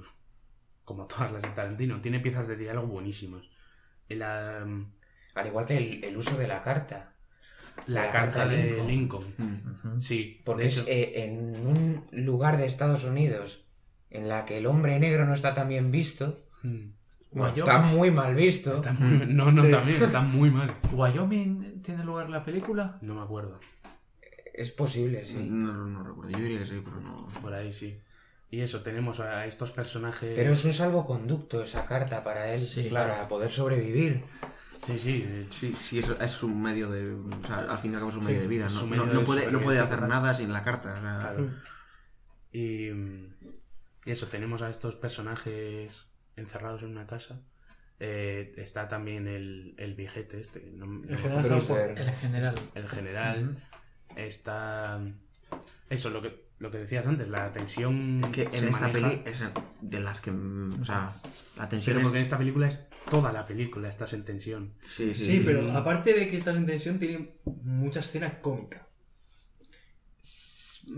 [0.84, 3.44] como todas las de Tarantino, tiene piezas de diálogo buenísimas.
[4.08, 4.66] La,
[5.34, 7.14] Al igual que el, el uso de la carta.
[7.86, 9.32] la La carta carta de Lincoln.
[9.38, 10.00] Mm.
[10.00, 13.69] Sí, Porque es eh, en un lugar de Estados Unidos
[14.10, 16.34] en la que el hombre negro no está tan bien visto.
[16.62, 16.68] mm,
[17.32, 17.58] Bueno, Wyoming.
[17.58, 18.72] está muy mal visto.
[18.74, 19.70] está muy, no, no, Sí.
[19.70, 20.74] también, está muy mal.
[20.92, 22.98] ¿Wyoming tiene lugar la película?
[23.02, 23.60] No me acuerdo.
[24.52, 25.46] Es posible, sí.
[25.48, 26.30] No, no recuerdo.
[26.32, 27.28] Yo diría que sí, pero no.
[27.40, 27.98] Por ahí sí.
[28.50, 30.32] Y eso, tenemos a estos personajes.
[30.34, 34.24] Pero es un salvoconducto esa carta para él, Sí, para poder sobrevivir.
[34.78, 35.46] Sí, sí.
[35.50, 37.14] Sí, sí, eso es un medio de.
[37.14, 38.66] O sea, al fin y al cabo es un medio de vida.
[38.68, 40.94] No, no, no puede, no puede hacer nada sin la carta.
[40.94, 41.50] o sea, Claro.
[42.52, 43.39] Y, mm, y
[44.06, 46.06] eso, tenemos a estos personajes
[46.36, 47.42] encerrados en una casa.
[47.98, 51.44] Eh, está también el, el viejete este, no- El general.
[51.98, 52.54] El general.
[52.74, 53.56] el general.
[54.16, 55.00] Está...
[55.88, 59.44] Eso, lo que, lo que decías antes, la tensión que en esta maneja, peli es
[59.80, 60.30] de las que.
[60.30, 61.12] O sea,
[61.58, 62.04] la tensión Pero es.
[62.04, 64.74] porque en esta película es toda la película, estás en tensión.
[64.80, 68.86] Sí, sí, Sí, pero aparte de que estás en tensión, tiene mucha escena cómica.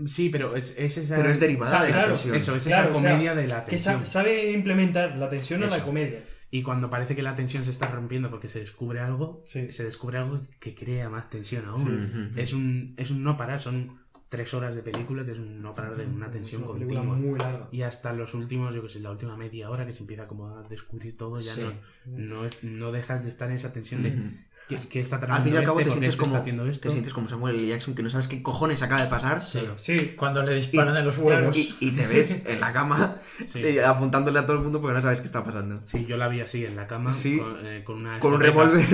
[0.07, 1.15] Sí, pero es, es esa.
[1.17, 2.35] Pero es derivada de claro, tensión.
[2.35, 3.99] Eso, es Claro, esa o sea, comedia de la tensión.
[3.99, 6.19] sa- sabe implementar la tensión en la comedia.
[6.51, 9.71] Y cuando parece que la tensión se está rompiendo porque se descubre algo, Sí.
[9.71, 12.31] se descubre algo que crea más tensión aún.
[12.35, 13.99] Es, un, es un no parar, son
[14.29, 17.03] tres horas de película que es un no parar de una tensión una continua.
[17.15, 17.69] muy larga.
[17.71, 20.57] Y hasta los últimos, yo que sé, la última media hora que se empieza como
[20.57, 21.61] a descubrir todo, ya Sí.
[21.61, 24.09] no, no, es- no dejas de estar en esa tensión de
[24.69, 25.89] ¿qué, qué está tramando Al fin y al cabo este?
[25.91, 26.87] te ¿Por qué sientes, este como, haciendo esto?
[26.89, 27.67] te sientes como Samuel L.
[27.67, 29.61] Jackson que no sabes qué cojones acaba de pasar Sí.
[29.75, 31.55] Sí, Cuando le disparan en los huevos.
[31.57, 33.61] y, y te ves en la cama Sí.
[33.63, 35.81] eh, apuntándole a todo el mundo porque no sabes qué está pasando.
[35.85, 37.37] Sí, yo la vi así en la cama Sí.
[37.37, 38.83] con, eh, con una Con un revólver.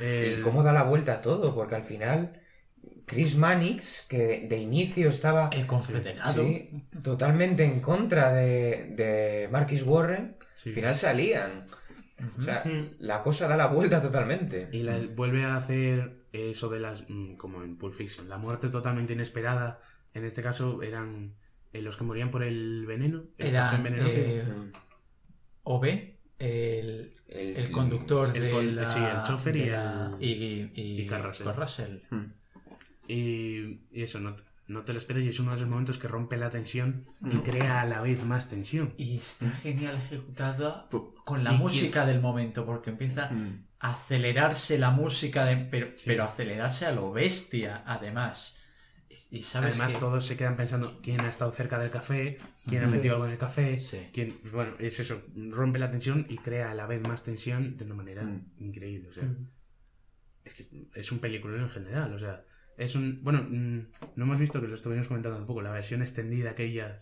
[0.00, 1.54] Eh, ¿Y cómo da la vuelta a todo?
[1.54, 2.40] Porque al final,
[3.06, 6.42] Chris Mannix, que de inicio estaba El confederado.
[6.42, 10.68] sí, totalmente en contra de, de Marquis Warren, Sí.
[10.70, 11.66] al final se alían.
[12.38, 12.62] O sea,
[12.98, 14.68] la cosa da la vuelta totalmente.
[14.72, 17.08] Y la- vuelve a hacer eso de las.
[17.08, 18.28] mm, como en Pulp Fiction.
[18.28, 19.80] La muerte totalmente inesperada.
[20.14, 21.34] En este caso eran
[21.72, 23.24] eh, los que morían por el veneno.
[23.38, 24.10] El café Era envenenado.
[24.12, 24.44] eh,
[25.62, 25.84] OB,
[26.38, 30.72] el, El- el conductor el de con- la, sí, el chofer y la- el-
[33.08, 33.56] y,
[33.92, 34.34] y, eso, no,
[34.70, 35.26] no te lo esperes.
[35.26, 38.24] Y es uno de esos momentos que rompe la tensión y crea a la vez
[38.24, 38.94] más tensión.
[38.96, 40.88] Y está genial ejecutada
[41.24, 43.66] con la ¿Y música del momento, porque empieza Mm.
[43.80, 46.04] a acelerarse la música, de- pero, Sí.
[46.06, 48.56] pero acelerarse a lo bestia, además.
[49.08, 52.36] Y, y sabes Además, que- todos se quedan pensando quién ha estado cerca del café,
[52.68, 54.08] quién ha metido algo en el café, Sí.
[54.12, 54.38] quién.
[54.52, 55.20] Bueno, es eso,
[55.50, 58.52] rompe la tensión y crea a la vez más tensión de una manera Mm.
[58.58, 59.08] increíble.
[59.08, 59.24] O sea,
[60.44, 62.12] es que es un película en general.
[62.14, 62.44] O sea,
[62.80, 63.18] es un.
[63.22, 63.86] Bueno, mm,
[64.16, 66.98] no hemos visto que lo estuvimos comentando hace poco, la versión extendida aquella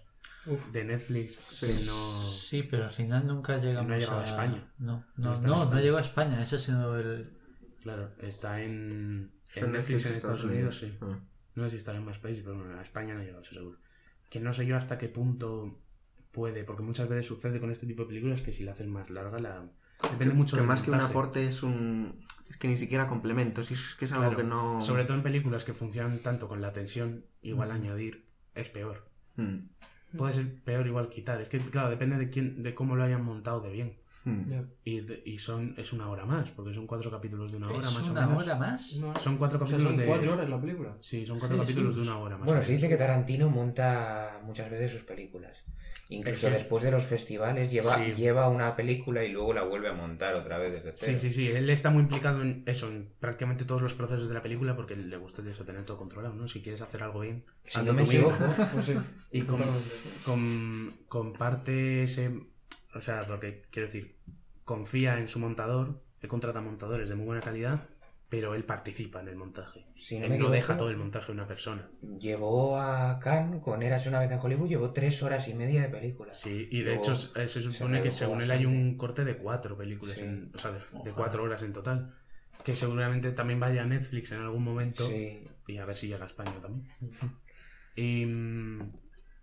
[0.46, 0.72] Uf.
[0.72, 1.92] de Netflix que no.
[2.32, 4.72] Sí, pero al final nunca llegamos No ha llegado a a España.
[4.78, 6.42] No, No no, no, no, llegó a España.
[6.42, 7.30] Ese ha sido el.
[7.82, 9.30] Claro, está en.
[9.54, 10.96] En Netflix en Estados Unidos, sí.
[11.00, 11.18] Ah.
[11.54, 13.54] No sé si estará en más países, pero bueno, a España no ha llegado, eso
[13.54, 13.78] seguro.
[14.28, 15.80] Que no sé yo hasta qué punto
[16.32, 19.10] puede, porque muchas veces sucede con este tipo de películas que si la hacen más
[19.10, 19.64] larga, la
[20.10, 22.24] depende mucho que del más que un aporte es un.
[22.58, 24.80] Que ni siquiera complemento, si es que es algo Claro, que no.
[24.80, 27.72] Sobre todo en películas que funcionan tanto con la tensión, igual Mm.
[27.72, 28.24] añadir
[28.54, 29.08] es peor.
[29.36, 29.56] Mm.
[30.16, 31.40] Puede ser peor igual quitar.
[31.40, 33.96] Es que, claro, depende de quién, de cómo lo hayan montado de bien.
[34.28, 34.62] Mm.
[34.84, 37.78] Y, de- y son, es una hora más, porque son cuatro capítulos de una hora
[37.78, 38.42] ¿Es más una o menos.
[38.44, 38.96] hora más?
[39.00, 40.06] No, Son cuatro o sea, capítulos son de.
[40.06, 40.96] cuatro horas la película.
[41.00, 42.46] Sí, son cuatro capítulos de una hora más.
[42.46, 45.64] Bueno, se dice que Tarantino monta muchas veces sus películas.
[46.10, 48.12] Incluso Es que- después de los festivales lleva, Sí.
[48.14, 51.18] lleva una película y luego la vuelve a montar otra vez desde cero.
[51.18, 51.50] Sí, sí, sí.
[51.50, 54.96] Él está muy implicado en eso, en prácticamente todos los procesos de la película, porque
[54.96, 56.48] le gusta eso, tener todo controlado, ¿no?
[56.48, 58.34] Si quieres hacer algo bien, Si no me equivoco,
[58.72, 58.94] Pues sí.
[59.32, 59.90] Y con, totalmente.
[60.24, 62.30] con- comparte ese.
[62.94, 64.16] O sea, porque quiero decir,
[64.64, 67.86] confía en su montador, él contrata montadores de muy buena calidad,
[68.28, 69.86] pero él participa en el montaje.
[69.98, 71.88] Si no él me no equivoco, deja todo el montaje a una persona.
[72.18, 75.88] llevó a Cannes con Érase una vez en Hollywood, llevó tres horas y media de
[75.88, 76.34] película.
[76.34, 79.24] Sí, y de Luego hecho se se supone que redujo según él hay un corte
[79.24, 80.22] de cuatro películas, Sí.
[80.24, 82.14] en- o sea, de, de cuatro horas en total.
[82.64, 85.06] Que seguramente también vaya a Netflix en algún momento.
[85.06, 85.46] Sí.
[85.68, 86.88] Y a ver si llega a España también.
[87.96, 88.92] Y, mm,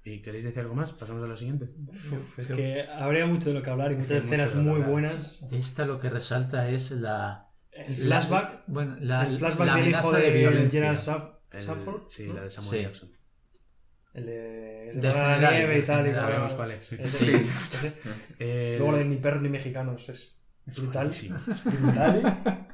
[0.06, 0.94] ¿y queréis decir algo más?
[0.94, 1.70] Pasamos a la siguiente.
[1.88, 4.62] Uf, es que habría mucho de lo que hablar y Es muchas escenas de lo
[4.64, 5.46] muy buenas.
[5.50, 7.50] De esta lo que resalta es la.
[7.72, 10.80] El flashback, la- bueno, la, el flashback la del hijo de, de violencia.
[10.82, 12.02] Gerard Saf- El- Sanford.
[12.08, 12.36] sí, ¿no?
[12.36, 12.84] la de Samuel Sí.
[12.84, 13.10] Jackson.
[14.14, 16.08] El de a la nieve y tal.
[16.08, 16.98] y Sabemos cuál es, sí.
[17.04, 17.32] Sí.
[18.40, 20.08] El- Luego la de ni perros ni mexicanos.
[20.08, 20.38] Es
[20.68, 21.08] es brutal.
[21.08, 21.38] buenísimo.
[21.82, 22.68] brutal.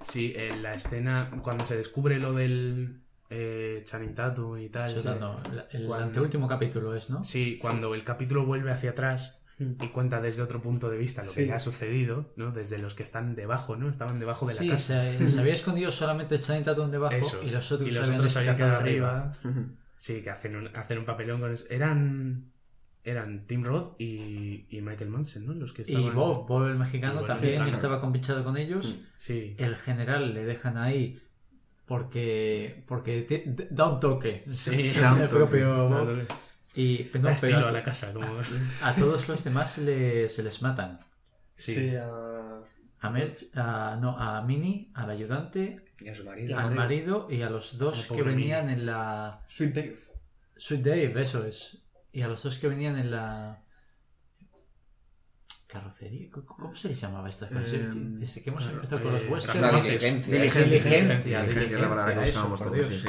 [0.00, 4.90] Sí, en la escena, cuando se descubre lo del eh, Channing Tatum y tal.
[4.90, 5.08] Eso, sí.
[5.20, 7.24] no, la- el Cuando- anteúltimo capítulo es, ¿no?
[7.24, 11.28] Sí, cuando el capítulo vuelve hacia atrás y cuenta desde otro punto de vista lo
[11.28, 11.46] que Sí.
[11.46, 12.52] le ha sucedido, ¿no?
[12.52, 13.88] Desde los que están debajo, ¿no?
[13.88, 15.02] Estaban debajo de la Sí, casa.
[15.02, 17.42] se, se había escondido solamente Channing Tatum debajo Eso.
[17.42, 19.32] y los otros, y los habían otros habían desplazado quedado arriba.
[19.96, 21.64] Sí, que hacen un, hacen un papelón con eso.
[21.70, 22.52] Eran,
[23.02, 25.54] eran Tim Roth y, y Michael Madsen, ¿no?
[25.54, 26.02] Los que estaban...
[26.02, 27.74] Y Bob, Bob el mexicano Bob el también mexicano.
[27.74, 28.96] estaba compinchado con ellos.
[29.14, 29.54] Sí.
[29.58, 31.22] El general le dejan ahí
[31.86, 34.44] porque porque te- da un toque.
[34.50, 35.38] Sí, da un el toque.
[35.38, 35.96] propio Bob.
[36.06, 36.26] Dándole-
[36.74, 38.12] Y da no, pero a, a la casa.
[38.12, 38.26] Como...
[38.82, 41.00] a todos los demás se les, se les matan.
[41.54, 41.74] Sí.
[41.74, 42.62] Sí, a-
[43.00, 46.58] A Merch, a, no, a Minnie, al ayudante, Y a su marido.
[46.58, 49.96] al marido y a los dos que venían en la Sweet Dave.
[50.56, 51.78] Sweet Dave, eso es.
[52.12, 53.62] Y a los dos que venían en la
[55.66, 56.30] carrocería.
[56.30, 57.76] ¿Cómo- ¿Cómo se les llamaba esta cosa?
[57.76, 59.84] Eh, Desde que hemos claro, empezado con eh, los La westerns.
[59.84, 60.34] diligencia.
[60.34, 60.64] Diligencia.
[60.64, 63.08] Diligencia, Diligencia, la palabra que buscábamos todos, sí.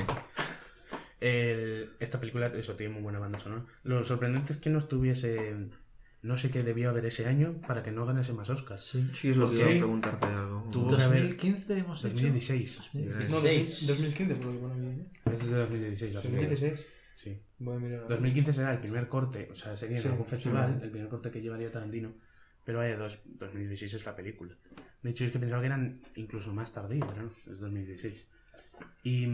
[1.19, 3.65] El- esta película, eso, tiene muy buena banda sonora.
[3.83, 5.55] Lo sorprendente es que no estuviese...
[6.23, 8.83] No sé qué debió haber ese año para que no ganase más Oscars.
[8.83, 9.07] Sí.
[9.13, 9.61] Sí, es lo que Sí.
[9.61, 10.67] iba a preguntarte algo.
[10.71, 11.21] Tuvo que haber...
[11.21, 12.13] 2015 hemos dicho.
[12.15, 12.77] 2016.
[12.93, 13.29] 2016.
[13.29, 15.01] No, 2000 2015, por lo que aquí.
[15.01, 15.33] ¿eh?
[15.33, 16.47] Es desde 2016 la película.
[16.49, 16.87] 2016.
[17.15, 17.39] Sí.
[17.59, 17.99] Voy a mirar.
[18.01, 18.15] ahora.
[18.15, 20.85] 2015 será el primer corte, o sea, sería en Sí, algún festival, sí.
[20.85, 22.13] el primer corte que llevaría Tarantino,
[22.67, 24.53] pero vaya, dos, 2016 es la película.
[25.01, 28.27] De hecho, es que pensaba que eran incluso más tardío, pero no, es 2016.
[29.03, 29.25] Y,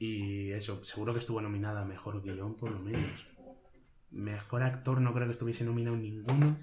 [0.00, 3.24] y eso, seguro que estuvo nominada a Mejor Guión, por lo menos.
[4.10, 6.56] Mejor actor no creo que estuviese nominado ninguno.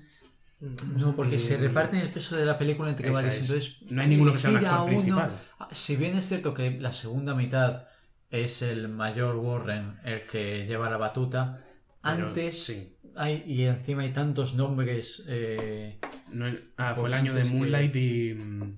[0.98, 3.36] No, porque Eh, se reparten el peso de la película entre varios.
[3.36, 3.42] es.
[3.44, 5.32] Entonces, No hay ninguno que sea un actor principal.
[5.60, 7.88] Ah, Si bien es cierto que la segunda mitad
[8.30, 11.64] es el mayor Warren el que lleva la batuta,
[12.02, 12.98] Pero, antes sí.
[13.16, 16.00] Hay y encima hay tantos nombres eh,
[16.32, 16.46] No,
[16.78, 18.78] ah, fue el año de que- Moonlight y, mm,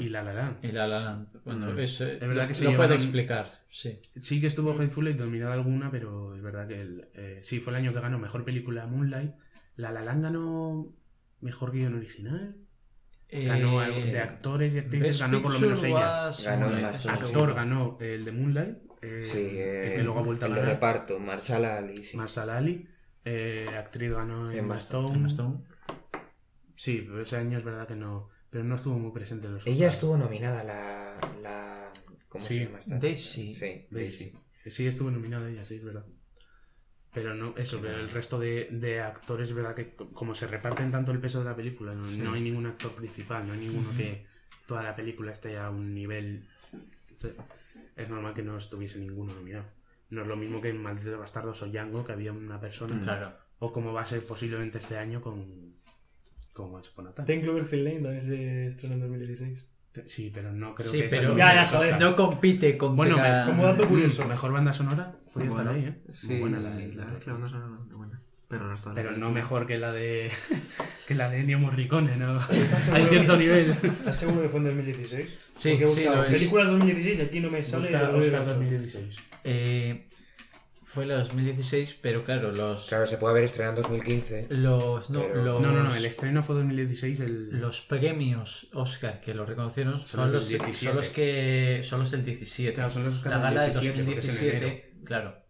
[0.00, 0.64] y La La Land.
[0.64, 1.28] y La La Land.
[1.44, 1.78] Bueno, Mm.
[1.78, 4.00] eso Es verdad lo, que se lo puede llevaron- explicar, sí.
[4.20, 7.72] Sí que estuvo Hateful Eight dominada alguna, pero es verdad que el, eh, sí fue
[7.72, 9.32] el año que ganó mejor película Moonlight.
[9.76, 10.92] La La Land ganó
[11.40, 12.56] mejor guion original.
[13.30, 16.30] Ganó Eh, algo de actores y actrices, Best ganó por lo menos ella.
[16.44, 17.06] Ganó dos.
[17.08, 18.76] Actor ganó el de Moonlight.
[19.02, 20.74] eh, Sí, el eh, que luego ha vuelto a el de ganar.
[20.74, 22.16] reparto, Marshall Ali, sí.
[22.16, 22.88] Marshall Ali.
[23.26, 25.14] Eh, actriz ganó Emma Emma Stone.
[25.14, 25.58] Emma Stone.
[26.74, 28.30] Sí, pero ese año es verdad que no.
[28.50, 29.94] Pero no estuvo muy presente en los Ella Oscars.
[29.94, 31.18] estuvo nominada la...
[31.42, 31.90] la
[32.28, 32.98] ¿Cómo Sí, se llama esta?
[32.98, 33.54] Daisy.
[33.54, 34.32] Sí, Daisy.
[34.66, 36.06] Sí, estuvo nominada ella, sí, es verdad.
[37.12, 40.46] Pero no, eso, pero el resto de, de actores, es verdad que co- como se
[40.46, 43.60] reparten tanto el peso de la película, no, no hay ningún actor principal, no hay
[43.60, 44.26] ninguno que
[44.66, 46.46] toda la película esté a un nivel.
[47.96, 49.64] Es normal que no estuviese ninguno nominado.
[50.10, 53.00] No es lo mismo que en Malditos Bastardos o Django, que había una persona.
[53.00, 53.32] Claro.
[53.58, 55.74] O como va a ser posiblemente este año con.
[56.52, 57.26] con Once Upon a Time.
[57.26, 59.66] Ten Cloverfield Lane también se estrenó en 2016.
[60.04, 61.98] Sí, pero no creo Sí, que pero Ya, ya, joder.
[61.98, 62.96] No compite contra...
[62.96, 64.26] Bueno, me- Como dato curioso.
[64.26, 66.02] Mm, Mejor banda sonora podría estar ahí, ¿eh?
[66.12, 68.22] Sí, Muy buena la, la, la, la banda sonora no es buena.
[68.48, 70.30] Pero no mejor que la de
[71.08, 72.38] que la de Ennio Morricone, ¿no?
[72.92, 73.70] Hay cierto nivel.
[73.70, 75.38] ¿Estás seguro que fue en 2016?
[75.54, 76.26] Sí, sí, es.
[76.26, 77.82] películas 2016 y aquí no me sale.
[77.82, 78.54] Busca el Oscar 2008.
[78.54, 79.16] 2016.
[79.44, 80.08] Eh,
[80.84, 82.86] fue la 2016, pero claro, los...
[82.88, 84.46] Claro, se puede haber estrenado en 2015.
[84.50, 87.60] Los, no, Pero- los, No, no, no, el estreno fue 2016, el...
[87.60, 90.86] los premios Oscar que lo reconocieron son, los del los, 17.
[90.86, 92.72] son los que son los del 17.
[92.74, 95.45] Claro, son los Oscar la del gala 17, de porque es en 2017, claro.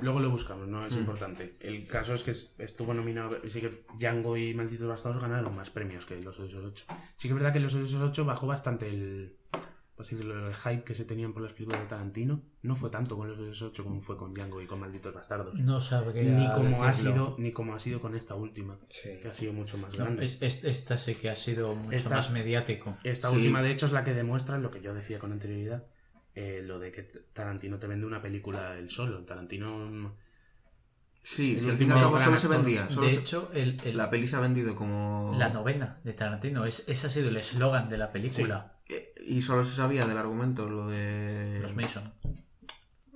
[0.00, 1.56] Luego lo buscamos, no es importante.
[1.60, 5.70] El caso es que es- estuvo nominado, sí que Django y Malditos Bastardos ganaron más
[5.70, 6.84] premios que Los Odiosos 8.
[7.16, 9.36] Sí que es verdad que Los Odiosos 8 bajó bastante el,
[9.96, 12.42] pues el hype que se tenían por las películas de Tarantino.
[12.62, 15.54] No fue tanto con Los Odiosos 8 como fue con Django y con Malditos Bastardos.
[15.54, 19.10] No sabría Ni como, ha sido, ni como ha sido con esta última, Sí.
[19.22, 20.26] que ha sido mucho más No, grande.
[20.26, 22.98] es- es- esta sí que ha sido mucho Esta- más mediático.
[23.04, 23.36] Esta Sí.
[23.36, 25.84] última, de hecho, es la que demuestra lo que yo decía con anterioridad.
[26.34, 27.02] Eh, lo de que
[27.32, 29.24] Tarantino te vende una película él solo.
[29.24, 29.86] Tarantino.
[29.90, 30.12] mm,
[31.26, 32.90] Sí, el si al fin y al cabo solo se vendía.
[32.90, 35.34] Solo De se- hecho, el, el- La peli se ha vendido como...
[35.38, 38.74] la novena de Tarantino, es, ese ha sido el eslogan de la película.
[38.90, 41.60] Eh, Y solo se sabía del argumento, lo de...
[41.62, 42.12] Los Mason.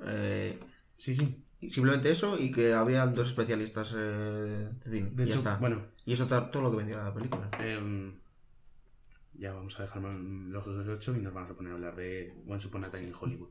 [0.06, 0.58] Eh,
[0.96, 1.44] Sí, sí.
[1.70, 5.10] simplemente eso y que había dos especialistas eh, de cine.
[5.12, 5.56] De y ya está.
[5.56, 7.48] bueno, Y eso todo lo que vendía la película.
[7.60, 8.14] em,
[9.38, 12.34] ya vamos a dejar los otros ocho y nos vamos a poner a hablar de
[12.46, 13.50] Once Upon a Time in Hollywood.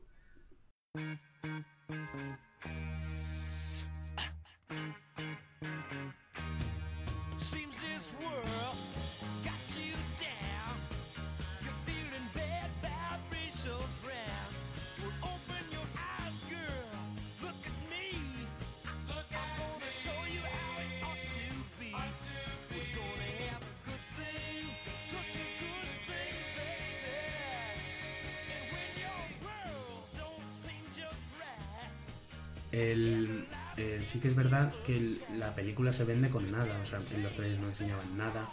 [32.72, 33.46] El,
[33.76, 36.78] el- sí que es verdad que el- la película se vende con nada.
[36.82, 38.48] O sea, en los trailers no enseñaban nada.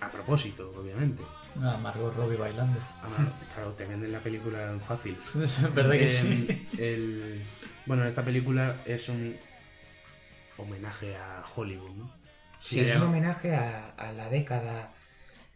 [0.00, 1.22] A propósito, obviamente.
[1.62, 2.80] Ah, Margot Robbie bailando.
[3.02, 5.16] Ahora, claro, te venden la película fácil.
[5.42, 6.68] Es verdad que Em, sí.
[6.78, 7.42] el-
[7.86, 9.36] bueno, esta película es un
[10.56, 12.12] homenaje a Hollywood, ¿no?
[12.58, 14.92] Sí, es un homenaje a, a la década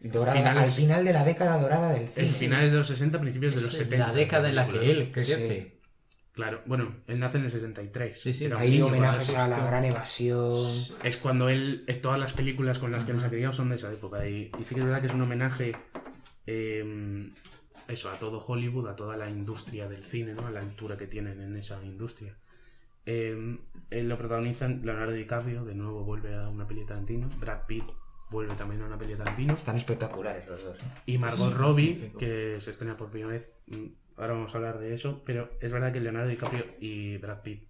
[0.01, 2.25] dorada, Finales- al final de la década dorada del cine.
[2.25, 4.07] Es finales de los 60, principios de los Es 70.
[4.07, 5.74] la década en la que él crece.
[6.35, 8.19] Claro, bueno, él nace en el 73.
[8.21, 8.49] Sí, sí.
[8.57, 10.53] Hay homenajes a la gran evasión.
[11.03, 11.83] Es cuando él.
[11.87, 14.27] Es todas las películas con las que él se ha criado son de esa época.
[14.27, 15.75] Y, y sí que es verdad que es un homenaje.
[16.45, 17.31] eh,
[17.87, 20.47] eso, a todo Hollywood, a toda la industria del cine, ¿no?
[20.47, 22.35] A la altura que tienen en esa industria.
[23.05, 23.59] Eh,
[23.91, 27.29] él lo protagonizan Leonardo DiCaprio, de nuevo vuelve a una peli de Tarantino.
[27.39, 27.85] Brad Pitt
[28.31, 29.53] vuelve también a una peli de Tarantino.
[29.53, 30.79] Están espectaculares los dos.
[30.81, 30.85] ¿eh?
[31.05, 33.55] Y Margot Robbie, que se estrena por primera vez.
[34.17, 35.23] Ahora vamos a hablar de eso.
[35.25, 37.63] Pero es verdad que Leonardo DiCaprio y Brad Pitt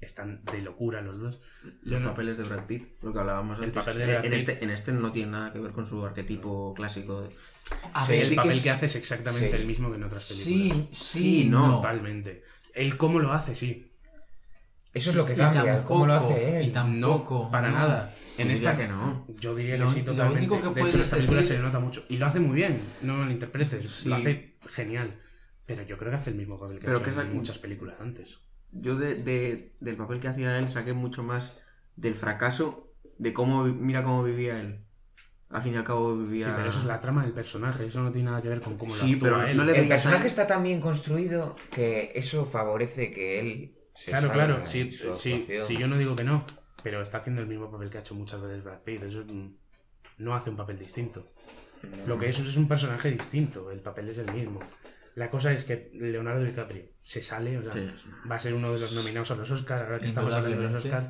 [0.00, 1.38] están de locura los dos.
[1.62, 3.84] Los Leonardo- papeles de Brad Pitt, lo que hablábamos El antes.
[3.84, 6.04] papel de Eh, Brad en, este, en este no tiene nada que ver con su
[6.04, 7.22] arquetipo clásico.
[7.22, 7.28] de-
[7.94, 9.56] A Sí, ver, el que papel es- que hace es exactamente sí.
[9.56, 10.76] el mismo que en otras películas.
[10.76, 11.66] Sí, sí, Sí, no.
[11.68, 11.74] no.
[11.76, 12.42] Totalmente.
[12.74, 13.88] El cómo lo hace, sí.
[14.92, 16.66] Eso es lo que cambia, cómo lo hace él.
[16.68, 17.44] Y tampoco.
[17.44, 17.78] no, para no.
[17.78, 18.14] nada.
[18.38, 19.26] En Diría esta que no.
[19.38, 20.40] Yo diría que Lo- sí, lo totalmente.
[20.50, 22.04] único que de hecho, en esta película decir- se le nota mucho.
[22.08, 23.90] Y lo hace muy bien, no me lo interpretes.
[23.90, 24.08] Sí.
[24.08, 25.14] Lo hace genial.
[25.76, 27.34] Pero yo creo que hace el mismo papel que Pero ha hecho que esa- en
[27.34, 28.38] muchas películas antes.
[28.72, 31.58] Yo de, de- del papel que hacía él saqué mucho más
[31.96, 34.78] del fracaso, de cómo, mira cómo vivía él.
[35.50, 36.46] Al fin y al cabo vivía...
[36.46, 37.84] Sí, pero eso es la trama del personaje.
[37.84, 39.56] Eso no tiene nada que ver con cómo Sí, lo actúa pero él.
[39.58, 44.10] no le El personaje a- está tan bien construido que eso favorece que él se
[44.12, 44.66] Claro, claro.
[44.66, 45.12] Sí, sí,
[45.60, 46.46] sí, yo no digo que no.
[46.82, 49.02] Pero está haciendo el mismo papel que ha hecho muchas veces Brad Pitt.
[49.02, 49.54] Eso mm,
[50.18, 51.30] no hace un papel distinto.
[52.06, 53.70] Lo que es es un personaje distinto.
[53.70, 54.60] El papel es el mismo.
[55.14, 57.90] La cosa es que Leonardo DiCaprio se sale, o sea, Sí,
[58.30, 59.82] va a ser uno de los nominados a los Oscars.
[59.82, 61.06] Ahora que estamos hablando de los Oscars,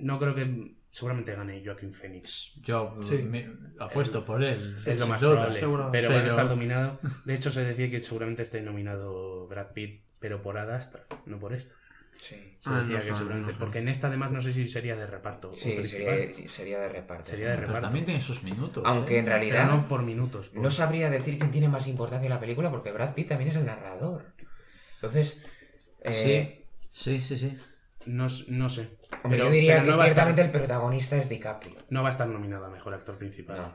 [0.00, 2.54] no creo que seguramente gane Joaquin Phoenix.
[2.62, 3.18] Yo Sí.
[3.22, 4.74] me apuesto por él.
[4.74, 5.58] es lo más probable.
[5.58, 5.90] seguro.
[5.92, 6.98] Pero, van a Pero- estar dominado.
[7.24, 11.38] De hecho, se decía que seguramente esté nominado Brad Pitt, pero por Ad Astra, no
[11.38, 11.74] por esto.
[12.18, 13.52] Sí, Se Ah, decía no que sé, seguramente.
[13.52, 13.60] no sé.
[13.60, 15.54] Porque en esta, además, no sé si sería de reparto.
[15.54, 17.24] sí sería, sería de reparto.
[17.26, 17.50] Sería sí.
[17.50, 17.86] de Pero reparto.
[17.88, 18.82] también tiene sus minutos.
[18.86, 19.18] Aunque ¿eh?
[19.18, 20.48] en Pero realidad no por minutos.
[20.50, 23.50] por- no sabría decir quién tiene más importancia en la película porque Brad Pitt también
[23.50, 24.24] es el narrador.
[24.96, 25.42] Entonces,
[26.02, 27.38] eh, Sí, sí, sí.
[27.38, 27.58] sí.
[28.06, 28.82] no, no sé.
[29.22, 31.74] hombre, Pero, yo diría pero que ciertamente estar, el protagonista es DiCaprio.
[31.90, 33.74] no va a estar nominado a mejor actor principal.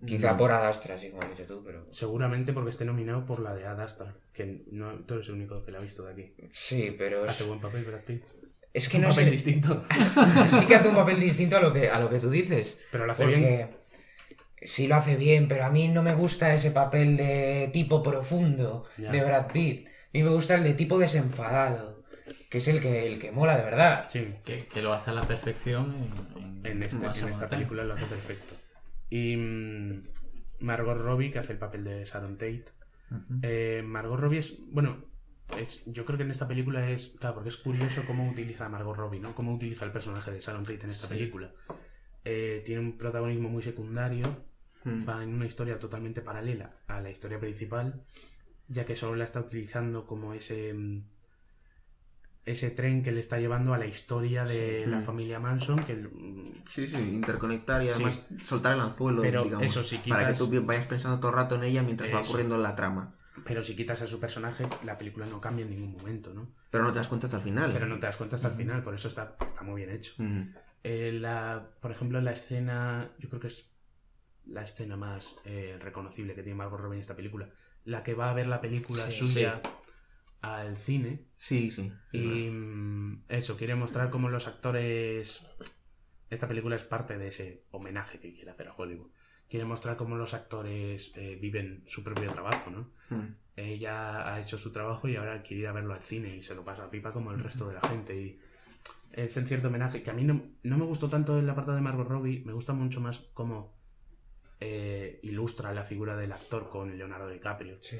[0.00, 0.06] No.
[0.06, 1.86] Quizá por Ad Astra, así como has dicho tú, pero...
[1.90, 4.14] Seguramente porque esté nominado por la de Ad Astra.
[4.32, 6.32] Que no, tú eres el único que la ha visto de aquí.
[6.52, 8.22] Sí, pero Hace es, buen papel, Brad Pitt.
[8.72, 9.30] es que un no papel sé...
[9.30, 9.82] distinto.
[10.48, 12.78] Sí que hace un papel distinto a lo que, a lo que tú dices.
[12.90, 13.68] Pero lo hace Porque bien.
[14.62, 18.84] sí lo hace bien, pero a mí no me gusta ese papel de tipo profundo
[18.96, 19.10] Ya.
[19.12, 19.86] de Brad Pitt.
[19.88, 22.02] A mí me gusta el de tipo desenfadado,
[22.48, 24.06] que es el que, el que mola de verdad.
[24.08, 24.26] Sí.
[24.44, 25.94] Que, que lo hace a la perfección
[26.64, 28.54] en, En, este, en esta película lo hace perfecto.
[29.10, 30.02] Y mm,
[30.60, 32.64] Margot Robbie, que hace el papel de Sharon Tate.
[33.42, 35.04] Eh, Margot Robbie es, bueno,
[35.58, 38.68] es, yo creo que en esta película es, claro, porque es curioso cómo utiliza a
[38.68, 39.34] Margot Robbie, ¿no?
[39.34, 41.14] Cómo utiliza el personaje de Sharon Tate en esta Sí.
[41.14, 41.52] película.
[42.24, 44.24] Eh, tiene un protagonismo muy secundario,
[44.84, 45.06] Mm.
[45.08, 48.02] va en una historia totalmente paralela a la historia principal,
[48.68, 51.02] ya que solo la está utilizando como ese mm,
[52.46, 56.08] ese tren que le está llevando a la historia de la familia Manson, que
[56.64, 57.92] Sí, sí, interconectar y Sí.
[57.94, 59.66] además soltar el anzuelo, Pero digamos.
[59.66, 62.20] eso, si Para que quitas- tú vayas pensando todo el rato en ella mientras va
[62.20, 63.14] ocurriendo la trama.
[63.44, 66.52] pero si quitas a su personaje, la película no cambia en ningún momento, ¿no?
[66.70, 67.70] Pero no te das cuenta hasta el final.
[67.72, 70.14] Pero no te das cuenta hasta el final, por eso está, está muy bien hecho.
[70.82, 73.70] Eh, la, por ejemplo, la escena, yo creo que es
[74.46, 77.48] la escena más eh, reconocible que tiene Margot Robbie en esta película,
[77.84, 79.60] la que va a ver la película Sí, suya
[80.42, 81.92] al cine Sí, sí.
[82.12, 85.46] y mm, eso, quiere mostrar cómo los actores...
[86.28, 89.10] Esta película es parte de ese homenaje que quiere hacer a Hollywood.
[89.48, 92.90] Quiere mostrar cómo los actores eh, viven su propio trabajo, ¿no?
[93.08, 93.34] Mm.
[93.56, 96.54] ella ha hecho su trabajo y ahora quiere ir a verlo al cine y se
[96.54, 98.14] lo pasa a pipa como el resto de la gente.
[98.14, 98.38] Y
[99.10, 101.72] es en cierto homenaje que a mí no, no me gustó tanto en la parte
[101.72, 103.79] de Margot Robbie, me gusta mucho más cómo
[104.60, 107.78] eh, ilustra la figura del actor con Leonardo DiCaprio.
[107.80, 107.98] Sí.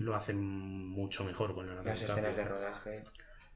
[0.00, 2.28] Lo hacen mucho mejor con Leonardo Las DiCaprio.
[2.28, 3.04] escenas de rodaje.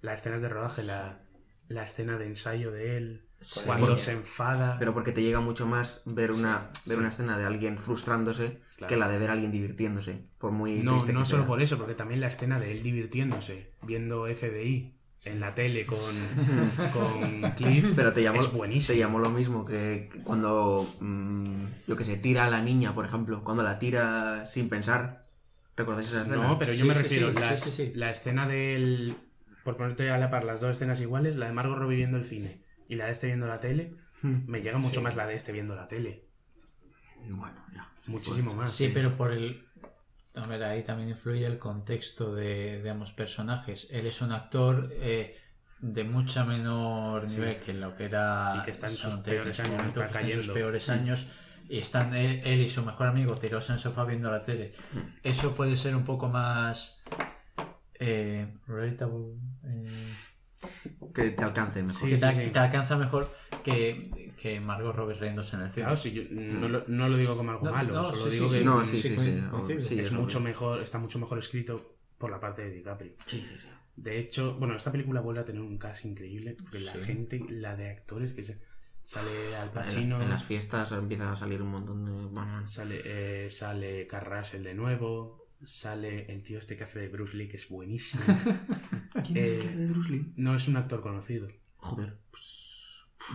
[0.00, 1.20] Las escenas de rodaje, la,
[1.68, 3.60] la escena de ensayo de él, Sí.
[3.66, 4.76] cuando Porque- se enfada.
[4.80, 7.00] Pero porque te llega mucho más ver una, Sí, ver sí.
[7.00, 8.88] una escena de alguien frustrándose Claro.
[8.88, 10.22] que la de ver a alguien divirtiéndose.
[10.38, 11.46] Por muy No, triste no que solo sea.
[11.48, 14.94] por eso, porque también la escena de él divirtiéndose, viendo FBI
[15.24, 15.98] en la tele con,
[16.92, 18.94] con Cliff, Pero te llamó, es buenísimo.
[18.94, 23.04] te llamó lo mismo que cuando, mm, yo que sé, tira a la niña, por
[23.04, 23.42] ejemplo.
[23.44, 25.20] Cuando la tira sin pensar.
[25.76, 26.36] ¿Recordáis esa escena?
[26.48, 29.16] No, pero yo Sí, me sí, refiero, sí, las- la escena del...
[29.64, 32.24] Por ponerte a la par las dos escenas iguales, la de Margot Robbie viendo el
[32.24, 34.38] cine y la de este viendo la tele, Hmm.
[34.48, 35.00] me llega mucho Sí.
[35.00, 36.24] más la de este viendo la tele.
[37.28, 37.88] Bueno, ya.
[38.06, 38.72] Muchísimo más.
[38.72, 39.67] Sí, pero por el.
[40.42, 43.88] A ver, ahí también influye el contexto de, de ambos personajes.
[43.90, 45.36] Él es un actor eh,
[45.80, 47.36] de mucha menor Sí.
[47.36, 48.54] nivel que lo que era.
[48.60, 51.26] Y que está en sus peores años, momento, está en sus peores años.
[51.68, 54.72] Y están él, él y su mejor amigo tirados en el sofá viendo la tele.
[55.22, 56.98] Eso puede ser un poco más.
[58.00, 59.34] Eh, relatable.
[59.64, 59.86] eh,
[61.14, 61.94] Que te alcance mejor.
[61.94, 62.50] Sí, que te, sí, sí.
[62.50, 63.28] te alcanza mejor
[63.64, 65.86] que, que Margot Robbie riéndose en el cine.
[65.86, 68.50] Claro, yo no, lo, no lo digo como algo No, malo, no, solo sí, digo
[68.50, 69.50] sí, que No, sí, sí, sí, coin- sí.
[69.50, 69.80] coincido.
[69.80, 73.12] sí, es mucho mejor, está mucho mejor escrito por la parte de DiCaprio.
[73.26, 73.68] Sí, sí, sí.
[73.96, 77.74] De hecho, bueno, esta película vuelve a tener un cast increíble, porque la gente, la
[77.74, 78.60] de actores que se,
[79.02, 82.12] sale Al Pacino, en las fiestas empiezan a salir un montón de...
[82.26, 87.08] Bueno, sale, eh, sale Carl Russell de nuevo, sale el tío este que hace de
[87.08, 88.22] Bruce Lee, que es buenísimo.
[89.26, 90.32] ¿Quién Eh, es el que hace de Bruce Lee?
[90.36, 91.48] no es un actor conocido.
[91.76, 92.16] Joder,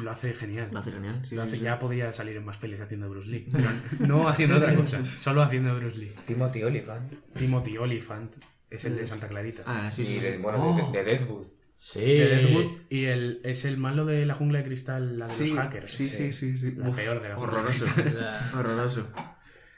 [0.01, 0.69] Lo hace genial.
[0.71, 1.25] lo hace genial.
[1.27, 1.61] sí, Lo hace, sí.
[1.63, 3.47] ya podía salir en más pelis haciendo de Bruce Lee.
[3.51, 3.69] pero
[4.07, 6.11] no haciendo otra cosa, solo haciendo Bruce Lee.
[6.25, 7.13] Timothy Olyphant.
[7.35, 8.35] Timothy Olyphant
[8.69, 9.63] es el de Santa Clarita.
[9.65, 10.13] Ah, sí, sí.
[10.15, 10.91] y de, bueno, Oh.
[10.91, 11.45] de, de Deadwood.
[11.75, 11.99] Sí.
[12.01, 15.47] De Deadwood y el, es el malo de la jungla de cristal, la de Sí,
[15.49, 15.91] los hackers.
[15.91, 16.57] Sí, sí, sí.
[16.57, 16.71] sí.
[16.71, 17.85] La Uf, peor de la jungla de Horroroso.
[17.93, 18.35] cristal.
[18.59, 19.07] Horroroso.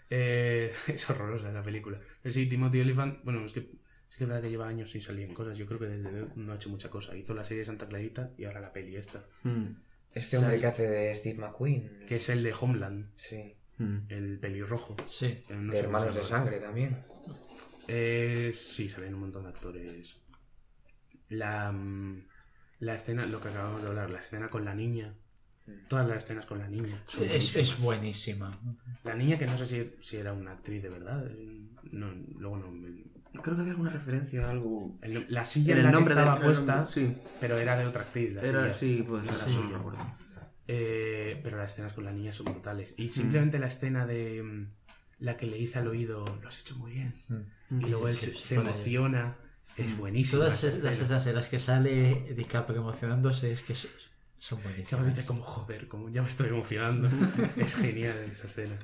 [0.10, 2.00] Eh, es horrorosa la película.
[2.22, 3.62] Pero sí, Timothy Olyphant, bueno, es que
[4.08, 5.58] sí que es verdad que lleva años sin salir en cosas.
[5.58, 7.16] Yo creo que desde no ha hecho mucha cosa.
[7.16, 9.26] Hizo la serie de Santa Clarita y ahora la peli esta.
[9.44, 9.66] Mm,
[10.12, 12.06] Este hombre que hace de Steve McQueen.
[12.08, 13.56] Que es el de Homeland, Sí.
[13.78, 13.98] mm.
[14.10, 14.96] el pelirrojo.
[15.08, 15.26] Sí.
[15.26, 16.24] Eh, no de Hermanos de.
[16.24, 17.04] Sangre también.
[17.88, 20.18] Eh, sí, salen un montón de actores.
[21.30, 22.16] La, mm,
[22.80, 25.16] la escena, lo que acabamos de hablar, la escena con la niña.
[25.88, 27.02] Todas las escenas con la niña.
[27.06, 28.52] son Es, es buenísima.
[29.04, 31.26] La niña que no sé si, si era una actriz de verdad.
[31.28, 31.62] eh,
[31.92, 32.72] No, luego no.
[32.72, 33.04] me-
[33.42, 34.98] Creo que había alguna referencia a algo.
[35.02, 37.18] el- la silla En en, el la nombre que estaba de- puesta, nombre, sí.
[37.42, 38.34] pero era de otra actriz.
[38.34, 38.74] La Era, silla.
[38.98, 39.78] sí, pues No era suya.
[39.78, 40.16] no.
[40.68, 42.96] Eh, pero las escenas con la niña son brutales.
[42.98, 43.02] Mm.
[43.02, 44.68] Y simplemente la escena de mm,
[45.20, 47.14] la que le dice al oído, lo has hecho muy bien.
[47.28, 47.82] Mm.
[47.82, 49.36] Y luego él Sí, se, emociona.
[49.78, 50.40] Es buenísimo.
[50.44, 53.74] Todas es- las escenas en las que sale DiCaprio emocionándose es que
[54.46, 55.08] son buenísimas.
[55.08, 57.10] dice como, joder, como ya me estoy emocionando.
[57.58, 58.78] es genial esa escena.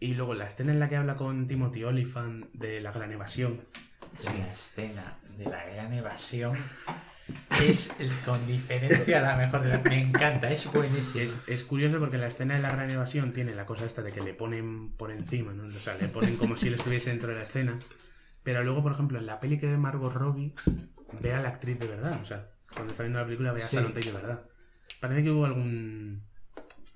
[0.00, 3.60] Y luego la escena en la que habla con Timothy Olyphant de la gran evasión.
[4.24, 6.56] La escena de la gran evasión
[7.62, 9.78] es con diferencia la mejor de la...
[9.78, 11.22] Me encanta, es buenísimo.
[11.22, 14.10] Es, es curioso porque la escena de la gran evasión tiene la cosa esta de
[14.10, 15.66] que le ponen por encima, ¿no?
[15.66, 17.78] O sea, le ponen como si él estuviese dentro de la escena.
[18.42, 20.52] Pero luego, por ejemplo, en la peli que ve Margot Robbie,
[21.20, 22.18] ve a la actriz de verdad.
[22.20, 23.76] O sea, cuando está viendo la película ve a Sí.
[23.76, 24.42] Sharon Tate de verdad.
[25.00, 26.22] Parece que hubo algún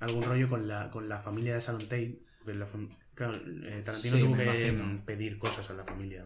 [0.00, 2.22] algún rollo con la, con la familia de Sharon Tate.
[2.38, 5.04] porque la fam- claro, eh, Tarantino Sí, tuvo que imagino.
[5.04, 6.24] pedir cosas a la familia.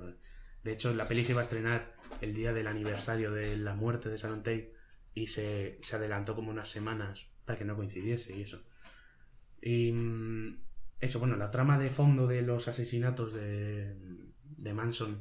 [0.63, 4.09] De hecho, la peli se iba a estrenar el día del aniversario de la muerte
[4.09, 4.69] de Sharon Tate
[5.13, 8.63] y se, se adelantó como unas semanas para que no coincidiese y eso.
[9.61, 10.59] Y mm,
[11.01, 13.95] eso, bueno, la trama de fondo de los asesinatos de,
[14.59, 15.21] de Manson,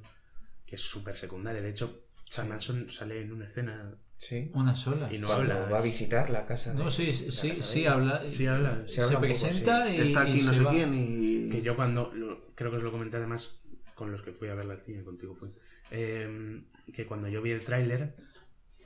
[0.65, 1.61] que es súper secundaria.
[1.61, 3.95] De hecho, Charles Manson sale en una escena
[4.27, 4.49] Sí.
[4.53, 5.11] Una sola.
[5.13, 5.65] y no Cuando habla.
[5.69, 6.73] va a visitar la casa.
[6.73, 8.27] No, de- sí, la sí, casa sí, habla.
[8.27, 8.83] Sí habla.
[8.87, 9.99] Se Se, poco, presenta y.
[10.01, 10.71] Está aquí y no se sé va.
[10.71, 11.49] quién y.
[11.49, 13.59] Que yo cuando, lo- creo que os lo comenté además
[13.95, 15.49] con los que fui a verla al cine, contigo fui,
[15.91, 16.61] eh,
[16.93, 18.15] que cuando yo vi el tráiler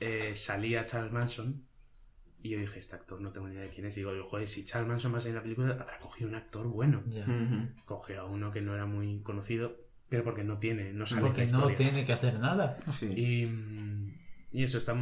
[0.00, 1.64] eh, salía Charles Manson
[2.42, 3.96] y yo dije, este actor no tengo ni idea de quién es.
[3.96, 6.36] Y digo, joder, si Charles Manson va a salir en la película, habrá cogido un
[6.36, 7.02] actor bueno.
[7.06, 7.84] Ujú.
[7.84, 9.76] Cogió a uno que no era muy conocido,
[10.08, 12.78] pero porque no tiene, no sabe Porque la no tiene que hacer nada.
[12.90, 13.06] Sí.
[13.06, 14.14] Y, mm,
[14.52, 14.94] y eso está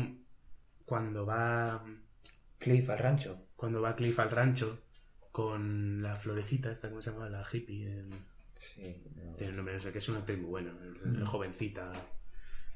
[0.87, 1.85] cuando va
[2.59, 3.49] Cliff al rancho.
[3.57, 4.79] cuando va Cliff al rancho
[5.31, 8.05] con la florecita esta cómo se llama la hippie
[8.55, 9.03] Sí.
[9.15, 9.35] no.
[9.35, 11.93] tiene un nombre no sé que es una actriz muy buena eh, jovencita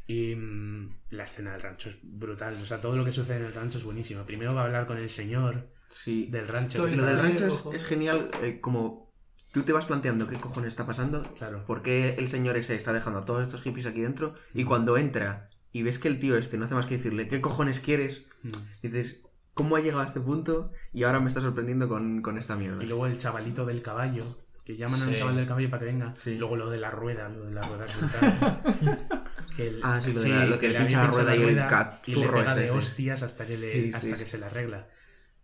[0.07, 3.45] y mm, la escena del rancho es brutal o sea todo lo que sucede en
[3.47, 6.27] el rancho es buenísimo primero va a hablar con el señor Sí.
[6.31, 9.11] del rancho Estoy- Lo del rancho es, genial, eh, como
[9.53, 12.93] tú te vas planteando qué cojones está pasando, claro por qué el señor ese está
[12.93, 16.37] dejando a todos estos hippies aquí dentro, y cuando entra y ves que el tío
[16.37, 18.51] este no hace más que decirle qué cojones quieres, Mm.
[18.83, 19.21] dices,
[19.55, 20.73] ¿cómo ha llegado a este punto?
[20.93, 22.83] Y ahora me está sorprendiendo con, con esta mierda.
[22.83, 24.25] y luego el chavalito del caballo
[24.65, 25.17] que llaman al Sí.
[25.19, 26.37] chaval del caballo para que venga Sí.
[26.39, 27.87] luego lo de la rueda lo de la rueda
[29.57, 31.37] que el- Ah, sí, lo de la- lo que le le pincha había la rueda
[31.37, 34.39] y el y le cazurro pega ese, de hostias hasta que, le, hasta que se
[34.39, 34.89] le arregla.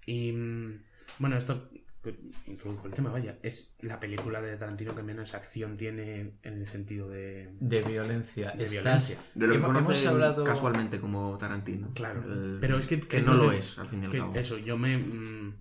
[0.07, 0.83] Y mm,
[1.19, 1.69] bueno, esto
[2.13, 6.55] que introdujo el tema, vaya, es la película de Tarantino que menos acción tiene en
[6.55, 7.51] el sentido de...
[7.61, 8.53] De violencia.
[8.53, 9.19] De Estás- violencia.
[9.35, 10.45] De lo que hemos, hemos hablado.
[10.45, 11.93] casualmente como Tarantino.
[11.95, 13.01] Claro, El- pero es que...
[13.01, 14.35] que es no lo que- es, al fin y al que cabo.
[14.35, 15.55] Eso, yo me, mm,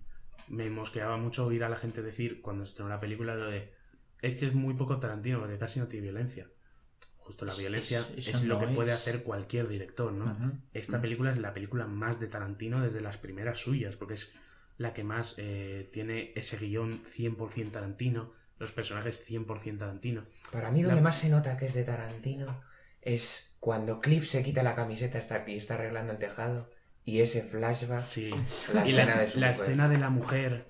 [0.49, 3.73] me mosqueaba mucho oír a la gente decir cuando se estrenó la película lo de...
[4.21, 6.47] Es que es muy poco Tarantino porque casi no tiene violencia.
[7.17, 10.31] Justo la violencia es- lo no que puede hacer cualquier director, ¿no?
[10.73, 14.35] Esta película es la película más de Tarantino desde las primeras suyas, porque es
[14.77, 20.23] la que más eh, tiene ese guion 100% Tarantino, los personajes 100% Tarantino.
[20.51, 22.61] Para mí, donde La- más se nota que es de Tarantino
[23.01, 26.69] es cuando Cliff se quita la camiseta está- y está arreglando el tejado
[27.05, 27.99] y ese flashback.
[27.99, 28.29] Sí.
[28.73, 29.61] La y escena la, de su la mujer.
[29.65, 30.65] escena de la mujer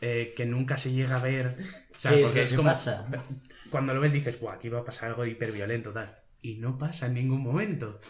[0.00, 1.56] eh, que nunca se llega a ver.
[1.94, 2.68] O sea, ¿Qué- porque es como.
[2.70, 3.06] pasa?
[3.70, 6.16] Cuando lo ves dices, Buah, aquí va a pasar algo hiperviolento, tal.
[6.42, 8.00] Y no pasa en ningún momento.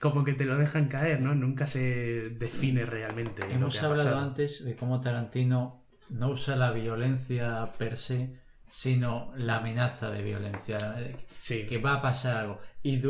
[0.00, 1.34] Como que te lo dejan caer, ¿no?
[1.34, 3.46] Nunca se define realmente.
[3.46, 8.38] lo Hemos que hablado antes de cómo Tarantino no usa la violencia per se,
[8.68, 10.76] sino la amenaza de violencia.
[10.98, 11.66] eh, Sí.
[11.66, 12.58] Que va a pasar algo.
[12.82, 13.00] Y,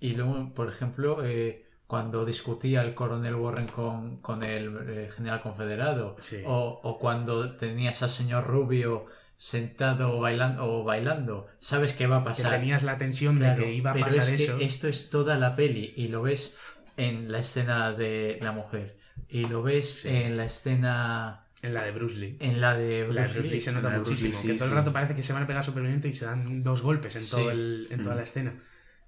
[0.00, 5.42] y luego, por ejemplo, eh, cuando discutía el coronel Warren con, con el eh, general
[5.42, 6.38] confederado, Sí.
[6.46, 12.22] o, o cuando tenías al señor Rubio sentado bailando o bailando, sabes que va a
[12.22, 12.50] Que pasar.
[12.52, 14.58] tenías la tensión Claro, de que iba a pero pasar es que eso.
[14.60, 16.56] esto es toda la peli y lo ves
[16.96, 18.96] en la escena de la mujer
[19.28, 20.08] y lo ves Sí.
[20.08, 22.36] en la escena En la de Bruce Lee.
[22.40, 23.60] en la de La de Bruce Bruce Lee Lee.
[23.60, 24.38] se La nota muchísimo.
[24.42, 26.26] Lee, que todo el rato parece que se van a pegar súper violento y se
[26.26, 27.30] dan dos golpes en, Sí.
[27.30, 28.18] todo el, en toda Mm.
[28.18, 28.54] la escena.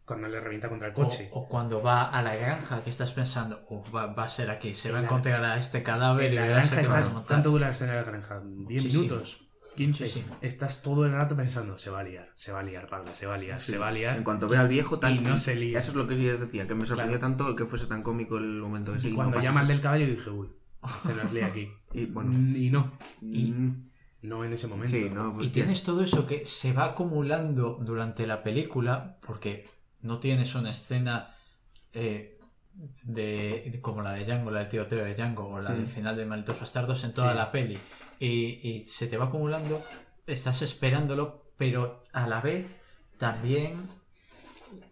[0.05, 1.29] Cuando le revienta contra el O, coche.
[1.33, 4.73] o cuando va a la granja que estás pensando, "Oh, va, va a ser aquí,
[4.75, 6.97] se En va a la- encontrar a este cadáver En y la granja que van
[6.97, 7.13] a estás.
[7.13, 7.27] montar".
[7.29, 8.41] ¿Cuánto dura la escena de la granja?
[8.45, 8.97] ¿10 Sí, sí.
[8.99, 9.46] minutos?
[9.77, 9.95] ¿15?
[9.95, 10.25] Sí, sí.
[10.41, 13.27] Estás todo el rato pensando, se va a liar, se va a liar, parda, se
[13.27, 13.73] va a liar, Sí.
[13.73, 14.17] se va a liar.
[14.17, 15.17] En cuanto ve al viejo, tal.
[15.17, 15.79] Y no se lía.
[15.79, 17.33] Eso es lo que yo decía, que me sorprendió Claro.
[17.37, 19.09] tanto el que fuese tan cómico el momento ese.
[19.09, 20.49] y no cuando pasa llama al del caballo dije, uy,
[21.03, 21.69] se nos lía aquí.
[21.93, 22.33] Y bueno.
[22.59, 22.93] Y no,
[23.23, 23.91] Y- mm,
[24.23, 24.97] no en ese momento.
[24.97, 29.69] Sí, no, pues Y tienes todo eso que se va acumulando durante la película, porque
[30.03, 31.33] no tienes una escena
[31.93, 32.39] eh,
[33.05, 35.89] de, como la de Django, la del tiroteo de Django, o la del Mm.
[35.89, 37.39] final de Malditos Bastardos en toda Sí.
[37.39, 37.79] la peli.
[38.19, 39.83] Y, y se te va acumulando,
[40.27, 42.67] estás esperándolo, pero a la vez
[43.19, 43.89] también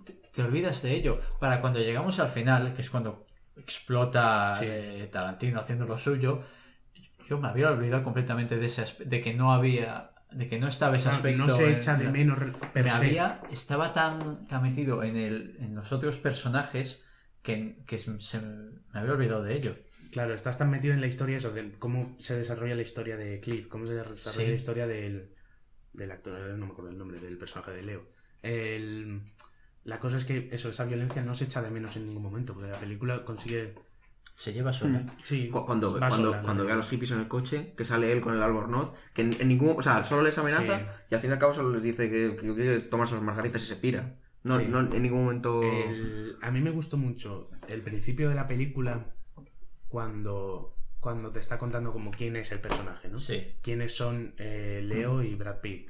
[0.04, 1.18] te, te olvidas de ello.
[1.40, 3.26] Para cuando llegamos al final, que es cuando
[3.56, 4.66] explota Sí.
[4.68, 6.42] eh, Tarantino haciendo lo suyo,
[7.28, 10.96] yo me había olvidado completamente de ese de que no había de que no estaba
[10.96, 12.38] ese aspecto no se en- echa de en- menos
[12.74, 17.06] me había estaba tan, tan metido en el en los otros personajes
[17.40, 19.76] que, que se- me había olvidado de ello
[20.14, 23.40] Claro, estás tan metido en la historia eso, de cómo se desarrolla la historia de
[23.40, 24.46] Cliff, cómo se desarrolla Sí.
[24.46, 25.34] la historia del,
[25.92, 28.06] del actor, no me acuerdo el nombre, del personaje de Leo.
[28.40, 29.22] El-
[29.82, 32.54] la cosa es que eso, esa violencia no se echa de menos en ningún momento,
[32.54, 33.74] porque la película consigue...
[34.36, 35.06] se lleva sola Mm.
[35.20, 38.12] Sí, Cu- Cuando, cuando, sola, cuando ve a los hippies en el coche, que sale
[38.12, 39.74] él con el albornoz, que en, en ningún.
[39.76, 40.84] O sea, solo les amenaza Sí.
[41.10, 43.60] y al fin y al cabo solo les dice que, que quiere tomarse las margaritas
[43.62, 44.16] y se pira.
[44.44, 44.66] No, Sí.
[44.68, 45.60] no en ningún momento.
[45.62, 49.14] El- a mí me gustó mucho el principio de la película
[49.94, 53.20] cuando, cuando te está contando como quién es el personaje, ¿no?
[53.20, 55.88] sí quiénes son eh, Leo y Brad Pitt.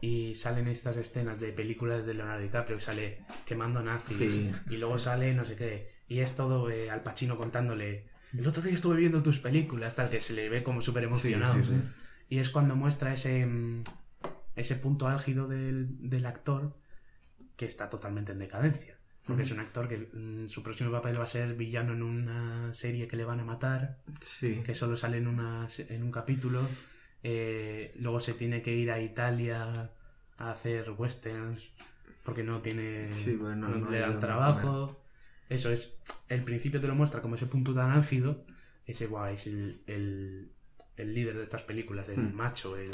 [0.00, 4.50] Y salen estas escenas de películas de Leonardo DiCaprio que sale quemando nazis Sí.
[4.70, 5.90] y luego sale no sé qué.
[6.08, 10.08] Y es todo eh, Al Pacino contándole, el otro día estuve viendo tus películas, tal,
[10.08, 11.62] que se le ve como súper emocionado.
[11.62, 11.82] sí.
[12.30, 13.82] Y es cuando muestra ese, mm,
[14.54, 16.74] ese punto álgido del, del actor
[17.56, 18.95] que está totalmente en decadencia.
[19.26, 22.72] Porque es un actor que mm, su próximo papel va a ser villano en una
[22.72, 24.62] serie que le van a matar Sí.
[24.64, 26.60] que solo sale en, una, en un capítulo.
[27.22, 29.90] Eh, luego se tiene que ir a Italia
[30.38, 31.70] a hacer westerns
[32.22, 35.00] porque no tiene Sí, bueno, no no le dan trabajo.
[35.48, 38.44] Eso es, el principio te lo muestra como ese punto tan álgido,
[38.86, 40.50] ese guay, es el, el,
[40.96, 42.34] el líder de estas películas, el Hmm.
[42.34, 42.90] macho, el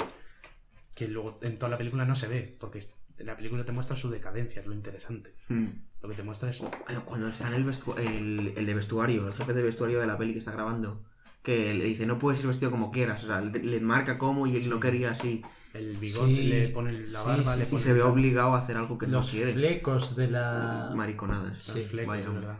[0.95, 3.95] que luego en toda la película no se ve, porque es- la película te muestra
[3.95, 5.33] su decadencia, es lo interesante.
[5.49, 5.65] Mm.
[6.01, 9.27] Lo que te muestra es Bueno, Cuando está en el, vestu- el, el de vestuario,
[9.27, 11.03] el jefe de vestuario de la peli que está grabando,
[11.41, 14.47] que le dice no puedes ir vestido como quieras, o sea, le, le marca cómo
[14.47, 14.69] y él Sí.
[14.69, 15.43] no quería así.
[15.73, 18.59] el bigote, Sí, le pone la sí, barba, sí, le Y se ve obligado a
[18.59, 19.53] hacer algo que los no quiere.
[19.53, 21.67] flecos de la Mariconadas.
[21.67, 22.59] Los Sí, flecos, vaya, verdad.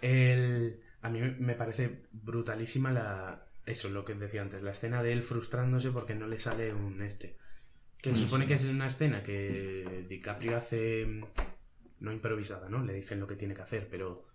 [0.00, 3.44] El- a mí me- me parece brutalísima la.
[3.66, 7.00] Eso, lo que decía antes, la escena de él frustrándose porque no le sale un
[7.02, 7.36] este.
[8.02, 11.06] Que se supone que es una escena que DiCaprio hace.
[11.06, 11.24] mm,
[12.00, 12.84] No improvisada, ¿no?
[12.84, 14.26] Le dicen lo que tiene que hacer, pero.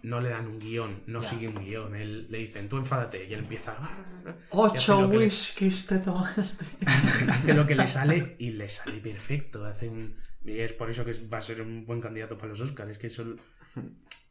[0.00, 1.96] No le dan un guion, no sigue un guion.
[1.96, 3.76] Él le dicen, tú enfádate, y él empieza.
[4.24, 6.64] Y hace ocho lo que le- whiskies te tomaste
[7.28, 9.64] hace lo que le sale y le sale perfecto.
[9.64, 10.14] Hace un-
[10.44, 12.92] y es por eso que va a ser un buen candidato para los Oscars.
[12.92, 13.34] Es que eso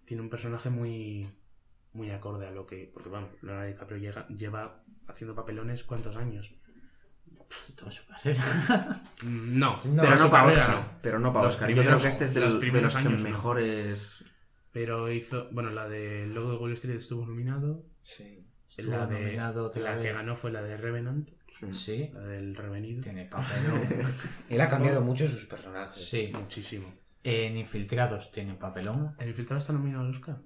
[0.05, 1.27] tiene un personaje muy
[1.91, 2.89] muy acorde a lo que.
[2.93, 6.53] Porque vamos, Leonardo DiCaprio llega- lleva haciendo papelones cuántos años.
[7.75, 8.43] Toda su carrera.
[9.23, 10.75] No, No, pero no para carrera Oscar.
[10.75, 10.91] no.
[11.01, 11.69] Pero no para Los Oscar.
[11.69, 13.29] Yo creo primeros- que este es de los los, de primeros los que años no.
[13.29, 14.23] mejores.
[14.71, 15.49] Pero hizo.
[15.51, 17.85] Bueno, la de Logo de Wall Street estuvo nominado.
[18.01, 18.43] Sí.
[18.69, 21.29] Estuvo la de, nominado la que ganó fue la de Revenant,
[21.71, 23.01] sí la del Revenido.
[23.01, 23.81] tiene papelón
[24.49, 26.03] Él ha cambiado mucho sus personajes.
[26.07, 26.93] sí Muchísimo.
[27.23, 30.37] en Infiltrados tiene papelón ¿El infiltrado está nominado al Oscar?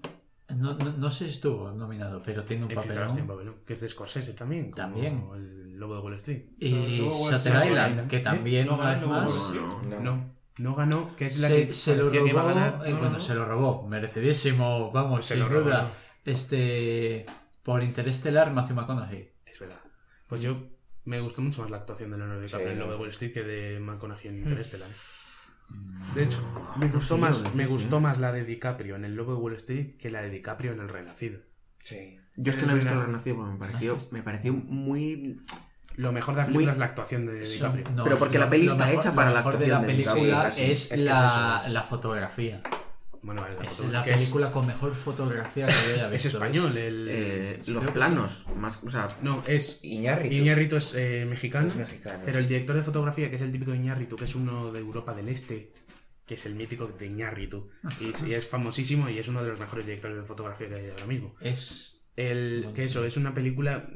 [0.56, 3.54] No, no, no sé si estuvo nominado pero tiene un El infiltrado está en papelón
[3.56, 3.66] papelón.
[3.68, 4.72] Que es de Scorsese también.
[4.72, 5.26] como También.
[5.36, 6.44] El Lobo de Wall Street.
[6.60, 8.08] y Shutter Island Island.
[8.10, 8.20] que ¿Eh?
[8.20, 9.54] también No una ganó vez más.
[9.90, 12.46] No, No, no ganó, que es la se, que se lo robó que iba a
[12.54, 12.82] ganar.
[12.86, 13.20] eh, No, bueno no.
[13.20, 16.32] se lo robó merecidísimo vamos Se sin lo duda ¿no?
[16.32, 17.26] este
[17.64, 19.80] por Interestelar Matthew McConaughey Es verdad.
[20.28, 20.58] Pues yo
[21.06, 22.86] me gustó mucho más la actuación de Leonardo DiCaprio Sí, en no.
[22.86, 24.90] Lobo de Wall Street que de McConaughey en Interstellar.
[26.16, 26.40] De hecho,
[26.78, 28.02] me no gustó más, me decís, gustó ¿eh?
[28.02, 30.80] más la de DiCaprio en el Lobo de Wall Street que la de DiCaprio en
[30.82, 31.40] el Renacido.
[31.84, 32.18] Sí.
[32.36, 33.36] Yo es que no he visto el Renacido.
[33.38, 35.42] Porque me pareció, me pareció muy.
[35.96, 37.84] Lo mejor de la película Muy- es la actuación de DiCaprio.
[37.96, 39.88] No, Pero porque lo- la peli está mejor- hecha para la mejor de actuación la
[39.88, 41.72] de película DiCaprio, es, la, es.
[41.74, 42.62] la fotografía
[43.24, 46.38] Bueno, la Es la es- película con mejor fotografía que yo haya Es, visto.
[46.40, 47.08] español, el.
[47.10, 49.16] Eh, los que planos, más, o sea, sí.
[49.22, 49.80] No, es.
[49.84, 50.36] Iñárritu.
[50.36, 51.68] Iñárritu es eh, mexicano.
[51.68, 52.44] Es mexicano, Pero sí.
[52.44, 55.30] el director de fotografía, que es el típico Iñárritu, que es uno de Europa del
[55.30, 55.72] Este,
[56.26, 57.70] que es el mítico de Iñárritu.
[58.00, 61.06] Y, es famosísimo y es uno de los mejores directores de fotografía que hay ahora
[61.06, 61.36] mismo.
[61.42, 62.02] Es.
[62.16, 63.88] El, que eso, es una película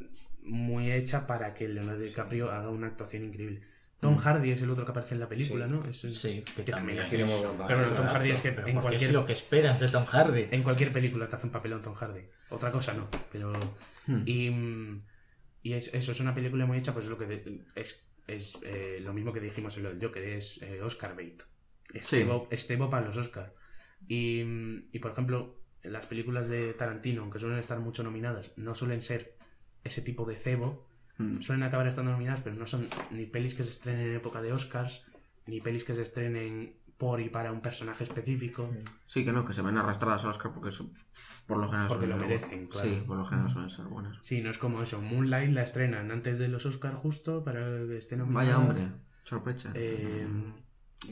[0.44, 3.62] muy hecha para que Leonardo DiCaprio haga una actuación increíble.
[4.06, 5.73] Tom Hardy es el otro que aparece en la película, Sí.
[5.73, 5.86] ¿no?
[5.86, 7.94] Es, Sí, que que también hace muy buen Pero bueno.
[7.95, 10.48] Tom Hardy es que Pero en cualquier, es lo que esperas de Tom Hardy.
[10.52, 12.22] en cualquier película te hace un papelón Tom Hardy.
[12.49, 13.53] Otra cosa no, pero...
[14.07, 14.22] Hmm.
[14.26, 15.06] Y, mm,
[15.64, 18.57] y es, eso es una película muy hecha, pues es lo que de- es, es
[18.64, 21.41] eh, lo mismo que dijimos en lo del Joker, es eh, Oscar bait.
[21.94, 23.53] Estebo, Estebo para los Oscar.
[24.07, 28.76] Y, mm, y por ejemplo, las películas de Tarantino, aunque suelen estar mucho nominadas, no
[28.76, 29.36] suelen ser
[29.84, 30.88] ese tipo de cebo.
[31.18, 34.42] Mm, Suelen acabar estando nominadas, pero no son ni pelis que se estrenen en época
[34.42, 35.06] de Oscars,
[35.48, 38.70] ni pelis que se estrenen por y para un personaje específico.
[39.06, 40.94] sí que no, que se ven arrastradas a Oscar porque son-
[41.46, 42.74] por lo general Porque suelen lo ser merecen, buenas.
[42.76, 42.90] claro.
[42.90, 44.18] Sí, por lo general suelen ser buenas.
[44.22, 45.02] Sí, no es como eso.
[45.02, 48.46] Moonlight la estrenan antes de los Oscars justo para que esté nominada.
[48.46, 48.88] Vaya hombre,
[49.24, 49.72] sorpresa.
[49.76, 50.26] Eh,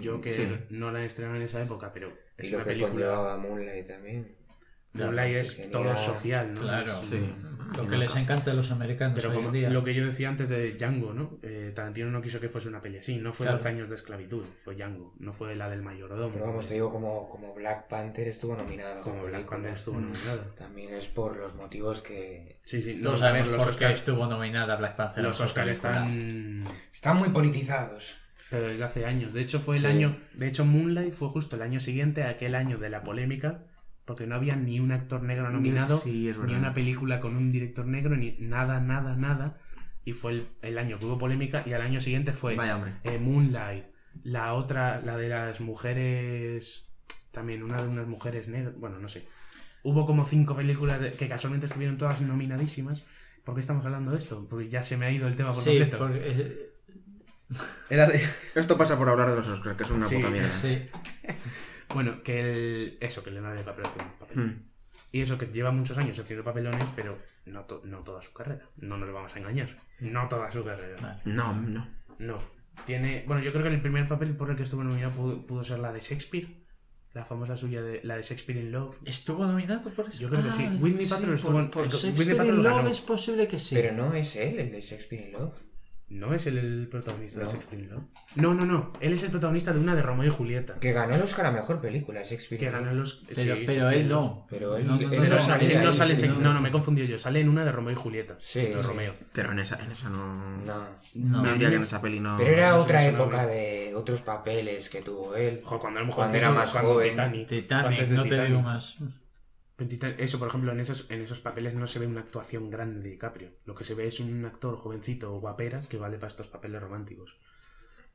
[0.03, 0.47] Joker Sí.
[0.71, 2.91] no la estrenaron en esa época, pero es Y lo una que película.
[2.93, 4.35] conllevaba Moonlight también.
[4.93, 6.61] Moonlight que es tenía- todo social, ¿no?
[6.61, 6.85] Claro.
[6.91, 7.33] Es- Sí.
[7.75, 9.69] Lo que les encanta a los americanos Pero hoy como en día.
[9.71, 11.39] lo que yo decía antes de Django, ¿no?
[11.41, 13.15] Eh, Tarantino no quiso que fuese una peli así.
[13.17, 13.57] No fue Claro.
[13.57, 15.15] 12 años de esclavitud, fue Django.
[15.17, 16.29] No fue la del mayordomo.
[16.31, 19.55] Pero vamos, te digo, como, como Black Panther estuvo nominada a mejor Como Black película.
[19.57, 20.43] Panther estuvo nominada.
[20.55, 22.93] También es por los motivos que Sí, sí.
[22.97, 25.23] No, Todos a ver, sabemos los por qué Oscars, estuvo nominada Black Panther.
[25.23, 26.63] los Oscars están
[26.93, 28.17] están muy politizados.
[28.51, 29.33] pero desde hace años.
[29.33, 29.87] De hecho, fue el Sí.
[29.87, 30.15] año.
[30.35, 33.63] De hecho, Moonlight fue justo el año siguiente a aquel año de la polémica.
[34.05, 37.85] Porque no había ni un actor negro nominado, sí, ni una película con un director
[37.85, 39.57] negro, ni nada, nada, nada.
[40.05, 41.63] Y fue el, el año que hubo polémica.
[41.65, 43.85] Y al año siguiente fue Vaya eh, Moonlight.
[44.23, 46.85] La otra, la de las mujeres.
[47.31, 48.75] También una de unas mujeres negras.
[48.77, 49.25] Bueno, no sé.
[49.83, 53.03] Hubo como cinco películas de- que casualmente estuvieron todas nominadísimas.
[53.45, 54.45] ¿Por qué estamos hablando de esto?
[54.49, 55.97] Porque ya se me ha ido el tema por Sí, completo.
[55.97, 56.69] porque, eh,
[57.89, 58.21] Era de.
[58.55, 60.49] Esto pasa por hablar de los Oscars, que es una Sí, puta mierda.
[60.49, 60.89] sí.
[61.93, 62.97] Bueno, que el.
[63.01, 64.37] Eso, que Leonardo DiCaprio hace un papel.
[64.37, 64.63] Hmm.
[65.11, 68.67] Y eso, que lleva muchos años haciendo papelones, pero no, to- no toda su carrera.
[68.77, 69.77] No nos vamos a engañar.
[69.99, 70.95] No toda su carrera.
[71.01, 71.21] Vale.
[71.25, 71.87] No, no.
[72.19, 72.39] No.
[72.85, 73.23] Tiene.
[73.27, 75.79] Bueno, yo creo que el primer papel por el que estuvo nominado pudo, pudo ser
[75.79, 76.63] la de Shakespeare.
[77.13, 78.97] La famosa suya de la de Shakespeare in Love.
[79.05, 80.19] ¿Estuvo nominado por eso?
[80.19, 80.67] Yo creo que sí.
[80.79, 82.89] Whitney Paltrow estuvo en- Por, el- por Shakespeare in lo Love ganó.
[82.89, 83.75] es posible que sí.
[83.75, 85.53] Pero no es él el de Shakespeare in Love.
[86.13, 87.51] No es el protagonista de No.
[87.51, 88.03] Shakespeare in Love.
[88.35, 88.93] No, no, no.
[88.99, 90.75] Él es el protagonista de una de Romeo y Julieta.
[90.79, 93.23] Que ganó el Oscar a mejor película, Shakespeare Que ganó los.
[93.27, 94.45] Pero, sí, pero él no.
[94.49, 96.39] Pero él- No, no, él no, no no, sale- él no sale en no.
[96.39, 97.17] no, no, me he confundido yo.
[97.17, 98.35] Sale en una de Romeo y Julieta.
[98.39, 98.81] Sí, de sí.
[98.81, 99.13] Romeo.
[99.33, 100.57] Pero en esa, en esa no.
[100.63, 100.85] No.
[101.15, 101.43] No.
[101.53, 102.37] Diría que en esa peli no.
[102.37, 105.61] Pero era no otra no época de otros papeles que tuvo él.
[105.63, 107.09] Joder, cuando era, Cuando era más joven.
[107.11, 107.47] Titanic.
[107.47, 108.97] Titanic, antes de no te digo más.
[110.19, 113.09] Eso, por ejemplo, en esos, en esos papeles no se ve una actuación grande de
[113.11, 113.51] DiCaprio.
[113.65, 116.81] Lo que se ve es un actor jovencito o guaperas que vale para estos papeles
[116.81, 117.37] románticos.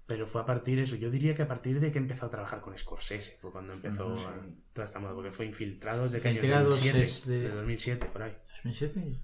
[0.07, 0.97] Pero fue a partir de eso.
[0.97, 4.15] Yo diría que a partir de que empezó a trabajar con Scorsese fue cuando empezó
[4.15, 5.15] a- toda esta moda.
[5.15, 6.37] Porque fue Infiltrados de que año?
[6.37, 7.05] Infiltrados 2007.
[7.05, 8.37] es de- de 2007, por ahí.
[8.47, 9.21] ¿2007?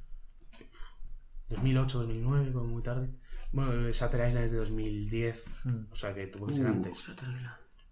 [1.51, 3.11] 2008, 2009, como muy tarde.
[3.53, 5.45] Bueno, Shutter Island es de 2010.
[5.65, 5.85] Mm.
[5.91, 6.99] O sea que tuvo que ser Uh, antes.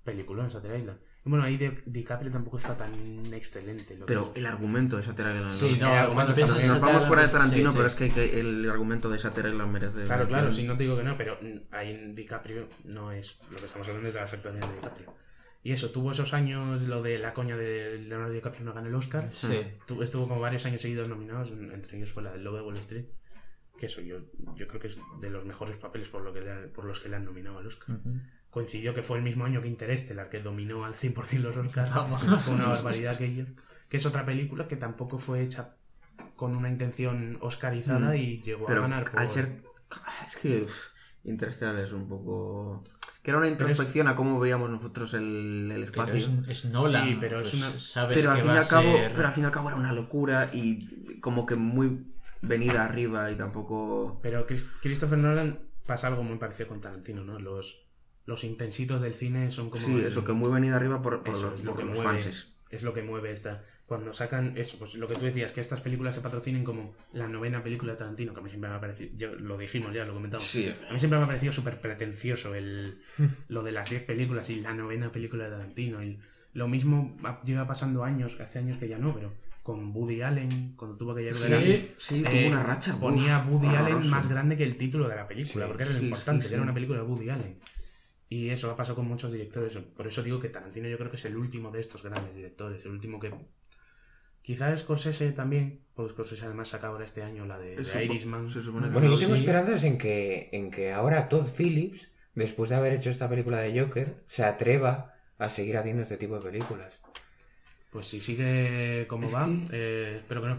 [0.04, 0.98] Película en Shutter Island.
[1.24, 2.90] Bueno, ahí de, DiCaprio tampoco está tan
[3.32, 3.94] excelente.
[3.96, 5.50] lo que- Pero el argumento de Shutter Island.
[5.50, 8.04] Sí, no, cuando piensas piensas Nos vamos fuera de Tarantino, sí, pero sí.
[8.04, 9.92] es que, que el argumento de Shutter Island merece.
[9.92, 10.28] Claro, mención.
[10.28, 13.58] claro, si no te digo que no, pero mm, ahí en DiCaprio no es lo
[13.58, 15.14] que estamos hablando es de las actuaciones de DiCaprio.
[15.64, 18.94] Y eso, tuvo esos años, lo de la coña de Leonardo DiCaprio no gana el
[18.96, 19.30] Oscar.
[19.30, 19.60] Sí.
[19.86, 22.78] Tu- estuvo como varios años seguidos nominados, entre ellos fue la del Lobo de Wall
[22.78, 23.04] Street.
[23.78, 24.18] Que eso, yo,
[24.56, 27.08] yo creo que es de los mejores papeles por, lo que le por los que
[27.08, 27.94] le han nominado al Oscar.
[27.96, 28.14] Ujú.
[28.52, 31.92] Coincidió que fue el mismo año que Interestelar, que dominó al 100% los Oscars.
[31.92, 32.22] Vamos.
[32.44, 33.46] Fue una barbaridad aquello.
[33.88, 35.74] Que es otra película que tampoco fue hecha
[36.36, 38.14] con una intención oscarizada Mm.
[38.16, 39.04] y llegó Pero a ganar.
[39.16, 39.62] al por- ser.
[40.26, 40.62] Es que.
[40.62, 40.88] uf,
[41.24, 42.80] Interstellar es un poco.
[43.22, 46.16] Que era una introspección a cómo veíamos nosotros el, el Pero espacio.
[46.48, 47.04] es, es Nolan.
[47.08, 48.92] Sí, pero es pues una- Sabes pero al que fin y va al a cabo
[48.92, 52.06] ser- pero al fin y al cabo era una locura y como que muy
[52.42, 57.38] venida arriba y tampoco Pero Chris- Christopher Nolan pasa algo muy parecido con Tarantino, ¿no?
[57.38, 57.84] Los,
[58.26, 59.84] los intensitos del cine son como...
[59.84, 61.86] sí el- eso que muy venida arriba por, por eso los, es lo por que
[61.86, 62.10] los mueve.
[62.18, 63.62] fanses Es lo que mueve esta...
[63.86, 67.28] Cuando sacan eso, pues lo que tú decías, que estas películas se patrocinen como la
[67.28, 69.10] novena película de Tarantino, que a mí siempre me ha parecido...
[69.16, 70.46] yo- lo dijimos ya, lo comentamos.
[70.46, 73.02] sí A mí siempre me ha parecido súper pretencioso el,
[73.48, 76.02] lo de las 10 películas y la novena película de Tarantino.
[76.02, 76.18] Y
[76.54, 79.32] lo mismo va- lleva pasando años, hace años que ya no, pero
[79.62, 83.62] con Woody Allen, cuando tuvo que llegar sí, sí, tuvo eh, una racha ponía uf,
[83.62, 86.04] Woody Allen más grande que el título de la película, Sí, porque era lo sí,
[86.06, 86.64] importante, sí, que era sí.
[86.64, 87.58] una película de Woody Allen.
[88.32, 89.76] Y eso ha pasado con muchos directores.
[89.76, 92.82] Por eso digo que Tarantino yo creo que es el último de estos grandes directores.
[92.86, 93.30] El último que...
[94.40, 98.46] Quizás Scorsese también, porque Scorsese además saca ahora este año la de, de Irishman.
[98.50, 99.20] que Bueno, yo sí.
[99.20, 103.58] tengo esperanzas en que, en que ahora Todd Phillips, después de haber hecho esta película
[103.58, 107.02] de Joker, se atreva a seguir haciendo este tipo de películas.
[107.90, 110.56] Pues si sigue como va, eh, espero que no.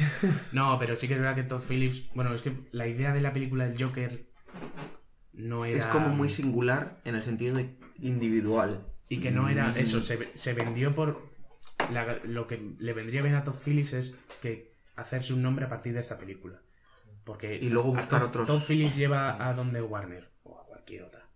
[0.52, 2.12] No, pero sí que es verdad que Todd Phillips.
[2.14, 4.26] Bueno, es que la idea de la película del Joker
[5.32, 5.78] no era.
[5.78, 8.86] Es como muy singular en el sentido de individual.
[9.08, 11.30] Y que no era eso, se, se vendió por.
[11.92, 15.68] la- lo que le vendría bien a Todd Phillips es que hacerse un nombre a
[15.68, 16.60] partir de esta película.
[17.24, 21.02] Porque Y luego buscar Todd, otros- Todd Phillips lleva a donde Warner, o a cualquier
[21.04, 21.28] otra,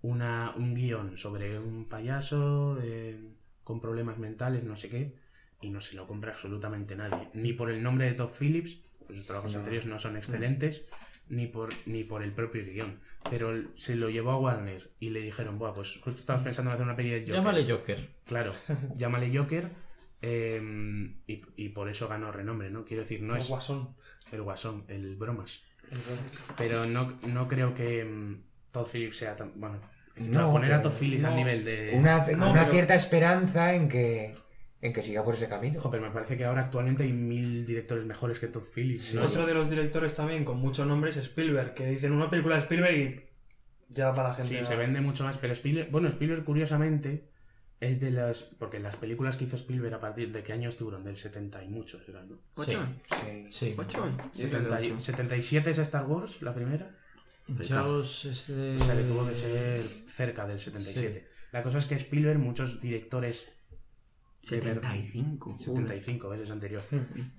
[0.00, 3.20] una, un guion sobre un payaso eh,
[3.62, 5.14] con problemas mentales, no sé qué,
[5.60, 7.28] y no se lo compra absolutamente nadie.
[7.34, 10.84] Ni por el nombre de Todd Phillips, pues sus trabajos anteriores no son excelentes,
[11.32, 13.00] ni por, ni por el propio guion.
[13.30, 16.74] Pero se lo llevó a Warner y le dijeron, Buah, pues justo estabas pensando en
[16.74, 17.34] hacer una peli de Joker.
[17.34, 18.08] Llámale Joker.
[18.26, 18.52] Claro,
[18.96, 19.68] llámale Joker.
[20.20, 20.60] eh,
[21.26, 22.84] y, y por eso ganó renombre, ¿no?
[22.84, 23.94] Quiero decir, no El es guasón.
[24.30, 25.62] el guasón, el bromas.
[25.90, 26.54] El guasón.
[26.56, 28.42] Pero no, no creo que mm,
[28.72, 29.52] Todd Phillips sea tan.
[29.60, 29.80] Bueno,
[30.16, 31.92] No, poner a Todd Phillips al nivel de.
[31.94, 34.34] Una, no, una pero- cierta esperanza en que,
[34.82, 35.78] en que siga por ese camino.
[35.78, 39.14] Ojo, pero me parece que ahora actualmente hay mil directores mejores que Todd Phillips.
[39.14, 39.22] ¿no?
[39.24, 42.62] Otro de los directores también con mucho nombre es Spielberg, que dicen una película de
[42.62, 43.20] Spielberg y
[43.88, 44.58] ya para la gente.
[44.58, 47.30] Sí, se vende mucho más, pero Spielberg, bueno, Spielberg curiosamente
[47.78, 51.04] es de las, porque las películas que hizo Spielberg a partir de qué año estuvieron,
[51.04, 52.38] del 70 y muchos, eran, ¿no?
[52.64, 52.76] Sí.
[53.50, 53.72] Sí.
[53.74, 54.16] guachón.
[54.34, 55.00] Y 70 y- ocho.
[55.00, 56.96] 77 es Star Wars, la primera.
[57.68, 58.76] Jaws es de...
[58.76, 61.26] O sea, le tuvo que ser cerca del 77.
[61.52, 63.52] La cosa es que Spielberg, muchos directores
[64.42, 65.56] 75.
[65.58, 66.82] 75 veces anterior.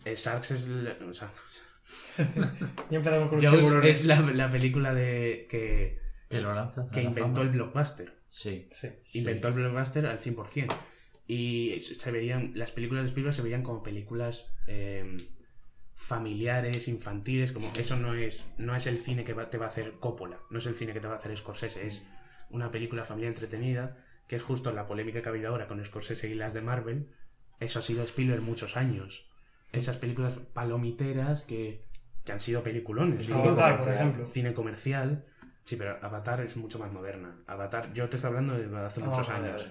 [0.05, 0.67] Eh, Sharks es.
[0.67, 1.31] la- o sea,
[2.89, 5.99] Y empezamos con los Jaws es la, la película de que,
[6.29, 6.81] Que lo lanza.
[6.83, 7.41] a que la inventó fama.
[7.41, 8.13] el blockbuster.
[8.29, 8.67] Sí.
[8.71, 8.87] Sí.
[9.13, 10.73] Inventó el blockbuster al 100%.
[11.27, 15.15] Y se veían, las películas de Spielberg se veían como películas eh,
[15.93, 19.69] familiares, infantiles, como eso no es, no es el cine que va- te va a
[19.69, 22.03] hacer Coppola, no es el cine que te va a hacer Scorsese, es
[22.49, 23.95] una película familiar entretenida,
[24.33, 27.07] que es justo la polémica que ha habido ahora con Scorsese y las de Marvel.
[27.59, 29.29] Eso ha sido Spielberg muchos años.
[29.71, 31.81] Esas películas palomiteras que,
[32.23, 33.27] que han sido peliculones.
[33.27, 33.95] Sí, Avatar, por comercial.
[33.95, 34.25] ejemplo.
[34.25, 35.25] cine comercial.
[35.61, 37.43] Sí, pero Avatar es mucho más moderna.
[37.45, 39.69] Avatar, yo te estoy hablando de hace Ah, muchos años.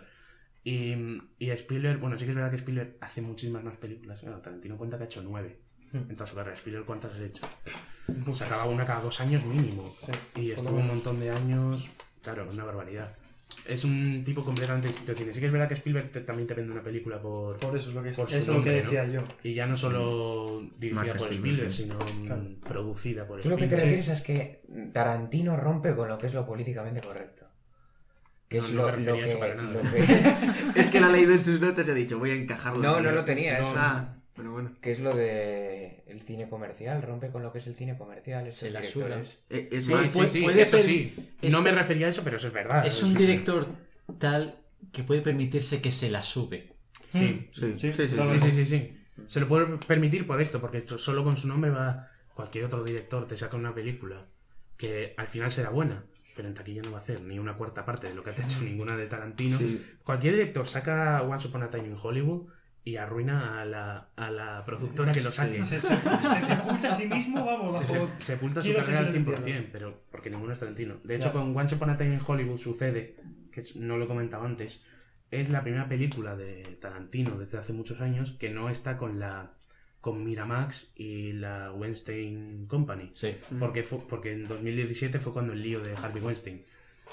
[0.62, 0.94] Y,
[1.40, 4.22] y Spielberg, bueno, sí que es verdad que Spielberg hace muchísimas más películas.
[4.22, 5.58] Bueno, Tarantino cuenta que ha hecho nueve.
[5.90, 6.08] Hmm.
[6.08, 7.42] En toda su carrera, Spielberg, ¿cuántas has hecho?
[8.30, 9.90] Sacaba una cada dos años mínimo.
[9.90, 11.90] Sí, y por estuvo un montón de años.
[12.22, 13.16] Claro, una barbaridad.
[13.66, 15.32] Es un tipo completamente distinto de cine.
[15.32, 17.56] Sí que es verdad que Spielberg te- también te vende una película por.
[17.58, 19.22] Por eso es lo que, Por su es lo que decía yo.
[19.44, 21.82] Y ya no solo dirigida Marca por Spielberg, Spielberg, sí.
[21.84, 22.42] sino mm, Claro.
[22.68, 23.98] producida por Tú lo que te Spielberg.
[23.98, 24.62] refieres es que
[24.92, 27.46] Tarantino rompe con lo que es lo políticamente correcto.
[28.48, 29.72] Que No, es no lo, eso que, para nada.
[29.72, 29.80] lo
[30.74, 32.82] que- Es que la leído en sus notas y ha dicho, voy a encajarlo.
[32.82, 33.04] No, aquí".
[33.04, 33.74] no lo tenía, No, eso.
[33.76, 34.72] Ah, pero bueno.
[34.80, 35.71] que es lo de
[36.12, 39.38] el cine comercial, rompe con lo que es el cine comercial, estos Se la directores.
[39.50, 41.14] Eh, es Sí, más, sí, puede- sí, puede eso sí.
[41.50, 42.86] No me refería a eso, pero eso es verdad.
[42.86, 43.66] Es un director
[44.18, 44.58] tal
[44.92, 46.72] que puede permitirse que se la sude.
[47.10, 48.08] Sí, Sí, sí, Sí, sí.
[48.08, 48.30] sí, claro.
[48.30, 48.98] sí, sí, sí, sí.
[49.26, 52.82] Se lo puede permitir por esto, porque esto- solo con su nombre va cualquier otro
[52.82, 54.26] director te saca una película
[54.76, 57.84] que al final será buena, pero en taquilla no va a hacer ni una cuarta
[57.84, 59.58] parte de lo que ha hecho ninguna de Tarantino.
[59.58, 59.82] Sí.
[60.02, 62.48] Cualquier director saca Once Upon a Time in Hollywood
[62.84, 65.64] y arruina a la, a la productora que lo saque.
[65.64, 68.10] Se, se, se sepulta a sí mismo, vamos, Se, bajo...
[68.18, 69.68] sepulta su carrera al seguir 100%, entiendo.
[69.72, 70.96] pero porque ninguno es Tarantino.
[71.04, 73.16] De hecho, con Once Upon a Time in Hollywood sucede,
[73.52, 74.82] que no lo he comentado antes,
[75.30, 79.52] es la primera película de Tarantino desde hace muchos años que no está con la
[80.00, 83.10] con Miramax y la Weinstein Company.
[83.12, 83.36] Sí.
[83.60, 86.64] Porque, fue, porque en 2017 fue cuando el lío de Harvey Weinstein.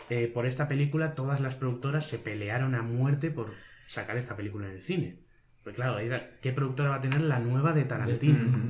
[0.09, 3.53] Eh, por esta película, todas las productoras se pelearon a muerte por
[3.85, 5.19] sacar esta película en el cine.
[5.63, 5.97] Pues claro,
[6.41, 8.65] ¿qué productora va a tener la nueva de Tarantino?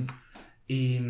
[0.66, 1.00] Y,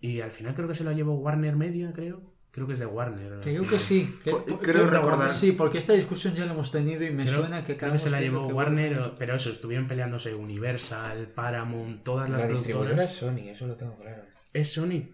[0.00, 2.22] y al final creo que se la llevó Warner Media, creo.
[2.52, 3.40] Creo que es de Warner.
[3.42, 3.70] Creo final.
[3.70, 4.12] que sí.
[4.24, 5.30] que- Creo creo- recordar.
[5.30, 7.98] Sí, porque esta discusión ya la hemos tenido y me Creo, suena que creo que
[7.98, 13.12] se la llevó Warner, pero eso, estuvieron peleándose Universal, Paramount, todas las La distribuidora productoras.
[13.12, 14.22] es Sony, eso lo tengo claro.
[14.52, 15.10] ¿Es Sony?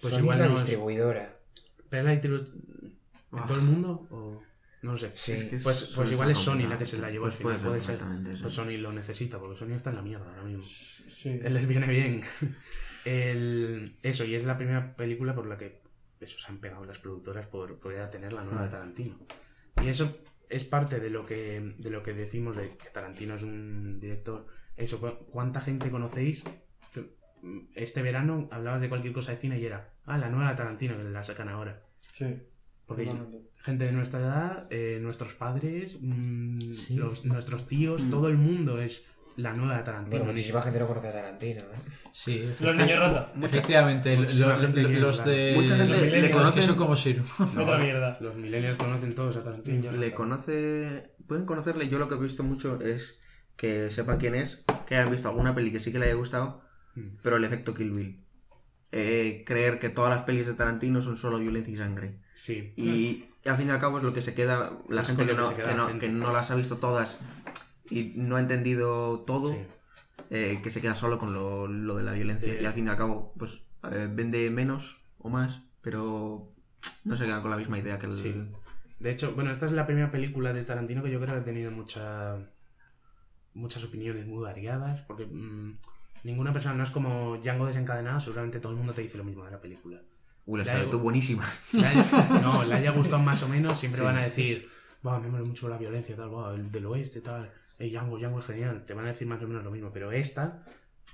[0.00, 0.60] Pues Sony igual es la no es.
[0.62, 1.36] distribuidora.
[1.88, 2.52] ¿Pero es la distribu-
[3.32, 3.44] ¿En Ah.
[3.46, 4.08] todo el mundo?
[4.10, 4.42] O...
[4.82, 5.10] No lo sé.
[5.14, 5.32] Sí.
[5.32, 7.38] Es que es- Pues, pues igual es Sony la que se la llevó Pues al
[7.38, 7.56] final.
[7.58, 7.98] puede Puede ser
[8.36, 8.42] sí.
[8.42, 10.62] Pues Sony lo necesita, porque Sony está en la mierda ahora mismo.
[10.62, 11.38] Sí.
[11.42, 12.22] Él les viene bien.
[13.04, 15.82] El- Eso, y es la primera película por la que
[16.20, 19.18] eso se han pegado las productoras por, a tener la nueva de Tarantino.
[19.82, 23.42] Y eso es parte de lo que, de lo que decimos de que Tarantino es
[23.42, 24.46] un director.
[24.76, 26.44] Eso, cu- ¿cuánta gente conocéis?
[27.74, 30.96] Este verano hablabas de cualquier cosa de cine y era, ah, la nueva de Tarantino
[30.96, 31.82] que la sacan ahora.
[32.12, 32.36] Sí.
[32.96, 33.10] Porque
[33.62, 36.96] gente de nuestra edad, eh, nuestros padres, mm, Sí.
[36.96, 39.06] los, nuestros tíos, todo el mundo es
[39.36, 40.18] la nueva de Tarantino.
[40.18, 41.60] Bueno, muchísima gente no conoce a Tarantino.
[41.60, 41.90] ¿eh?
[42.12, 43.32] Sí, Los niños rata.
[43.42, 45.54] Efectivamente, los, gente los que- de.
[45.56, 47.22] Mucha gente los le conocen, son como Sir.
[47.38, 48.18] Otra mierda.
[48.20, 49.92] Los millennials conocen todos a Tarantino.
[49.92, 51.88] le conoce, pueden conocerle.
[51.88, 53.20] Yo lo que he visto mucho es
[53.56, 56.62] que sepan quién es, que hayan visto alguna peli que sí que le haya gustado,
[56.96, 57.18] Mm.
[57.22, 58.24] pero el efecto Kill Bill.
[58.92, 62.18] Eh, creer que todas las pelis de Tarantino son solo violencia y sangre.
[62.40, 62.72] Sí.
[62.74, 65.34] Y, al fin y al cabo es lo que se queda, la Es gente que
[65.34, 66.06] no, queda que, no, gente.
[66.06, 67.18] que no las ha visto todas
[67.90, 69.58] y no ha entendido todo, Sí.
[70.30, 72.54] eh, que se queda solo con lo, lo de la violencia.
[72.54, 73.62] De- Y al fin y al cabo, pues
[73.92, 76.50] eh, vende menos o más, pero
[77.04, 78.14] no se queda con la misma idea que el...
[78.14, 78.34] Sí.
[79.00, 81.44] De hecho, bueno, esta es la primera película de Tarantino que yo creo que ha
[81.44, 82.38] tenido mucha,
[83.52, 85.78] muchas opiniones muy variadas, porque mm,
[86.24, 89.44] ninguna persona no es como Django desencadenado, seguramente todo el mundo te dice lo mismo
[89.44, 90.00] de la película.
[90.46, 91.48] Uy, la está digo- tú buenísima.
[92.42, 94.04] No, le haya gustado más o menos, siempre Sí.
[94.04, 94.68] van a decir,
[95.06, 98.40] va, me mola mucho la violencia, tal, va, el del oeste, tal, el Django, Django
[98.40, 100.64] es genial, te van a decir más o menos lo mismo, pero esta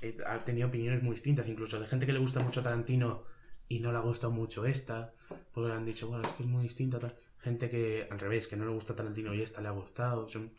[0.03, 3.25] eh, ha tenido opiniones muy distintas, incluso de gente que le gusta mucho Tarantino
[3.69, 5.13] y no le ha gustado mucho esta,
[5.53, 7.15] porque le han dicho, bueno, es que es muy distinta, tal.
[7.39, 10.53] Gente que, al revés, que no le gusta Tarantino y esta le ha gustado, son-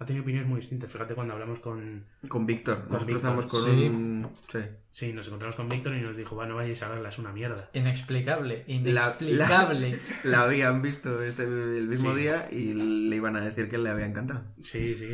[0.00, 2.04] ha tenido opiniones muy distintas, fíjate cuando hablamos con...
[2.26, 2.84] Con Víctor.
[2.84, 3.70] Con Nos Víctor, cruzamos con sí.
[3.86, 4.28] un...
[4.50, 4.58] Sí.
[4.88, 7.32] Sí, nos encontramos con Víctor y nos dijo, va, no vayáis a verla, es una
[7.32, 7.68] mierda.
[7.74, 9.98] Inexplicable, La- inexplicable.
[10.24, 12.18] La habían visto este, el mismo Sí.
[12.20, 12.72] día y
[13.08, 14.42] le iban a decir que le había encantado.
[14.58, 15.06] Sí, sí,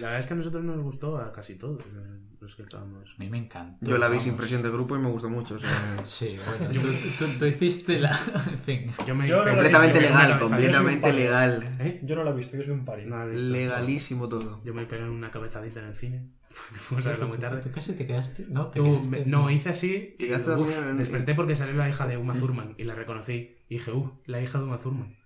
[0.00, 3.10] la verdad es que a nosotros nos gustó a casi todos eh, los que estábamos.
[3.10, 3.76] A mí me encanta.
[3.80, 5.56] Yo la vi sin presión de grupo y me gustó mucho.
[5.56, 5.70] o sea,
[6.04, 8.16] Sí, bueno, tú, tú- tú hiciste la.
[8.48, 8.86] En fin.
[9.06, 11.72] Yo me Yo completamente legal, completamente legal.
[11.80, 12.00] ¿Eh?
[12.04, 13.06] Yo no la he visto, yo soy un pari.
[13.06, 13.48] No la he visto.
[13.48, 13.93] Legalísimo
[14.28, 14.62] todo.
[14.64, 16.28] Yo me pegué una cabezadita en el cine.
[16.48, 17.60] Fuimos a muy ¿Tú, tarde.
[17.62, 18.46] tú casi te quedaste?
[18.48, 19.10] No, te Tú, quedaste.
[19.10, 20.16] me- no, hice así.
[20.18, 23.56] y, uf, en- desperté porque salió la hija de Uma Thurman y la reconocí.
[23.68, 25.16] Y dije, uh, la hija de Uma Thurman.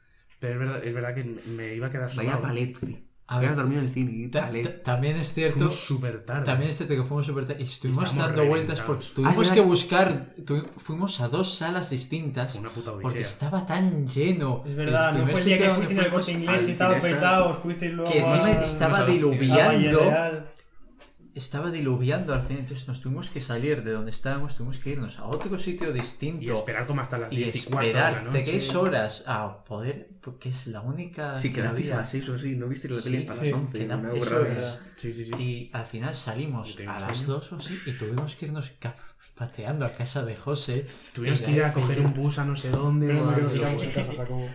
[0.40, 2.42] Pero es verdad, es verdad que me- iba a quedar Vaya solo.
[2.42, 2.96] palet, tío.
[3.30, 4.10] Habías dormido en el cine.
[4.12, 4.82] y ta- palet.
[4.82, 5.56] ta- también es cierto.
[5.58, 6.46] Fuimos súper tarde.
[6.46, 9.14] También es cierto que fuimos súper tarde y estuvimos Estábamos dando vueltas porque reventados.
[9.14, 9.66] tuvimos Ah, que ya.
[9.66, 13.22] buscar, tu- fuimos a dos salas distintas Fue una puta porque odisea.
[13.22, 14.64] estaba tan lleno.
[14.66, 16.32] Es verdad, no primer fue el día sitio que donde fuiste en el fuimos- corte
[16.40, 17.14] inglés al que estaba Pinesa.
[17.16, 20.00] petado, os fuisteis luego que a- encima a estaba a diluviando.
[20.00, 20.46] Real.
[21.38, 25.18] Estaba diluviando al final, entonces nos tuvimos que salir de donde estábamos, tuvimos que irnos
[25.20, 26.44] a otro sitio distinto.
[26.44, 28.42] Y esperar como hasta las y 10 y cuarto de la esperar noche.
[28.42, 31.36] tres horas a poder, porque es la única.
[31.38, 33.50] Si que quedasteis a las 6 o así, no visteis la tele Sí, hasta sí,
[33.50, 33.78] las 11.
[33.78, 34.12] queda- Una
[34.58, 34.78] es.
[34.96, 35.32] Sí, sí, sí.
[35.38, 38.70] Y al final salimos a las dos o así y tuvimos que irnos
[39.38, 40.86] pateando a casa de José.
[41.12, 43.14] Tuvimos que ir a coger un bus a no sé dónde.
[43.14, 44.12] No en casa.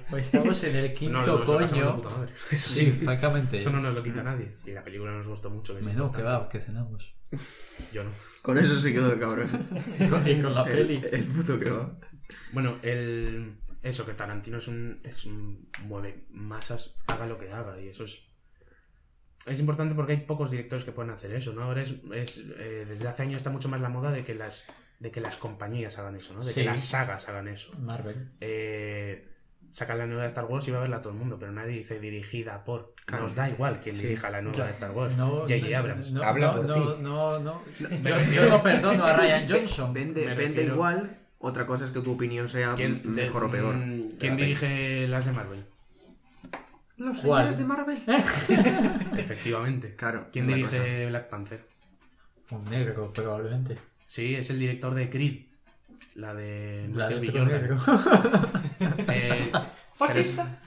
[0.10, 2.02] Pues estamos en el quinto No, coño.
[2.52, 2.92] Eso Sí, sí.
[2.92, 3.58] francamente.
[3.58, 4.58] Eso no nos lo quita nadie.
[4.66, 5.76] Y la película nos gustó mucho.
[5.76, 7.16] que Menú, que va, que cenamos.
[7.94, 8.12] Yo no.
[8.42, 9.48] Con eso se quedó el cabrón.
[10.26, 11.02] y con la el, peli.
[11.12, 11.98] el puto que va.
[12.52, 13.56] Bueno, el...
[13.82, 17.80] eso, que Tarantino es un, es un mueve masas, haga lo que haga.
[17.80, 18.22] Y eso es.
[19.48, 21.64] Es importante porque hay pocos directores que pueden hacer eso, ¿no?
[21.64, 21.96] Ahora es.
[22.14, 24.66] es, eh, desde hace años está mucho más la moda de que las,
[25.00, 26.44] de que las compañías hagan eso, ¿no?
[26.44, 26.62] De Sí.
[26.62, 27.72] que las sagas hagan eso.
[27.82, 28.30] Marvel.
[28.42, 29.28] Eh,
[29.72, 31.74] sacan la nueva de Star Wars y va a verla todo el mundo, pero nadie
[31.78, 32.94] dice dirigida por.
[33.06, 33.24] Claro.
[33.24, 34.04] Nos da igual quién Sí.
[34.04, 35.18] dirija la nueva de Star Wars.
[35.18, 35.70] No, J.J.
[35.70, 36.12] no, Abrams.
[36.12, 37.02] No, Habla no, por no, ti.
[37.02, 37.62] no, no.
[37.80, 39.94] Yo, yo no perdono a Ryan Johnson.
[39.94, 41.18] Vende, Me vende refiero- igual.
[41.40, 43.76] Otra cosa es que tu opinión sea ¿Quién, de- mejor o peor.
[43.76, 45.60] mm, ¿quién dirige las de Marvel?
[46.98, 47.54] Los ¿Cuál?
[47.54, 48.04] señores de Marvel.
[49.18, 49.96] Efectivamente.
[49.96, 50.28] Claro.
[50.32, 51.68] ¿Quién dirige Black Panther?
[52.52, 53.78] Un negro, probablemente.
[54.06, 55.46] Sí, es el director de Creed.
[56.16, 57.78] La de La de otro negro.
[59.08, 59.52] Eh,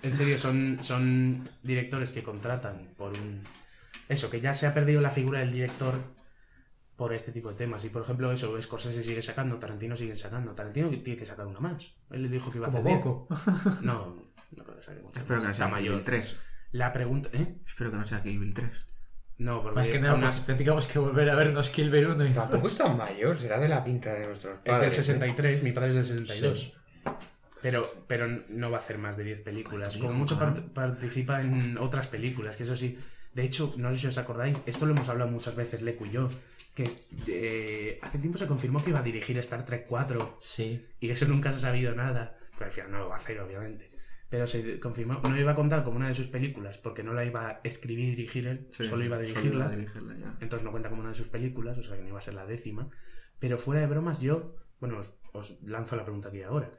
[0.02, 3.42] en serio, son, son directores que contratan por un...
[4.08, 5.94] Eso, que ya se ha perdido la figura del director
[6.96, 7.84] por este tipo de temas.
[7.84, 10.52] Y por ejemplo, eso, Scorsese sigue sacando, Tarantino sigue sacando.
[10.52, 11.92] Tarantino tiene que sacar una más.
[12.10, 13.04] Él le dijo que iba a Como hacer 10.
[13.04, 13.28] Boco.
[13.82, 14.16] No,
[14.56, 15.56] no creo que saque muchas Espero que no más.
[15.56, 15.94] Sea Kill mayor.
[15.96, 16.36] Bill 3.
[16.72, 17.28] La pregunta...
[17.32, 17.56] ¿Eh?
[17.66, 18.70] Espero que no sea Kill Bill 3.
[19.38, 22.26] No, porque Más que nada, aún pues tendríamos que volver a vernos Kill Bill 1
[22.26, 24.98] y Tampoco es tan mayor, será de la quinta de nuestros Es del padres.
[24.98, 25.02] ¿eh?
[25.04, 26.72] 63, mi padre es del 62.
[27.62, 29.96] Pero, pero no va a hacer más de 10 películas.
[29.96, 32.98] Como mucho part- participa en otras películas, que eso sí.
[33.34, 36.10] De hecho, no sé si os acordáis, esto lo hemos hablado muchas veces, Leku y
[36.10, 36.30] yo,
[36.74, 40.82] que es- eh, hace tiempo se confirmó que iba a dirigir Star Trek 4 Sí.
[41.00, 42.38] y eso nunca se ha sabido nada.
[42.52, 43.90] Pero al final no lo va a hacer, obviamente.
[44.28, 47.24] Pero se confirmó, no iba a contar como una de sus películas, porque no la
[47.24, 49.66] iba a escribir y dirigir él, Sí, solo iba a dirigirla.
[49.66, 50.36] iba a dirigirla, ya.
[50.40, 52.34] Entonces no cuenta como una de sus películas, o sea que no iba a ser
[52.34, 52.88] la décima.
[53.38, 56.72] Pero fuera de bromas, yo, bueno, os, os lanzo la pregunta aquí ahora.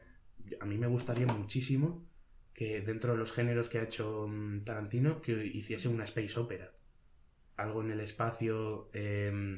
[0.60, 2.06] A mí me gustaría muchísimo
[2.54, 6.74] que dentro de los géneros que ha hecho mm, Tarantino, que hiciese una space opera.
[7.56, 9.58] Algo en el espacio, em,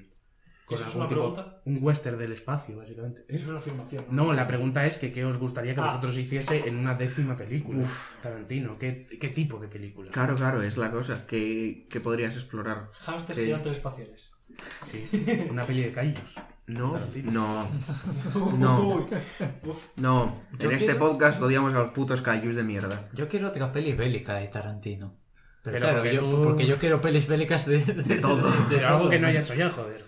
[0.70, 1.62] con ¿Eso es algún una tipo- pregunta?
[1.66, 3.26] un western del espacio, básicamente.
[3.28, 4.06] Eso es una afirmación.
[4.12, 5.86] No, la pregunta es que qué os gustaría que Ah.
[5.88, 7.84] vosotros hiciese en una décima película.
[8.22, 10.12] Tarantino, ¿qué, qué tipo de película?
[10.12, 11.26] Claro, claro, es la cosa.
[11.28, 12.92] que podrías explorar?
[13.00, 13.44] Hámster Sí.
[13.46, 14.32] gigantes espaciales.
[14.82, 15.08] Sí,
[15.50, 16.36] una peli de callos.
[16.68, 17.32] No, Tarantino.
[17.32, 17.70] no,
[18.58, 19.06] No.
[19.64, 20.36] Uf, no.
[20.54, 23.10] En Yo este quiero- podcast odiamos a los putos cayus de mierda.
[23.14, 25.16] Yo quiero otra peli bélica de Tarantino.
[25.64, 28.50] Pero, Pero claro, porque yo- tú- porque yo quiero pelis bélicas de, de, todo.
[28.50, 29.10] de Pero algo todo.
[29.10, 30.06] que no haya hecho ya, joder.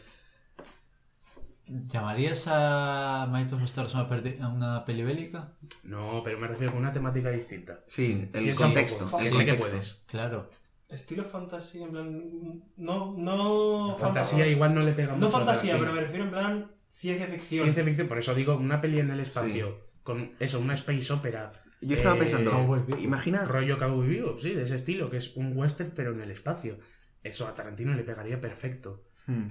[1.87, 4.07] ¿Llamarías a Might of Stars una,
[4.41, 5.53] a una peli bélica?
[5.85, 7.79] No, pero me refiero con una temática distinta.
[7.87, 9.05] Sí, el Piensa contexto.
[9.05, 9.19] poco.
[9.19, 9.67] el Sé que contexto.
[9.69, 9.93] puedes.
[10.07, 10.49] Claro.
[10.89, 12.63] Estilo fantasía, en plan.
[12.75, 13.95] No, no.
[13.97, 15.21] Fantasía igual no le pega mucho.
[15.21, 17.63] No a fantasía, pero me refiero en plan ciencia ficción.
[17.63, 19.79] Ciencia ficción, por eso digo una peli en el espacio.
[20.03, 21.51] Con eso, una space opera.
[21.79, 25.55] Yo estaba Eh, pensando, imagina, Rollo Cowboy Vivo, sí, de ese estilo, que es un
[25.57, 26.77] western pero en el espacio.
[27.23, 29.03] Eso a Tarantino le pegaría perfecto.
[29.27, 29.47] Hmm.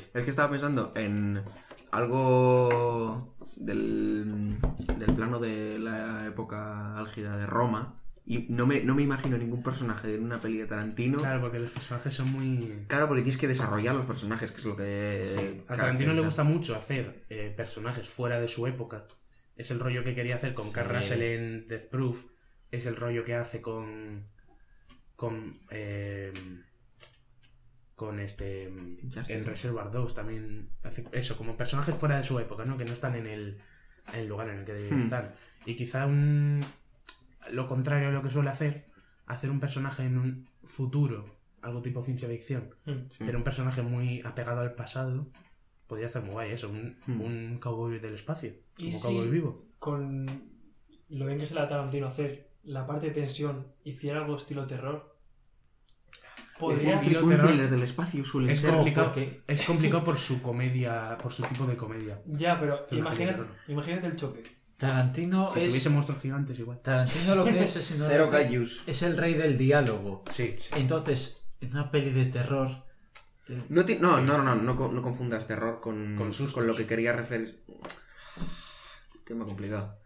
[0.00, 1.42] Es que estaba pensando en
[1.90, 4.56] algo del,
[4.98, 9.62] del plano de la época álgida de Roma y no me, no me imagino ningún
[9.62, 11.18] personaje en una peli de Tarantino.
[11.18, 11.22] Claro.
[11.34, 12.86] Claro, porque los personajes son muy...
[12.88, 15.64] porque tienes que desarrollar los personajes, que es lo que...
[15.68, 19.06] A Tarantino le gusta mucho hacer eh, personajes fuera de su época.
[19.56, 20.72] Es el rollo que quería hacer con Sí.
[20.72, 22.26] Carl Russell en Death Proof.
[22.70, 24.28] Es el rollo que hace con.
[25.14, 25.60] con.
[25.70, 26.32] eh,
[28.06, 28.72] con este.
[29.04, 29.34] Ya sé.
[29.34, 30.68] en Reservoir Dogs también.
[30.82, 32.76] Hace eso, como personajes fuera de su época, ¿no?
[32.76, 33.58] Que no están en el,
[34.12, 34.98] en el lugar en el que Hmm.
[35.00, 35.34] están.
[35.66, 36.60] Y quizá un.
[37.50, 38.86] lo contrario a lo que suele hacer,
[39.26, 43.08] hacer un personaje en un futuro, algo tipo ciencia ficción Mm.
[43.10, 43.24] Sí.
[43.26, 45.26] pero un personaje muy apegado al pasado
[45.88, 47.20] podría estar muy guay eso un, Hmm.
[47.20, 50.26] un cowboy del espacio ¿Y como si- cowboy vivo Con
[51.08, 54.36] lo bien que se le da a Tarantino hacer la parte de tensión, hiciera algo
[54.36, 55.11] estilo terror.
[56.54, 58.70] Es Podría un, estilo un thriller del espacio suele es ser.
[58.72, 63.42] complicado porque- es complicado por su comedia por su tipo de comedia Ya, pero imagínate,
[63.68, 64.42] imagínate el choque.
[64.76, 65.68] Tarantino si es.
[65.68, 68.28] tuviese monstruos gigantes igual Tarantino lo que es es, Cero
[68.86, 70.24] es el rey del diálogo.
[70.28, 72.84] sí Entonces, en una peli de terror.
[73.68, 76.86] No, ti- no, no, no, no, no, no confundas terror con, Con con lo que
[76.86, 77.62] quería referir.
[79.24, 79.98] Tema complicado.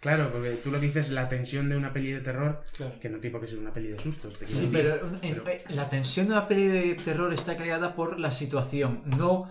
[0.00, 2.94] Claro porque tú lo que dices es la tensión de una peli de terror Claro.
[3.00, 4.70] que no tiene por qué ser una peli de sustos te Sí, decir.
[4.72, 8.30] pero, en- Pero- eh, la tensión de una peli de terror está creada por la
[8.32, 9.50] situación, no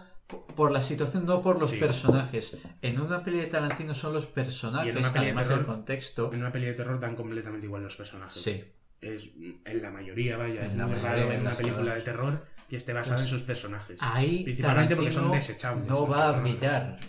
[0.56, 1.78] por la situación, no por los Sí.
[1.78, 2.58] personajes.
[2.82, 6.32] En una peli de Tarantino son los Y en personajes, además del contexto.
[6.34, 8.64] en una peli de terror dan completamente igual los personajes Sí.
[9.02, 9.30] es
[9.66, 12.44] en la mayoría vaya En es la muy raro de ver una película de terror
[12.68, 16.42] que esté basada Pues en sus personajes Ahí Principalmente porque son desechables, No va a
[16.42, 17.00] brillar.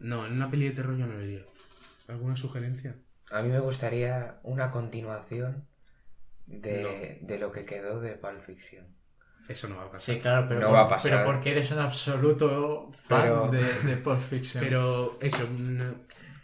[0.00, 1.42] No, en una peli de terror yo no vería.
[2.10, 2.96] ¿Alguna sugerencia?
[3.30, 5.66] A mí me gustaría una continuación
[6.46, 8.84] de, de lo que quedó de Pulp Fiction.
[9.48, 10.14] Eso no va a pasar.
[10.16, 11.12] Sí, claro, pero, No va a pasar.
[11.12, 14.62] pero porque eres un absoluto fan Pero- de, de Pulp Fiction.
[14.62, 15.94] Pero eso, una-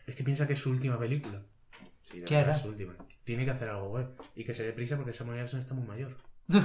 [0.07, 1.43] es que piensa que es su última película.
[2.03, 2.53] Sí, ¿Qué hará?
[2.53, 2.95] es su última.
[3.25, 4.07] Tiene que hacer algo guay.
[4.37, 6.13] Y que se dé prisa porque Samuel Jackson está muy mayor.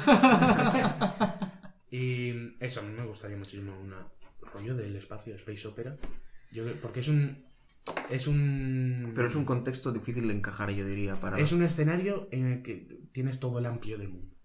[1.89, 3.93] y eso, a mí me gustaría muchísimo un
[4.53, 5.97] rollo del espacio, Space Opera.
[6.51, 7.45] Yo, porque es un.
[8.09, 9.11] Es un.
[9.15, 11.39] Pero es un contexto difícil de encajar, yo diría, para...
[11.39, 14.35] Es un escenario en el que tienes todo el amplio del mundo.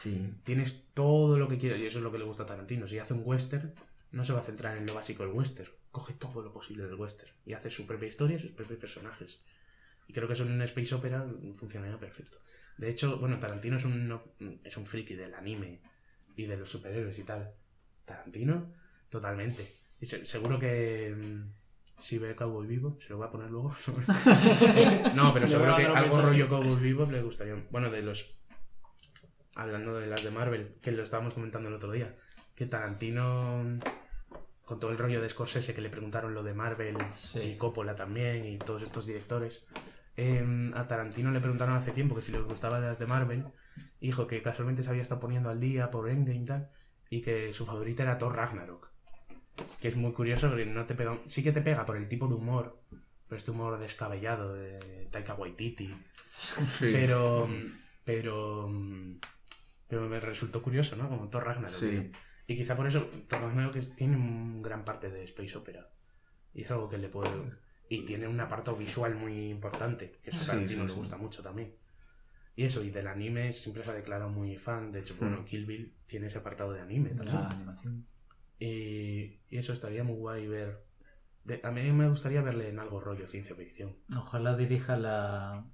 [0.00, 0.32] Sí.
[0.44, 2.88] Tienes todo lo que quieras y eso es lo que le gusta a Tarantino.
[2.88, 3.72] Si hace un western,
[4.10, 5.70] no se va a centrar en lo básico del western.
[5.90, 9.40] Coge todo lo posible del western y hace su propia historia y sus propios personajes.
[10.08, 12.38] Y creo que eso en un space opera funcionaría perfecto.
[12.76, 14.20] De hecho, bueno, Tarantino es un,
[14.64, 15.80] es un friki del anime
[16.36, 17.54] y de los superhéroes y tal.
[18.04, 18.72] Tarantino,
[19.08, 19.66] totalmente.
[20.00, 21.52] Y se- seguro que mm,
[21.98, 23.74] si ve Cowboy Vivo, se lo voy a poner luego.
[25.14, 27.54] no, pero seguro que algo rollo Cowboy Vivo le gustaría.
[27.70, 28.34] Bueno, de los
[29.54, 32.14] hablando de las de Marvel, que lo estábamos comentando el otro día,
[32.54, 33.78] que Tarantino,
[34.64, 37.40] con todo el rollo de Scorsese que le preguntaron lo de Marvel Sí.
[37.40, 39.64] y Coppola también y todos estos directores,
[40.16, 43.44] em, a Tarantino le preguntaron hace tiempo que si le gustaban las de Marvel,
[44.00, 46.70] dijo que casualmente se había estado poniendo al día por Endgame y tal,
[47.10, 48.90] y que su favorita era Thor Ragnarok.
[49.80, 52.26] Que es muy curioso porque no te pega, sí que te pega por el tipo
[52.28, 52.82] de humor,
[53.28, 55.94] pero este humor descabellado de Taika Waititi,
[56.28, 56.90] Sí.
[56.92, 57.48] pero
[58.04, 58.68] pero
[59.88, 62.10] pero me resultó curioso no como Thor Ragnarok Sí.
[62.48, 65.88] y quizá por eso Thor Ragnarok tiene un gran parte de space opera.
[66.52, 67.30] Y es algo que le puede
[67.88, 71.42] y tiene un apartado visual muy importante que eso a Tarantino sí, le gusta mucho
[71.42, 71.74] también.
[72.56, 74.90] Y eso y del anime siempre se ha declarado muy fan.
[74.92, 77.36] De hecho bueno Kill Bill tiene ese apartado de anime también.
[77.40, 78.06] La animación.
[78.58, 80.84] Y, y eso estaría muy guay ver
[81.44, 85.66] de- a mí me gustaría verle en algo rollo ciencia ficción Ojalá dirija la,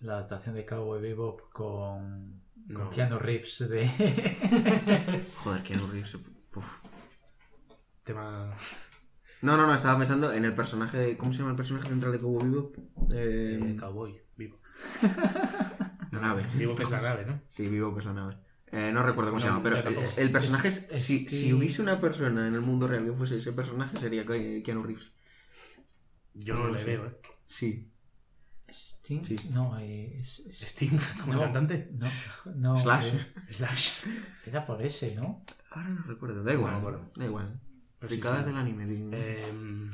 [0.00, 2.42] la adaptación de Cowboy Bebop con,
[2.74, 2.90] con No.
[2.90, 3.86] Keanu Reeves de...
[5.36, 6.14] Joder, Keanu Reeves...
[6.54, 6.78] uf.
[8.04, 8.52] tema...
[9.42, 11.16] No, no, no, estaba pensando en el personaje de...
[11.18, 12.72] ¿Cómo se llama el personaje central de Cowboy Vivo?
[13.12, 14.56] eh, Eh, cowboy, vivo.
[16.12, 16.46] la nave.
[16.54, 17.40] Vivo que es la nave, ¿no?
[17.48, 18.36] Sí, Vivo que es la nave.
[18.72, 20.88] Eh, no recuerdo cómo se llama, pero el personaje es...
[20.90, 23.52] Es- si, es si que- hubiese una persona en el mundo real que fuese ese
[23.52, 25.10] personaje, sería Ke- Keanu Reeves.
[26.34, 26.84] Yo No no, lo le sé.
[26.86, 27.16] veo, ¿eh?
[27.46, 27.90] Sí.
[28.68, 29.24] Sting.
[29.24, 29.36] Sí.
[29.52, 31.88] No, eh, es, es- Sting, como el no, cantante.
[31.92, 32.06] No,
[32.56, 32.76] no.
[32.82, 33.14] Slash.
[33.14, 33.90] eh, Slash.
[34.46, 35.44] Era por ese, ¿no?
[35.70, 36.42] Ahora no recuerdo.
[36.42, 36.72] Da igual.
[36.72, 37.12] No me acuerdo.
[37.14, 37.60] da igual.
[38.02, 38.46] Sí, Picadas sí.
[38.46, 38.84] del anime.
[39.12, 39.90] Eh,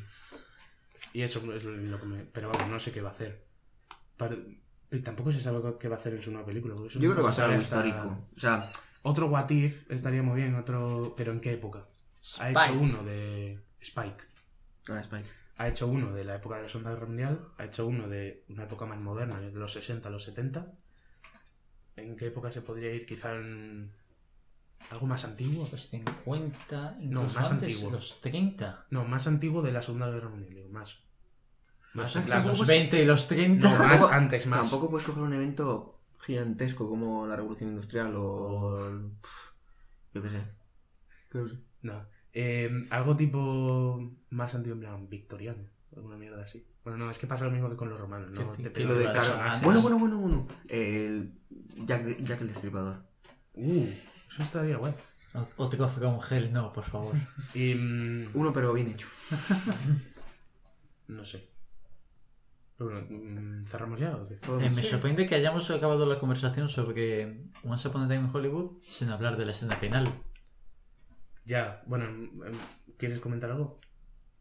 [1.13, 2.25] y eso es lo que me...
[2.25, 3.45] Pero vamos, no sé qué va a hacer.
[4.93, 6.75] Y tampoco se sabe qué va a hacer en su nueva película.
[6.77, 8.29] Yo no creo que va a se ser algo histórico.
[8.37, 8.71] O sea,
[9.03, 11.15] Otro What If estaría muy bien, otro...
[11.17, 11.87] Pero ¿en qué época?
[12.39, 14.25] Ha hecho uno de Spike.
[14.91, 15.29] ah, Spike.
[15.57, 17.49] Ha hecho uno de la época de la Segunda Guerra Mundial.
[17.59, 20.73] Ha hecho uno de una época más moderna, de los 60 a los 70.
[21.97, 23.07] ¿En qué época se podría ir?
[23.07, 23.93] Quizá en...
[24.91, 25.67] ¿Algo más antiguo?
[25.71, 27.93] Los 50, incluso más antes, antiguo.
[27.93, 28.87] los 30.
[28.91, 30.99] No, más antiguo de la Segunda Guerra Mundial, digo, más.
[31.95, 32.47] Más en plan...
[32.47, 33.69] Los 20 y los 30.
[33.71, 34.61] No, más Tampoco- antes, más.
[34.71, 38.79] Tampoco puedes coger un evento gigantesco como la Revolución Industrial o...
[38.89, 39.11] el-
[40.15, 40.43] Yo qué sé.
[41.35, 41.57] Yo qué sé.
[41.83, 42.07] No.
[42.33, 45.65] Eh, algo tipo más antiguo, en plan victoriano.
[45.95, 46.67] Alguna mierda así.
[46.85, 48.31] Bueno, no, es que pasa lo mismo que con los romanos,
[48.73, 49.07] Te Lo de.
[49.63, 50.49] Bueno, bueno, bueno, bueno.
[50.69, 51.35] El
[51.85, 53.05] Jack, Jack el Destripador.
[53.55, 53.85] Uh,
[54.31, 54.95] eso estaría guay.
[55.35, 57.15] O- Otro From Hell, no, por favor.
[57.55, 57.75] Y.
[57.75, 59.07] mm, Uno pero bien hecho.
[61.09, 61.52] no sé.
[62.77, 64.35] Pero bueno, mm, ¿cerramos ya o qué?
[64.37, 68.31] Podemos- Eh, me sorprende que hayamos acabado la conversación sobre Once Upon a Time in
[68.33, 70.09] Hollywood sin hablar de la escena final,
[71.45, 72.31] Ya, bueno, em,
[72.99, 73.81] ¿quieres comentar algo?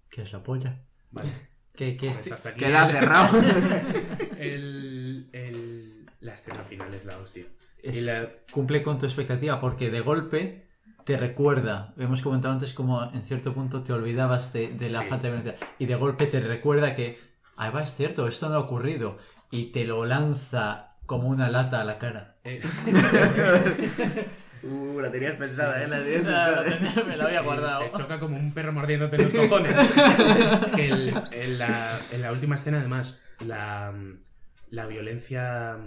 [0.10, 0.84] que es la polla.
[1.10, 1.30] Vale.
[1.74, 2.60] Que, que Pues este- hasta aquí.
[2.60, 3.30] Queda cerrado.
[4.38, 7.46] el, el- la escena final es la hostia.
[7.82, 10.68] es- Y la, cumple con tu expectativa porque de golpe
[11.06, 15.08] te recuerda, hemos comentado antes como en cierto punto te olvidabas de, de la Sí.
[15.08, 17.18] falta de violencia y de golpe te recuerda que,
[17.62, 19.18] ah, va, es cierto, esto no ha ocurrido
[19.52, 22.36] y te lo lanza como una lata a la cara.
[22.44, 22.62] eh,
[24.64, 25.88] Uh, la tenías pensada, ¿eh?
[25.88, 27.04] La tenías pensada, ¿eh?
[27.08, 27.84] Me lo había guardado.
[27.90, 29.76] Te choca como un perro mordiéndote los cojones.
[30.76, 33.92] que el- en, la, en la última escena, además, la,
[34.70, 35.78] la violencia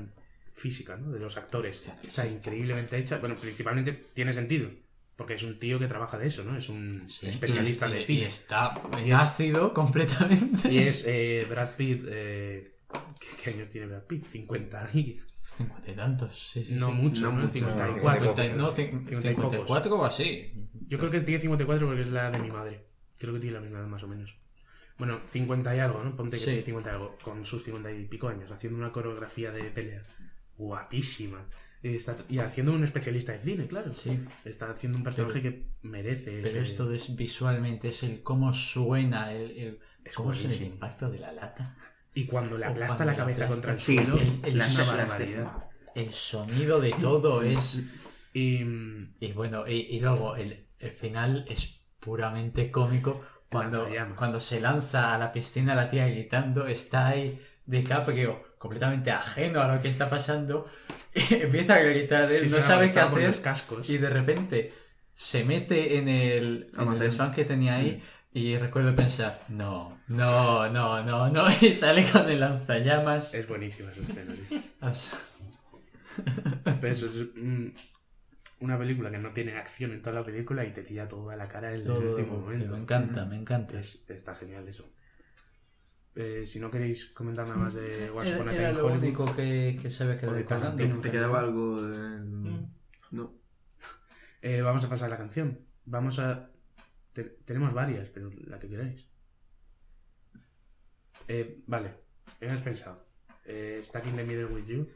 [0.55, 1.13] física ¿no?
[1.13, 3.19] de los actores está increíblemente hecha.
[3.19, 4.71] Bueno, principalmente tiene sentido.
[5.17, 6.57] Porque es un tío que trabaja de eso, ¿no?
[6.57, 8.21] Es un Sí, especialista y- de y- cine.
[8.23, 8.75] Y está
[9.05, 10.73] Y es- ácido completamente.
[10.73, 12.05] Y es eh, Brad Pitt.
[12.09, 12.77] eh,
[13.21, 14.23] ¿qué, qué años tiene Brad Pitt?
[14.25, 15.21] 50 y.
[15.57, 16.75] Cincuenta y tantos, sí, sí.
[16.75, 16.93] No sí.
[16.95, 17.43] mucho, No ¿no?
[17.43, 18.19] mucho, 54.
[18.35, 20.53] Cincuenta y- no, cin- 50 y 54 o así.
[20.89, 22.85] Yo creo que tiene 54 porque es la de mi madre.
[23.17, 24.37] Creo que tiene la misma edad más o menos.
[24.99, 26.17] Bueno, 50 y algo, ¿no?
[26.17, 26.47] Ponte que Sí.
[26.51, 30.05] tiene 50 y algo, con sus 50 y pico años, haciendo una coreografía de pelea
[30.57, 31.47] guapísima.
[31.85, 33.93] Y, está- y haciendo un especialista de cine, claro.
[33.93, 34.19] Sí.
[34.45, 39.31] Está haciendo un personaje que merece Pero ese- esto es visualmente, es el cómo suena,
[39.33, 41.77] el, el- Es cómo es el impacto de la lata.
[42.15, 43.55] Y cuando le aplasta cuando la cabeza aplasta.
[43.69, 45.53] contra el Sí, suelo, el- el- es la- una la- barbaridad.
[45.95, 47.83] El sonido de todo es...
[48.33, 48.61] Y
[49.21, 53.21] Y bueno, y, y luego el, el final es puramente cómico.
[53.51, 53.87] Cuando,
[54.17, 59.69] cuando se lanza a la piscina la tía gritando, está ahí DiCaprio completamente ajeno a
[59.77, 60.67] lo que está pasando,
[61.15, 63.91] empieza a gritar, él sí, no sabe qué hacer los cascos.
[63.91, 64.73] y de repente
[65.15, 70.67] se mete en el, en el desván que tenía ahí y recuerdo pensar, no, no,
[70.71, 73.35] no, no, no, y sale con el lanzallamas.
[73.35, 74.61] Es buenísima esa escena, sí.
[76.81, 77.67] Pero eso es mm,
[78.61, 81.49] una película que no tiene acción en toda la película y te tira toda la
[81.49, 82.73] cara en el todo- último momento.
[82.75, 83.79] me encanta, me encanta.
[83.79, 84.89] Es- está genial eso.
[86.17, 88.77] Eh, si no queréis comentar nada más de Once Era, Upon a era Time in
[88.79, 90.77] lo Hollywood, único que, que se había quedado O de colgando.
[90.77, 91.01] Tarantino.
[91.01, 91.99] ¿Te quedaba algo de...
[92.21, 92.73] Mm.
[93.11, 93.35] No.
[94.43, 95.67] eh, vamos a pasar a la canción.
[95.85, 96.51] Vamos a...
[97.13, 99.09] te- tenemos varias, pero la que queráis.
[101.29, 101.95] Eh, vale,
[102.41, 103.07] hemos pensado.
[103.45, 104.89] Eh, Stuck in the Middle with You.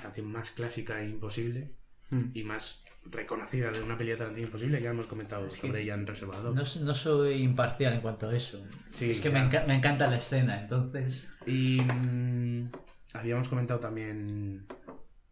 [0.00, 1.68] Canción más clásica e imposible.
[2.10, 2.22] Mm.
[2.34, 4.80] Y más reconocida de una peli de Tarantino imposible.
[4.80, 6.54] Ya hemos comentado Es sobre ella en Reservador.
[6.54, 8.64] No, no soy imparcial en cuanto a eso.
[8.90, 11.30] Sí, es que me, enca- me encanta la escena, entonces.
[11.46, 12.70] Y mm,
[13.14, 14.66] habíamos comentado también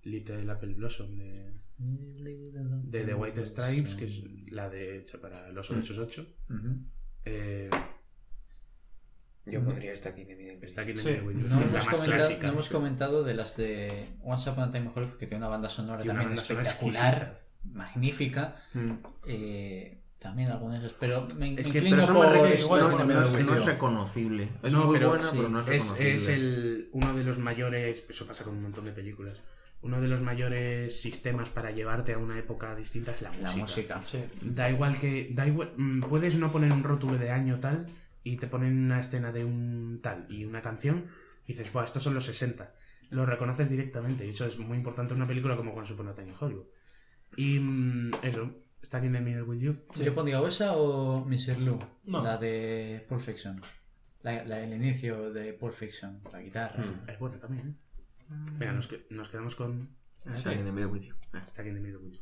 [0.05, 5.71] Little Apple Blossom de, de The White Stripes, que es la de hecha para los
[5.71, 6.27] 888.
[6.51, 6.77] Ujú.
[7.25, 7.71] Eh,
[9.45, 11.85] Yo pondría esta aquí de mi está aquí el Windows, No es hemos, la más
[11.87, 12.47] comentado, clásica.
[12.47, 15.49] no hemos comentado de las de Once Upon a Time in Hollywood, que tiene una
[15.49, 17.41] banda sonora Tiene también banda sonora espectacular, exquisita.
[17.77, 18.57] magnífica.
[18.75, 18.93] Mm.
[19.27, 22.61] Eh, también algunas de pero me, me Es que- inclino Pero eso por no, es,
[22.65, 22.87] igual no-
[23.25, 23.67] es, With no es You.
[23.67, 24.49] reconocible.
[24.63, 26.15] Es No, muy pero buena, sí, pero no es Es, reconocible.
[26.15, 29.41] es el, uno de los mayores, eso pasa con un montón de películas,
[29.81, 33.51] uno de los mayores sistemas para llevarte a una época distinta es la música.
[33.51, 34.01] La música.
[34.05, 34.19] Sí.
[34.43, 35.31] Da igual que.
[35.33, 37.87] Da igual, mm, puedes no poner un rótulo de año tal
[38.25, 41.07] y te ponen una escena de un tal y una canción
[41.47, 42.75] y dices, Buah, estos son los 60.
[43.11, 45.85] Lo reconoces directamente y eso es muy importante en una película como a
[46.15, 46.67] Time in Hollywood.
[47.37, 48.51] Y mm, eso,
[48.85, 49.77] Stuck in the Middle with You.
[50.03, 51.59] Yo pondría o esa o Mr.
[51.61, 52.23] Lou, No.
[52.23, 53.61] la de Pulp Fiction.
[54.23, 56.85] La, la- el inicio de Pulp Fiction, la guitarra.
[57.09, 57.75] Es bueno también, ¿eh?
[58.59, 59.97] Venga, nos, que- nos quedamos con
[60.33, 61.15] Está in the middle with you.
[61.45, 62.21] Stuck in the Middle with You.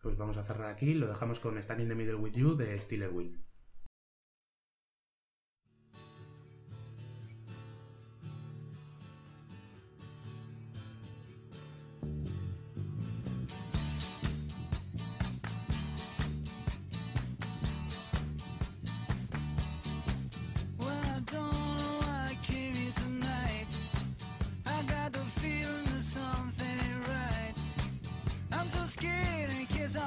[0.00, 2.78] Pues vamos a cerrar aquí, lo dejamos con Stuck in the Middle with You de
[2.78, 3.38] Steeler Wheel.